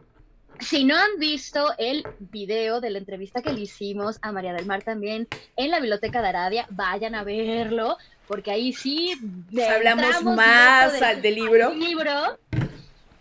si 0.60 0.84
no 0.84 0.96
han 0.96 1.18
visto 1.18 1.70
el 1.78 2.04
video 2.18 2.80
de 2.80 2.90
la 2.90 2.98
entrevista 2.98 3.42
que 3.42 3.52
le 3.52 3.62
hicimos 3.62 4.18
a 4.22 4.30
María 4.32 4.52
del 4.52 4.66
Mar 4.66 4.82
también 4.82 5.26
en 5.56 5.70
la 5.70 5.80
biblioteca 5.80 6.22
de 6.22 6.28
Aradia, 6.28 6.66
vayan 6.70 7.14
a 7.14 7.24
verlo, 7.24 7.96
porque 8.26 8.50
ahí 8.50 8.72
sí 8.72 9.14
hablamos 9.74 10.22
más 10.22 10.92
del, 11.22 11.34
libro. 11.34 11.74
libro. 11.74 12.38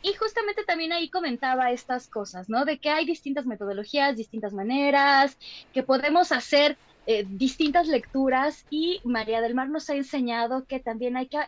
Y 0.01 0.13
justamente 0.15 0.63
también 0.65 0.91
ahí 0.91 1.09
comentaba 1.09 1.71
estas 1.71 2.07
cosas, 2.07 2.49
¿no? 2.49 2.65
De 2.65 2.77
que 2.77 2.89
hay 2.89 3.05
distintas 3.05 3.45
metodologías, 3.45 4.17
distintas 4.17 4.53
maneras, 4.53 5.37
que 5.73 5.83
podemos 5.83 6.31
hacer 6.31 6.77
eh, 7.05 7.25
distintas 7.27 7.87
lecturas 7.87 8.65
y 8.69 9.01
María 9.03 9.41
del 9.41 9.55
Mar 9.55 9.69
nos 9.69 9.89
ha 9.89 9.95
enseñado 9.95 10.65
que 10.65 10.79
también 10.79 11.17
hay 11.17 11.27
que 11.27 11.39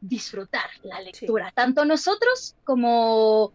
disfrutar 0.00 0.70
la 0.82 1.00
lectura, 1.00 1.52
tanto 1.54 1.84
nosotros 1.84 2.56
como 2.64 3.52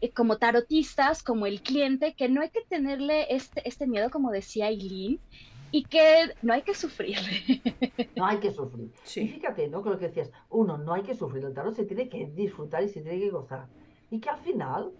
eh, 0.00 0.10
como 0.10 0.38
tarotistas, 0.38 1.22
como 1.22 1.46
el 1.46 1.60
cliente, 1.62 2.14
que 2.14 2.28
no 2.28 2.40
hay 2.40 2.50
que 2.50 2.62
tenerle 2.62 3.26
este, 3.34 3.66
este 3.68 3.86
miedo, 3.86 4.10
como 4.10 4.30
decía 4.30 4.68
Eileen, 4.68 5.20
y 5.70 5.84
que 5.84 6.34
no 6.42 6.52
hay 6.52 6.62
que 6.62 6.74
sufrirle. 6.74 7.62
No 8.16 8.26
hay 8.26 8.38
que 8.38 8.52
sufrir. 8.52 8.92
Y 9.16 9.28
fíjate, 9.28 9.68
¿no? 9.68 9.82
Con 9.82 9.92
lo 9.92 9.98
que 9.98 10.08
decías, 10.08 10.30
uno, 10.50 10.78
no 10.78 10.92
hay 10.92 11.02
que 11.02 11.14
sufrir, 11.14 11.44
el 11.44 11.54
tarot 11.54 11.74
se 11.74 11.84
tiene 11.86 12.08
que 12.08 12.26
disfrutar 12.26 12.82
y 12.82 12.88
se 12.88 13.02
tiene 13.02 13.20
que 13.20 13.30
gozar. 13.30 13.68
Y 14.10 14.20
que 14.20 14.28
al 14.28 14.38
final, 14.40 14.92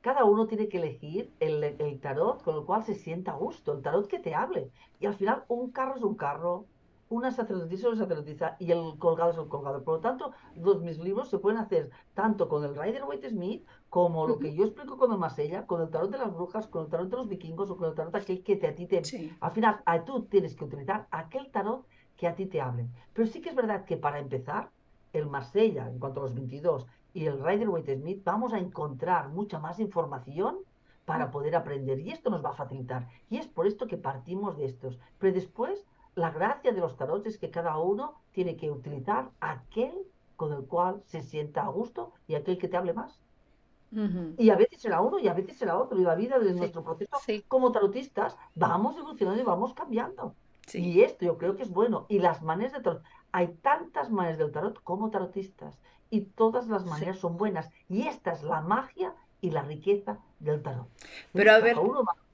cada 0.00 0.24
uno 0.24 0.46
tiene 0.46 0.68
que 0.68 0.78
elegir 0.78 1.34
el, 1.40 1.64
el 1.64 2.00
tarot 2.00 2.42
con 2.42 2.56
el 2.56 2.64
cual 2.64 2.84
se 2.84 2.94
sienta 2.94 3.32
a 3.32 3.36
gusto, 3.36 3.72
el 3.72 3.82
tarot 3.82 4.06
que 4.08 4.18
te 4.20 4.34
hable. 4.34 4.70
Y 5.00 5.06
al 5.06 5.14
final, 5.14 5.44
un 5.48 5.70
carro 5.72 5.96
es 5.96 6.02
un 6.02 6.14
carro, 6.16 6.66
una 7.10 7.32
sacerdotisa 7.32 7.88
es 7.88 7.92
una 7.92 7.96
sacerdotisa 7.96 8.56
y 8.60 8.70
el 8.70 8.96
colgado 8.98 9.32
es 9.32 9.36
el 9.36 9.48
colgado. 9.48 9.82
Por 9.82 9.94
lo 9.94 10.00
tanto, 10.00 10.32
los, 10.54 10.80
mis 10.80 10.98
libros 10.98 11.28
se 11.28 11.38
pueden 11.38 11.58
hacer 11.58 11.90
tanto 12.14 12.48
con 12.48 12.64
el 12.64 12.76
Rider 12.76 13.02
Waite 13.04 13.28
Smith 13.30 13.66
como 13.88 14.28
lo 14.28 14.38
que 14.38 14.54
yo 14.54 14.64
explico 14.64 14.96
con 14.96 15.10
el 15.10 15.18
Masella, 15.18 15.66
con 15.66 15.82
el 15.82 15.90
tarot 15.90 16.10
de 16.10 16.18
las 16.18 16.32
brujas, 16.32 16.68
con 16.68 16.84
el 16.84 16.88
tarot 16.88 17.10
de 17.10 17.16
los 17.16 17.28
vikingos 17.28 17.68
o 17.68 17.76
con 17.76 17.88
el 17.88 17.96
tarot 17.96 18.14
aquel 18.14 18.44
que 18.44 18.54
te, 18.54 18.68
a 18.68 18.74
ti 18.76 18.86
te... 18.86 19.02
Al 19.40 19.50
final, 19.50 19.82
a, 19.84 20.04
tú 20.04 20.22
tienes 20.26 20.54
que 20.54 20.64
utilizar 20.64 21.08
aquel 21.10 21.50
tarot 21.50 21.84
que 22.16 22.28
a 22.28 22.36
ti 22.36 22.46
te 22.46 22.60
hable. 22.60 22.88
Pero 23.12 23.26
sí 23.26 23.40
que 23.40 23.48
es 23.48 23.56
verdad 23.56 23.84
que 23.84 23.96
para 23.96 24.20
empezar, 24.20 24.70
el 25.12 25.26
Marsella, 25.26 25.88
en 25.88 25.98
cuanto 25.98 26.20
a 26.20 26.22
los 26.22 26.34
22, 26.36 26.86
y 27.12 27.26
el 27.26 27.44
Rider 27.44 27.68
Waite 27.68 27.96
Smith, 27.96 28.22
vamos 28.22 28.52
a 28.52 28.58
encontrar 28.58 29.30
mucha 29.30 29.58
más 29.58 29.80
información 29.80 30.58
para 31.04 31.26
mm. 31.26 31.30
poder 31.32 31.56
aprender. 31.56 31.98
Y 31.98 32.12
esto 32.12 32.30
nos 32.30 32.44
va 32.44 32.50
a 32.50 32.54
facilitar. 32.54 33.08
Y 33.28 33.38
es 33.38 33.48
por 33.48 33.66
esto 33.66 33.88
que 33.88 33.96
partimos 33.96 34.56
de 34.56 34.66
estos. 34.66 35.00
Pero 35.18 35.34
después 35.34 35.84
la 36.20 36.30
gracia 36.30 36.72
de 36.72 36.80
los 36.80 36.96
tarots 36.96 37.26
es 37.26 37.38
que 37.38 37.50
cada 37.50 37.78
uno 37.78 38.20
tiene 38.32 38.56
que 38.56 38.70
utilizar 38.70 39.30
aquel 39.40 39.94
con 40.36 40.52
el 40.52 40.64
cual 40.66 41.02
se 41.06 41.22
sienta 41.22 41.64
a 41.64 41.68
gusto 41.68 42.12
y 42.28 42.34
aquel 42.34 42.58
que 42.58 42.68
te 42.68 42.76
hable 42.76 42.92
más. 42.92 43.18
Y 44.38 44.50
a 44.50 44.56
veces 44.56 44.80
será 44.80 45.00
uno 45.00 45.18
y 45.18 45.26
a 45.26 45.34
veces 45.34 45.56
será 45.56 45.76
otro. 45.76 45.98
Y 45.98 46.02
la 46.02 46.14
vida 46.14 46.38
de 46.38 46.52
nuestro 46.54 46.84
proceso 46.84 47.10
como 47.48 47.72
tarotistas 47.72 48.36
vamos 48.54 48.96
evolucionando 48.96 49.40
y 49.40 49.44
vamos 49.44 49.74
cambiando. 49.74 50.34
Y 50.72 51.00
esto 51.00 51.24
yo 51.24 51.38
creo 51.38 51.56
que 51.56 51.64
es 51.64 51.70
bueno. 51.70 52.06
Y 52.08 52.20
las 52.20 52.42
maneras 52.42 52.72
de 52.74 52.80
tarot, 52.80 53.02
hay 53.32 53.48
tantas 53.62 54.10
maneras 54.10 54.38
del 54.38 54.52
tarot 54.52 54.80
como 54.84 55.10
tarotistas. 55.10 55.76
Y 56.08 56.20
todas 56.22 56.68
las 56.68 56.84
maneras 56.86 57.18
son 57.18 57.36
buenas. 57.36 57.68
Y 57.88 58.06
esta 58.06 58.32
es 58.32 58.42
la 58.44 58.60
magia 58.60 59.14
y 59.40 59.50
la 59.50 59.62
riqueza 59.62 60.18
del 60.38 60.62
tarot. 60.62 60.86
Pero 61.32 61.52
a 61.52 61.58
ver, 61.58 61.76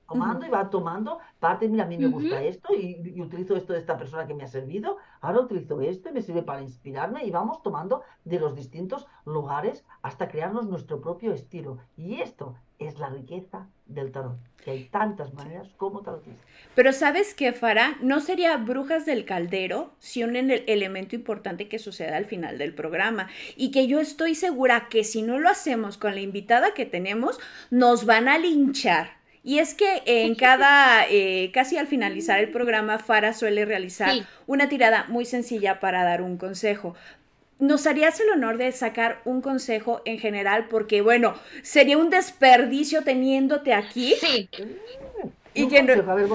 tomando 0.09 0.47
y 0.47 0.51
va 0.51 0.71
tomando 0.71 1.19
parte, 1.41 1.69
mira, 1.69 1.85
a 1.85 1.87
mí 1.87 1.99
me 1.99 2.07
gusta 2.09 2.43
esto 2.43 2.75
y, 2.75 3.01
y, 3.15 3.21
utilizo 3.21 3.57
esto 3.57 3.73
de 3.73 3.81
esta 3.81 3.97
persona 3.97 4.27
que 4.27 4.35
me 4.35 4.45
ha 4.45 4.49
servido, 4.49 4.97
ahora 5.21 5.41
utilizo 5.41 5.81
esto 5.81 6.09
y 6.09 6.13
me 6.13 6.23
sirve 6.23 6.43
para 6.43 6.63
inspirarme 6.63 7.25
y 7.25 7.31
vamos 7.31 7.63
tomando 7.63 8.03
de 8.25 8.39
los 8.39 8.55
distintos 8.55 9.07
lugares 9.25 9.85
hasta 10.03 10.29
crearnos 10.29 10.67
nuestro 10.67 11.01
propio 11.01 11.33
estilo. 11.33 11.79
Y 11.97 12.21
esto 12.21 12.55
es 12.79 12.99
la 12.99 13.09
riqueza 13.09 13.69
del 13.87 14.11
tarot, 14.11 14.37
que 14.63 14.71
hay 14.71 14.85
tantas 14.85 15.33
maneras 15.33 15.69
como 15.77 16.03
tarotistas. 16.03 16.45
Pero 16.75 16.93
sabes 16.93 17.35
qué, 17.35 17.53
Fara, 17.53 17.97
no 18.03 18.21
sería 18.21 18.57
Brujas 18.57 19.07
del 19.07 19.25
Caldero 19.25 19.93
si 19.99 20.25
un 20.25 20.37
elemento 20.37 21.15
importante 21.15 21.69
que 21.69 21.79
sucede 21.79 22.15
al 22.15 22.27
final 22.27 22.59
del 22.59 22.75
programa 22.75 23.29
y 23.57 23.71
que 23.71 23.87
yo 23.87 24.01
estoy 24.01 24.35
segura 24.35 24.89
que 24.89 25.05
si 25.05 25.23
no 25.23 25.39
lo 25.39 25.49
hacemos 25.49 25.97
con 25.97 26.15
la 26.15 26.21
invitada 26.21 26.75
que 26.75 26.85
tenemos, 26.85 27.39
nos 27.71 28.05
van 28.05 28.29
a 28.29 28.39
linchar. 28.39 29.16
Y 29.47 29.61
es 29.61 29.75
que 29.75 30.03
en 30.07 30.35
cada, 30.35 31.07
eh, 31.09 31.53
casi 31.55 31.79
al 31.79 31.87
finalizar 31.87 32.41
el 32.41 32.51
programa, 32.51 32.99
Fara 32.99 33.33
suele 33.33 33.65
realizar 33.65 34.13
una 34.49 34.69
tirada 34.69 35.05
muy 35.07 35.25
sencilla 35.25 35.79
para 35.79 36.03
dar 36.03 36.21
un 36.21 36.37
consejo. 36.37 36.97
¿Nos 37.61 37.87
harías 37.87 38.19
el 38.19 38.29
honor 38.31 38.59
de 38.59 38.73
sacar 38.73 39.21
un 39.25 39.41
consejo 39.43 40.03
en 40.05 40.19
general? 40.19 40.67
Porque, 40.69 41.01
bueno, 41.01 41.35
sería 41.63 41.97
un 41.97 42.11
desperdicio 42.11 43.05
teniéndote 43.05 43.73
aquí. 43.73 44.17
Sí. 44.21 44.49
Y 45.55 45.69
que 45.69 45.79
A 45.79 46.15
ver, 46.15 46.29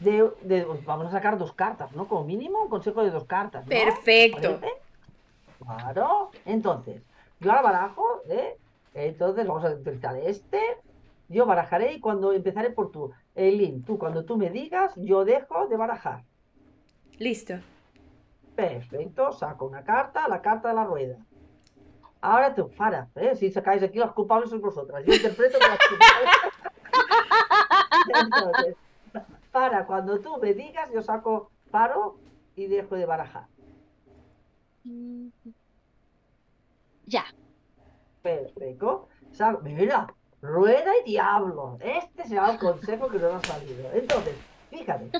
de, 0.00 0.66
vamos 0.84 1.06
a 1.06 1.10
sacar 1.12 1.38
dos 1.38 1.54
cartas, 1.54 1.92
¿no? 1.92 2.06
Como 2.06 2.24
mínimo, 2.24 2.64
un 2.64 2.68
consejo 2.68 3.02
de 3.02 3.10
dos 3.10 3.24
cartas. 3.24 3.66
Perfecto. 3.66 4.60
Claro. 5.64 6.30
Entonces, 6.44 7.00
yo 7.40 7.50
ahora 7.50 7.62
barajo, 7.62 8.04
¿eh? 8.28 8.58
Entonces 8.92 9.46
vamos 9.46 9.64
a 9.64 9.70
utilizar 9.70 10.14
este. 10.18 10.60
Yo 11.28 11.46
barajaré 11.46 11.94
y 11.94 12.00
cuando 12.00 12.32
empezaré 12.32 12.70
por 12.70 12.90
tú. 12.90 13.12
Eileen, 13.34 13.82
tú 13.82 13.98
cuando 13.98 14.24
tú 14.24 14.36
me 14.36 14.50
digas, 14.50 14.92
yo 14.96 15.24
dejo 15.24 15.66
de 15.68 15.76
barajar. 15.76 16.24
Listo. 17.18 17.54
Perfecto, 18.54 19.32
saco 19.32 19.66
una 19.66 19.84
carta, 19.84 20.28
la 20.28 20.40
carta 20.40 20.68
de 20.68 20.74
la 20.74 20.84
rueda. 20.84 21.18
Ahora 22.20 22.54
te 22.54 22.62
para, 22.64 23.08
¿eh? 23.16 23.34
si 23.36 23.50
sacáis 23.50 23.82
aquí 23.82 23.98
los 23.98 24.12
culpables 24.12 24.48
sois 24.48 24.62
vosotras. 24.62 25.04
Yo 25.04 25.12
interpreto 25.12 25.58
que 25.58 25.66
las 25.66 25.78
Entonces, 28.24 28.76
para, 29.52 29.86
cuando 29.86 30.20
tú 30.20 30.38
me 30.40 30.54
digas, 30.54 30.90
yo 30.92 31.02
saco 31.02 31.50
paro 31.70 32.16
y 32.56 32.66
dejo 32.66 32.94
de 32.94 33.06
barajar. 33.06 33.46
Ya. 37.06 37.24
Perfecto. 38.22 39.08
mira, 39.62 40.06
rueda 40.44 40.92
y 41.02 41.10
diablo. 41.10 41.78
Este 41.80 42.28
será 42.28 42.52
el 42.52 42.58
consejo 42.58 43.08
que 43.08 43.18
nos 43.18 43.34
ha 43.34 43.40
salido. 43.40 43.90
Entonces, 43.92 44.34
fíjate, 44.70 45.10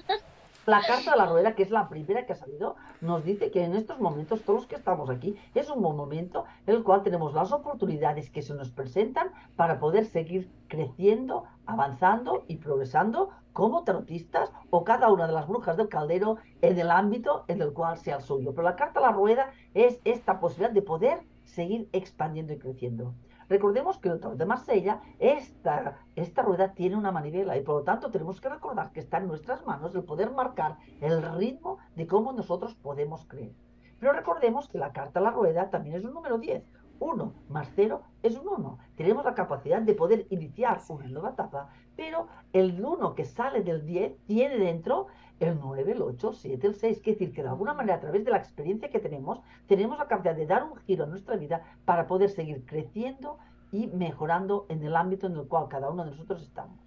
la 0.66 0.82
carta 0.82 1.12
de 1.12 1.16
la 1.16 1.26
rueda, 1.26 1.54
que 1.54 1.62
es 1.62 1.70
la 1.70 1.88
primera 1.88 2.26
que 2.26 2.34
ha 2.34 2.36
salido, 2.36 2.76
nos 3.00 3.24
dice 3.24 3.50
que 3.50 3.64
en 3.64 3.74
estos 3.74 3.98
momentos, 4.00 4.42
todos 4.42 4.60
los 4.60 4.66
que 4.66 4.76
estamos 4.76 5.08
aquí, 5.08 5.36
es 5.54 5.70
un 5.70 5.80
buen 5.80 5.96
momento 5.96 6.44
en 6.66 6.76
el 6.76 6.82
cual 6.82 7.02
tenemos 7.02 7.32
las 7.32 7.52
oportunidades 7.52 8.30
que 8.30 8.42
se 8.42 8.54
nos 8.54 8.70
presentan 8.70 9.30
para 9.56 9.78
poder 9.78 10.04
seguir 10.04 10.50
creciendo, 10.68 11.44
avanzando 11.64 12.44
y 12.46 12.56
progresando 12.56 13.30
como 13.54 13.84
tarotistas 13.84 14.52
o 14.70 14.84
cada 14.84 15.10
una 15.10 15.26
de 15.26 15.32
las 15.32 15.48
brujas 15.48 15.76
del 15.76 15.88
caldero 15.88 16.36
en 16.60 16.78
el 16.78 16.90
ámbito 16.90 17.44
en 17.48 17.62
el 17.62 17.72
cual 17.72 17.96
sea 17.96 18.16
el 18.16 18.22
suyo. 18.22 18.52
Pero 18.54 18.64
la 18.64 18.76
carta 18.76 19.00
de 19.00 19.06
la 19.06 19.12
rueda 19.12 19.52
es 19.72 20.00
esta 20.04 20.38
posibilidad 20.38 20.72
de 20.72 20.82
poder 20.82 21.22
seguir 21.44 21.88
expandiendo 21.92 22.52
y 22.52 22.58
creciendo. 22.58 23.14
Recordemos 23.48 23.98
que 23.98 24.08
el 24.08 24.20
tarot 24.20 24.38
de 24.38 24.46
Marsella, 24.46 25.00
esta, 25.18 25.98
esta 26.16 26.42
rueda 26.42 26.74
tiene 26.74 26.96
una 26.96 27.12
manivela 27.12 27.56
y 27.56 27.62
por 27.62 27.76
lo 27.76 27.82
tanto 27.82 28.10
tenemos 28.10 28.40
que 28.40 28.48
recordar 28.48 28.92
que 28.92 29.00
está 29.00 29.18
en 29.18 29.28
nuestras 29.28 29.64
manos 29.66 29.94
el 29.94 30.04
poder 30.04 30.30
marcar 30.30 30.78
el 31.00 31.22
ritmo 31.36 31.78
de 31.94 32.06
cómo 32.06 32.32
nosotros 32.32 32.74
podemos 32.74 33.26
creer. 33.26 33.54
Pero 33.98 34.12
recordemos 34.12 34.68
que 34.68 34.78
la 34.78 34.92
carta 34.92 35.20
a 35.20 35.22
la 35.22 35.30
rueda 35.30 35.70
también 35.70 35.96
es 35.96 36.04
un 36.04 36.14
número 36.14 36.38
10. 36.38 36.64
1 37.00 37.32
más 37.34 37.34
0 37.74 38.02
es 38.22 38.36
un 38.36 38.48
1. 38.48 38.78
Tenemos 38.96 39.24
la 39.24 39.34
capacidad 39.34 39.82
de 39.82 39.94
poder 39.94 40.26
iniciar 40.30 40.80
una 40.88 41.06
nueva 41.06 41.30
etapa, 41.30 41.68
pero 41.96 42.28
el 42.52 42.82
1 42.84 43.14
que 43.14 43.24
sale 43.24 43.62
del 43.62 43.84
10 43.84 44.24
tiene 44.26 44.58
dentro 44.58 45.06
el 45.40 45.58
9, 45.60 45.92
el 45.92 46.02
8, 46.02 46.28
el 46.30 46.34
7, 46.34 46.66
el 46.66 46.74
6. 46.74 47.00
Quiere 47.00 47.18
decir 47.18 47.34
que 47.34 47.42
de 47.42 47.48
alguna 47.48 47.74
manera, 47.74 47.96
a 47.96 48.00
través 48.00 48.24
de 48.24 48.30
la 48.30 48.38
experiencia 48.38 48.90
que 48.90 49.00
tenemos, 49.00 49.40
tenemos 49.66 49.98
la 49.98 50.06
capacidad 50.06 50.36
de 50.36 50.46
dar 50.46 50.64
un 50.64 50.76
giro 50.76 51.04
a 51.04 51.08
nuestra 51.08 51.36
vida 51.36 51.62
para 51.84 52.06
poder 52.06 52.30
seguir 52.30 52.64
creciendo 52.64 53.38
y 53.72 53.88
mejorando 53.88 54.66
en 54.68 54.82
el 54.84 54.94
ámbito 54.94 55.26
en 55.26 55.34
el 55.36 55.48
cual 55.48 55.68
cada 55.68 55.90
uno 55.90 56.04
de 56.04 56.12
nosotros 56.12 56.42
estamos. 56.42 56.78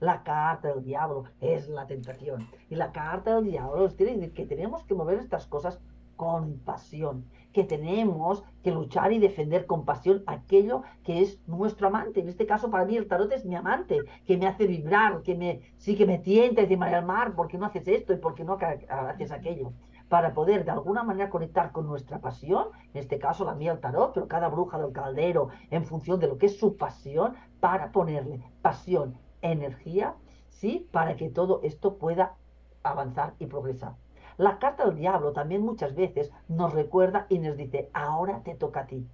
La 0.00 0.22
carta 0.22 0.68
del 0.68 0.84
diablo 0.84 1.24
es 1.40 1.68
la 1.68 1.86
tentación. 1.86 2.46
Y 2.70 2.76
la 2.76 2.92
carta 2.92 3.34
del 3.34 3.44
diablo 3.44 3.82
nos 3.82 3.94
quiere 3.94 4.14
decir 4.14 4.32
que 4.32 4.46
tenemos 4.46 4.84
que 4.84 4.94
mover 4.94 5.18
estas 5.18 5.46
cosas 5.46 5.80
con 6.16 6.58
pasión 6.58 7.24
que 7.52 7.64
tenemos 7.64 8.44
que 8.62 8.70
luchar 8.70 9.12
y 9.12 9.18
defender 9.18 9.66
con 9.66 9.84
pasión 9.84 10.22
aquello 10.26 10.82
que 11.02 11.20
es 11.22 11.40
nuestro 11.46 11.88
amante. 11.88 12.20
En 12.20 12.28
este 12.28 12.46
caso, 12.46 12.70
para 12.70 12.84
mí, 12.84 12.96
el 12.96 13.08
tarot 13.08 13.32
es 13.32 13.44
mi 13.44 13.54
amante, 13.54 13.98
que 14.26 14.36
me 14.36 14.46
hace 14.46 14.66
vibrar, 14.66 15.22
que 15.22 15.34
me, 15.34 15.60
sí 15.76 15.96
que 15.96 16.06
me 16.06 16.18
tienta 16.18 16.62
dice, 16.62 16.76
María 16.76 17.00
Mar, 17.00 17.34
¿por 17.34 17.48
qué 17.48 17.58
no 17.58 17.66
haces 17.66 17.88
esto 17.88 18.12
y 18.12 18.16
por 18.16 18.34
qué 18.34 18.44
no 18.44 18.58
haces 18.88 19.32
aquello? 19.32 19.72
Para 20.08 20.32
poder 20.32 20.64
de 20.64 20.70
alguna 20.70 21.02
manera 21.02 21.28
conectar 21.28 21.72
con 21.72 21.86
nuestra 21.86 22.20
pasión, 22.20 22.68
en 22.94 23.00
este 23.00 23.18
caso 23.18 23.44
la 23.44 23.54
mía 23.54 23.72
el 23.72 23.80
tarot, 23.80 24.14
pero 24.14 24.28
cada 24.28 24.48
bruja 24.48 24.78
del 24.78 24.92
caldero 24.92 25.48
en 25.70 25.84
función 25.84 26.18
de 26.18 26.28
lo 26.28 26.38
que 26.38 26.46
es 26.46 26.58
su 26.58 26.76
pasión, 26.76 27.34
para 27.60 27.92
ponerle 27.92 28.40
pasión, 28.62 29.18
energía, 29.42 30.14
¿sí? 30.48 30.88
Para 30.92 31.16
que 31.16 31.28
todo 31.28 31.60
esto 31.62 31.98
pueda 31.98 32.36
avanzar 32.82 33.34
y 33.38 33.46
progresar. 33.46 33.96
La 34.38 34.60
carta 34.60 34.84
del 34.84 34.94
diablo 34.94 35.32
también 35.32 35.62
muchas 35.62 35.96
veces 35.96 36.30
nos 36.46 36.72
recuerda 36.72 37.26
y 37.28 37.40
nos 37.40 37.56
dice, 37.56 37.90
ahora 37.92 38.44
te 38.44 38.54
toca 38.54 38.82
a 38.82 38.86
ti. 38.86 39.04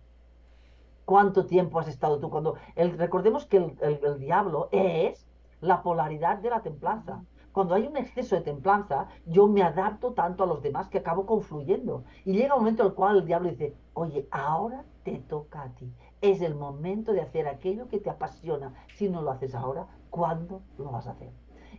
¿Cuánto 1.07 1.47
tiempo 1.47 1.81
has 1.81 1.89
estado 1.89 2.21
tú 2.21 2.29
cuando... 2.29 2.57
El, 2.77 2.99
recordemos 2.99 3.47
que 3.47 3.75
el, 3.81 4.19
diablo 4.19 4.69
es 4.71 5.27
la 5.63 5.83
polaridad 5.83 6.39
de 6.41 6.51
la 6.51 6.61
templanza. 6.61 7.25
Cuando 7.53 7.75
hay 7.75 7.87
un 7.87 7.97
exceso 7.97 8.37
de 8.37 8.43
templanza, 8.43 9.09
yo 9.25 9.47
me 9.47 9.63
adapto 9.63 10.13
tanto 10.13 10.45
a 10.45 10.47
los 10.47 10.61
demás 10.61 10.91
que 10.91 10.99
acabo 10.99 11.25
confluyendo. 11.25 12.05
Y 12.27 12.35
llega 12.35 12.55
un 12.55 12.61
momento 12.61 12.83
en 12.83 12.89
el 12.91 12.95
cual 12.95 13.17
el 13.17 13.25
diablo 13.25 13.49
dice, 13.49 13.75
oye, 13.95 14.29
ahora 14.31 14.85
te 15.05 15.21
toca 15.21 15.63
a 15.63 15.75
ti. 15.75 15.91
Es 16.21 16.43
el 16.43 16.55
momento 16.55 17.15
de 17.15 17.23
hacer 17.23 17.49
aquello 17.49 17.89
que 17.89 17.99
te 17.99 18.11
apasiona. 18.11 18.75
Si 18.95 19.09
no 19.09 19.23
lo 19.23 19.31
haces 19.31 19.55
ahora, 19.55 19.87
¿cuándo 20.11 20.61
lo 20.77 20.91
vas 20.91 21.07
a 21.07 21.13
hacer? 21.13 21.31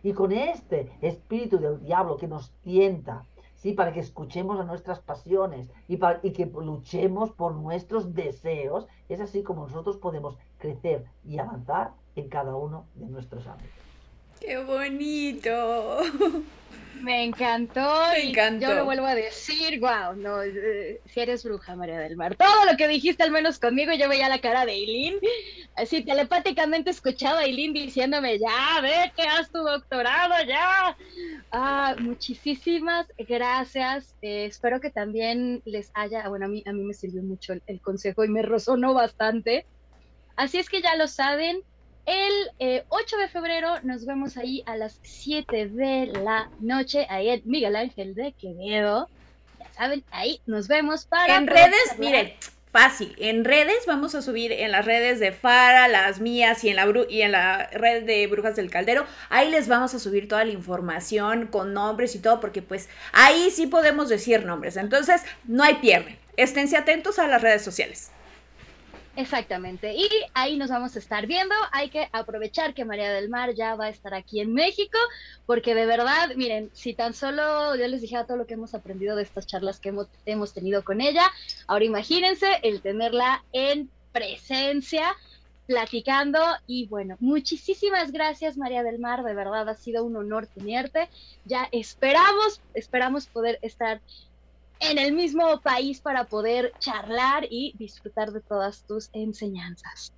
Y 0.02 0.12
con 0.14 0.32
este 0.32 0.92
espíritu 1.00 1.58
del 1.58 1.80
diablo 1.80 2.16
que 2.16 2.28
nos 2.28 2.52
tienta, 2.60 3.24
¿sí? 3.66 3.72
Para 3.72 3.92
que 3.92 3.98
escuchemos 3.98 4.60
a 4.60 4.64
nuestras 4.64 5.00
pasiones 5.00 5.68
y, 5.88 5.96
para, 5.96 6.20
y 6.22 6.30
que 6.30 6.46
luchemos 6.46 7.32
por 7.32 7.56
nuestros 7.56 8.14
deseos. 8.14 8.86
Es 9.08 9.20
así 9.20 9.42
como 9.42 9.66
nosotros 9.66 9.96
podemos 9.96 10.38
crecer 10.58 11.04
y 11.24 11.38
avanzar 11.38 11.90
en 12.14 12.28
cada 12.28 12.54
uno 12.54 12.86
de 12.94 13.06
nuestros 13.08 13.44
ámbitos. 13.48 13.85
¡Qué 14.40 14.58
bonito! 14.58 16.00
Me 17.02 17.24
encantó. 17.24 17.88
y 18.20 18.32
yo 18.32 18.74
lo 18.74 18.84
vuelvo 18.84 19.06
a 19.06 19.14
decir, 19.14 19.78
wow, 19.80 20.16
no, 20.16 20.42
eh, 20.42 21.00
si 21.06 21.20
eres 21.20 21.44
bruja, 21.44 21.76
María 21.76 21.98
del 21.98 22.16
Mar. 22.16 22.36
Todo 22.36 22.64
lo 22.70 22.76
que 22.76 22.88
dijiste, 22.88 23.22
al 23.22 23.30
menos 23.30 23.58
conmigo, 23.58 23.92
yo 23.92 24.08
veía 24.08 24.28
la 24.28 24.40
cara 24.40 24.66
de 24.66 24.72
Eileen. 24.72 25.16
Así 25.76 26.02
telepáticamente 26.02 26.90
escuchaba 26.90 27.40
a 27.40 27.44
Eileen 27.44 27.72
diciéndome, 27.72 28.38
ya, 28.38 28.80
ve 28.80 29.12
que 29.14 29.22
haz 29.22 29.50
tu 29.50 29.58
doctorado, 29.58 30.34
ya. 30.46 30.96
Ah, 31.52 31.94
muchísimas 31.98 33.06
gracias. 33.18 34.14
Eh, 34.22 34.46
espero 34.46 34.80
que 34.80 34.90
también 34.90 35.62
les 35.64 35.90
haya, 35.94 36.28
bueno, 36.28 36.46
a 36.46 36.48
mí, 36.48 36.62
a 36.66 36.72
mí 36.72 36.82
me 36.82 36.94
sirvió 36.94 37.22
mucho 37.22 37.52
el, 37.66 37.80
consejo 37.80 38.24
y 38.24 38.28
me 38.28 38.42
resonó 38.42 38.94
bastante. 38.94 39.66
Así 40.34 40.58
es 40.58 40.68
que 40.68 40.82
ya 40.82 40.96
lo 40.96 41.08
saben, 41.08 41.62
el 42.06 42.84
8 42.88 43.16
eh, 43.16 43.20
de 43.20 43.28
febrero 43.28 43.74
nos 43.82 44.06
vemos 44.06 44.36
ahí 44.36 44.62
a 44.66 44.76
las 44.76 44.98
7 45.02 45.68
de 45.68 46.06
la 46.06 46.48
noche, 46.60 47.06
ahí 47.10 47.28
en 47.28 47.42
Miguel 47.44 47.76
Ángel 47.76 48.14
de 48.14 48.32
Quevedo. 48.32 49.08
Ya 49.58 49.72
saben, 49.72 50.04
ahí 50.10 50.40
nos 50.46 50.68
vemos 50.68 51.06
para... 51.06 51.36
En 51.36 51.46
redes, 51.46 51.98
miren, 51.98 52.32
fácil. 52.70 53.14
En 53.18 53.44
redes 53.44 53.86
vamos 53.86 54.14
a 54.14 54.22
subir 54.22 54.52
en 54.52 54.70
las 54.70 54.84
redes 54.84 55.18
de 55.18 55.32
Fara, 55.32 55.88
las 55.88 56.20
mías 56.20 56.62
y 56.62 56.68
en 56.68 56.76
la 56.76 56.86
y 57.08 57.22
en 57.22 57.32
la 57.32 57.68
red 57.72 58.04
de 58.04 58.26
Brujas 58.26 58.54
del 58.54 58.70
Caldero. 58.70 59.06
Ahí 59.28 59.50
les 59.50 59.66
vamos 59.66 59.94
a 59.94 59.98
subir 59.98 60.28
toda 60.28 60.44
la 60.44 60.52
información 60.52 61.46
con 61.46 61.72
nombres 61.72 62.14
y 62.14 62.18
todo 62.18 62.38
porque 62.38 62.62
pues 62.62 62.88
ahí 63.12 63.50
sí 63.50 63.66
podemos 63.66 64.08
decir 64.08 64.44
nombres. 64.44 64.76
Entonces, 64.76 65.22
no 65.44 65.64
hay 65.64 65.76
pierde. 65.76 66.18
Esténse 66.36 66.76
atentos 66.76 67.18
a 67.18 67.26
las 67.26 67.40
redes 67.40 67.62
sociales. 67.62 68.10
Exactamente. 69.16 69.94
Y 69.94 70.08
ahí 70.34 70.58
nos 70.58 70.68
vamos 70.68 70.94
a 70.94 70.98
estar 70.98 71.26
viendo. 71.26 71.54
Hay 71.72 71.88
que 71.88 72.06
aprovechar 72.12 72.74
que 72.74 72.84
María 72.84 73.10
del 73.10 73.30
Mar 73.30 73.54
ya 73.54 73.74
va 73.74 73.86
a 73.86 73.88
estar 73.88 74.12
aquí 74.12 74.40
en 74.40 74.52
México, 74.52 74.98
porque 75.46 75.74
de 75.74 75.86
verdad, 75.86 76.32
miren, 76.36 76.70
si 76.74 76.92
tan 76.92 77.14
solo 77.14 77.74
yo 77.76 77.88
les 77.88 78.02
dijera 78.02 78.26
todo 78.26 78.36
lo 78.36 78.46
que 78.46 78.54
hemos 78.54 78.74
aprendido 78.74 79.16
de 79.16 79.22
estas 79.22 79.46
charlas 79.46 79.80
que 79.80 79.94
hemos, 80.26 80.52
tenido 80.52 80.84
con 80.84 81.00
ella, 81.00 81.32
ahora 81.66 81.86
imagínense 81.86 82.46
el 82.62 82.82
tenerla 82.82 83.42
en 83.52 83.88
presencia 84.12 85.16
platicando 85.66 86.38
y 86.66 86.86
bueno, 86.86 87.16
muchísimas 87.18 88.12
gracias 88.12 88.56
María 88.56 88.84
del 88.84 89.00
Mar, 89.00 89.24
de 89.24 89.34
verdad 89.34 89.68
ha 89.68 89.74
sido 89.74 90.04
un 90.04 90.14
honor 90.16 90.46
tenerte. 90.46 91.08
Ya 91.46 91.68
esperamos, 91.72 92.60
esperamos 92.74 93.26
poder 93.26 93.58
estar 93.62 94.00
en 94.80 94.98
el 94.98 95.12
mismo 95.12 95.60
país 95.60 96.00
para 96.00 96.24
poder 96.24 96.72
charlar 96.78 97.46
y 97.50 97.74
disfrutar 97.78 98.32
de 98.32 98.40
todas 98.40 98.82
tus 98.86 99.10
enseñanzas. 99.12 100.12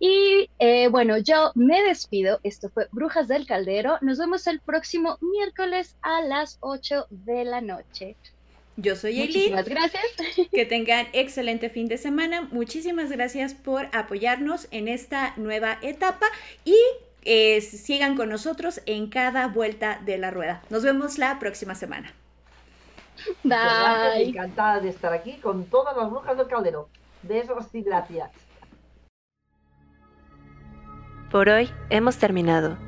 Y 0.00 0.48
eh, 0.58 0.88
bueno, 0.88 1.18
yo 1.18 1.50
me 1.54 1.82
despido. 1.82 2.38
Esto 2.42 2.70
fue 2.70 2.88
Brujas 2.92 3.26
del 3.26 3.46
Caldero. 3.46 3.98
Nos 4.00 4.18
vemos 4.18 4.46
el 4.46 4.60
próximo 4.60 5.18
miércoles 5.20 5.96
a 6.02 6.22
las 6.22 6.58
8 6.60 7.06
de 7.10 7.44
la 7.44 7.60
noche. 7.60 8.16
Yo 8.76 8.94
soy 8.94 9.20
Eli. 9.20 9.26
Muchísimas 9.26 9.68
gracias. 9.68 10.04
Que 10.52 10.64
tengan 10.64 11.08
excelente 11.12 11.68
fin 11.68 11.88
de 11.88 11.98
semana. 11.98 12.42
Muchísimas 12.52 13.10
gracias 13.10 13.54
por 13.54 13.88
apoyarnos 13.92 14.68
en 14.70 14.86
esta 14.86 15.34
nueva 15.36 15.78
etapa 15.82 16.26
y 16.64 16.76
eh, 17.24 17.60
sigan 17.60 18.16
con 18.16 18.28
nosotros 18.28 18.80
en 18.86 19.08
cada 19.08 19.48
vuelta 19.48 20.00
de 20.04 20.16
la 20.16 20.30
rueda. 20.30 20.62
Nos 20.70 20.84
vemos 20.84 21.18
la 21.18 21.40
próxima 21.40 21.74
semana. 21.74 22.14
Bye. 23.42 24.28
Encantada 24.28 24.80
de 24.80 24.88
estar 24.88 25.12
aquí 25.12 25.38
con 25.38 25.64
todas 25.64 25.96
las 25.96 26.10
brujas 26.10 26.36
del 26.36 26.46
caldero. 26.46 26.88
Besos 27.22 27.66
y 27.74 27.82
gracias. 27.82 28.30
Por 31.30 31.48
hoy 31.48 31.70
hemos 31.90 32.16
terminado, 32.16 32.78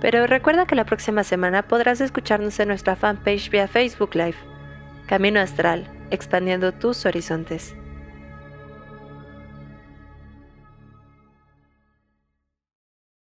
pero 0.00 0.26
recuerda 0.26 0.66
que 0.66 0.74
la 0.74 0.86
próxima 0.86 1.22
semana 1.22 1.68
podrás 1.68 2.00
escucharnos 2.00 2.58
en 2.58 2.68
nuestra 2.68 2.96
fanpage 2.96 3.50
vía 3.50 3.68
Facebook 3.68 4.14
Live. 4.14 4.36
Camino 5.06 5.40
Astral, 5.40 5.86
expandiendo 6.10 6.72
tus 6.72 7.04
horizontes. 7.04 7.74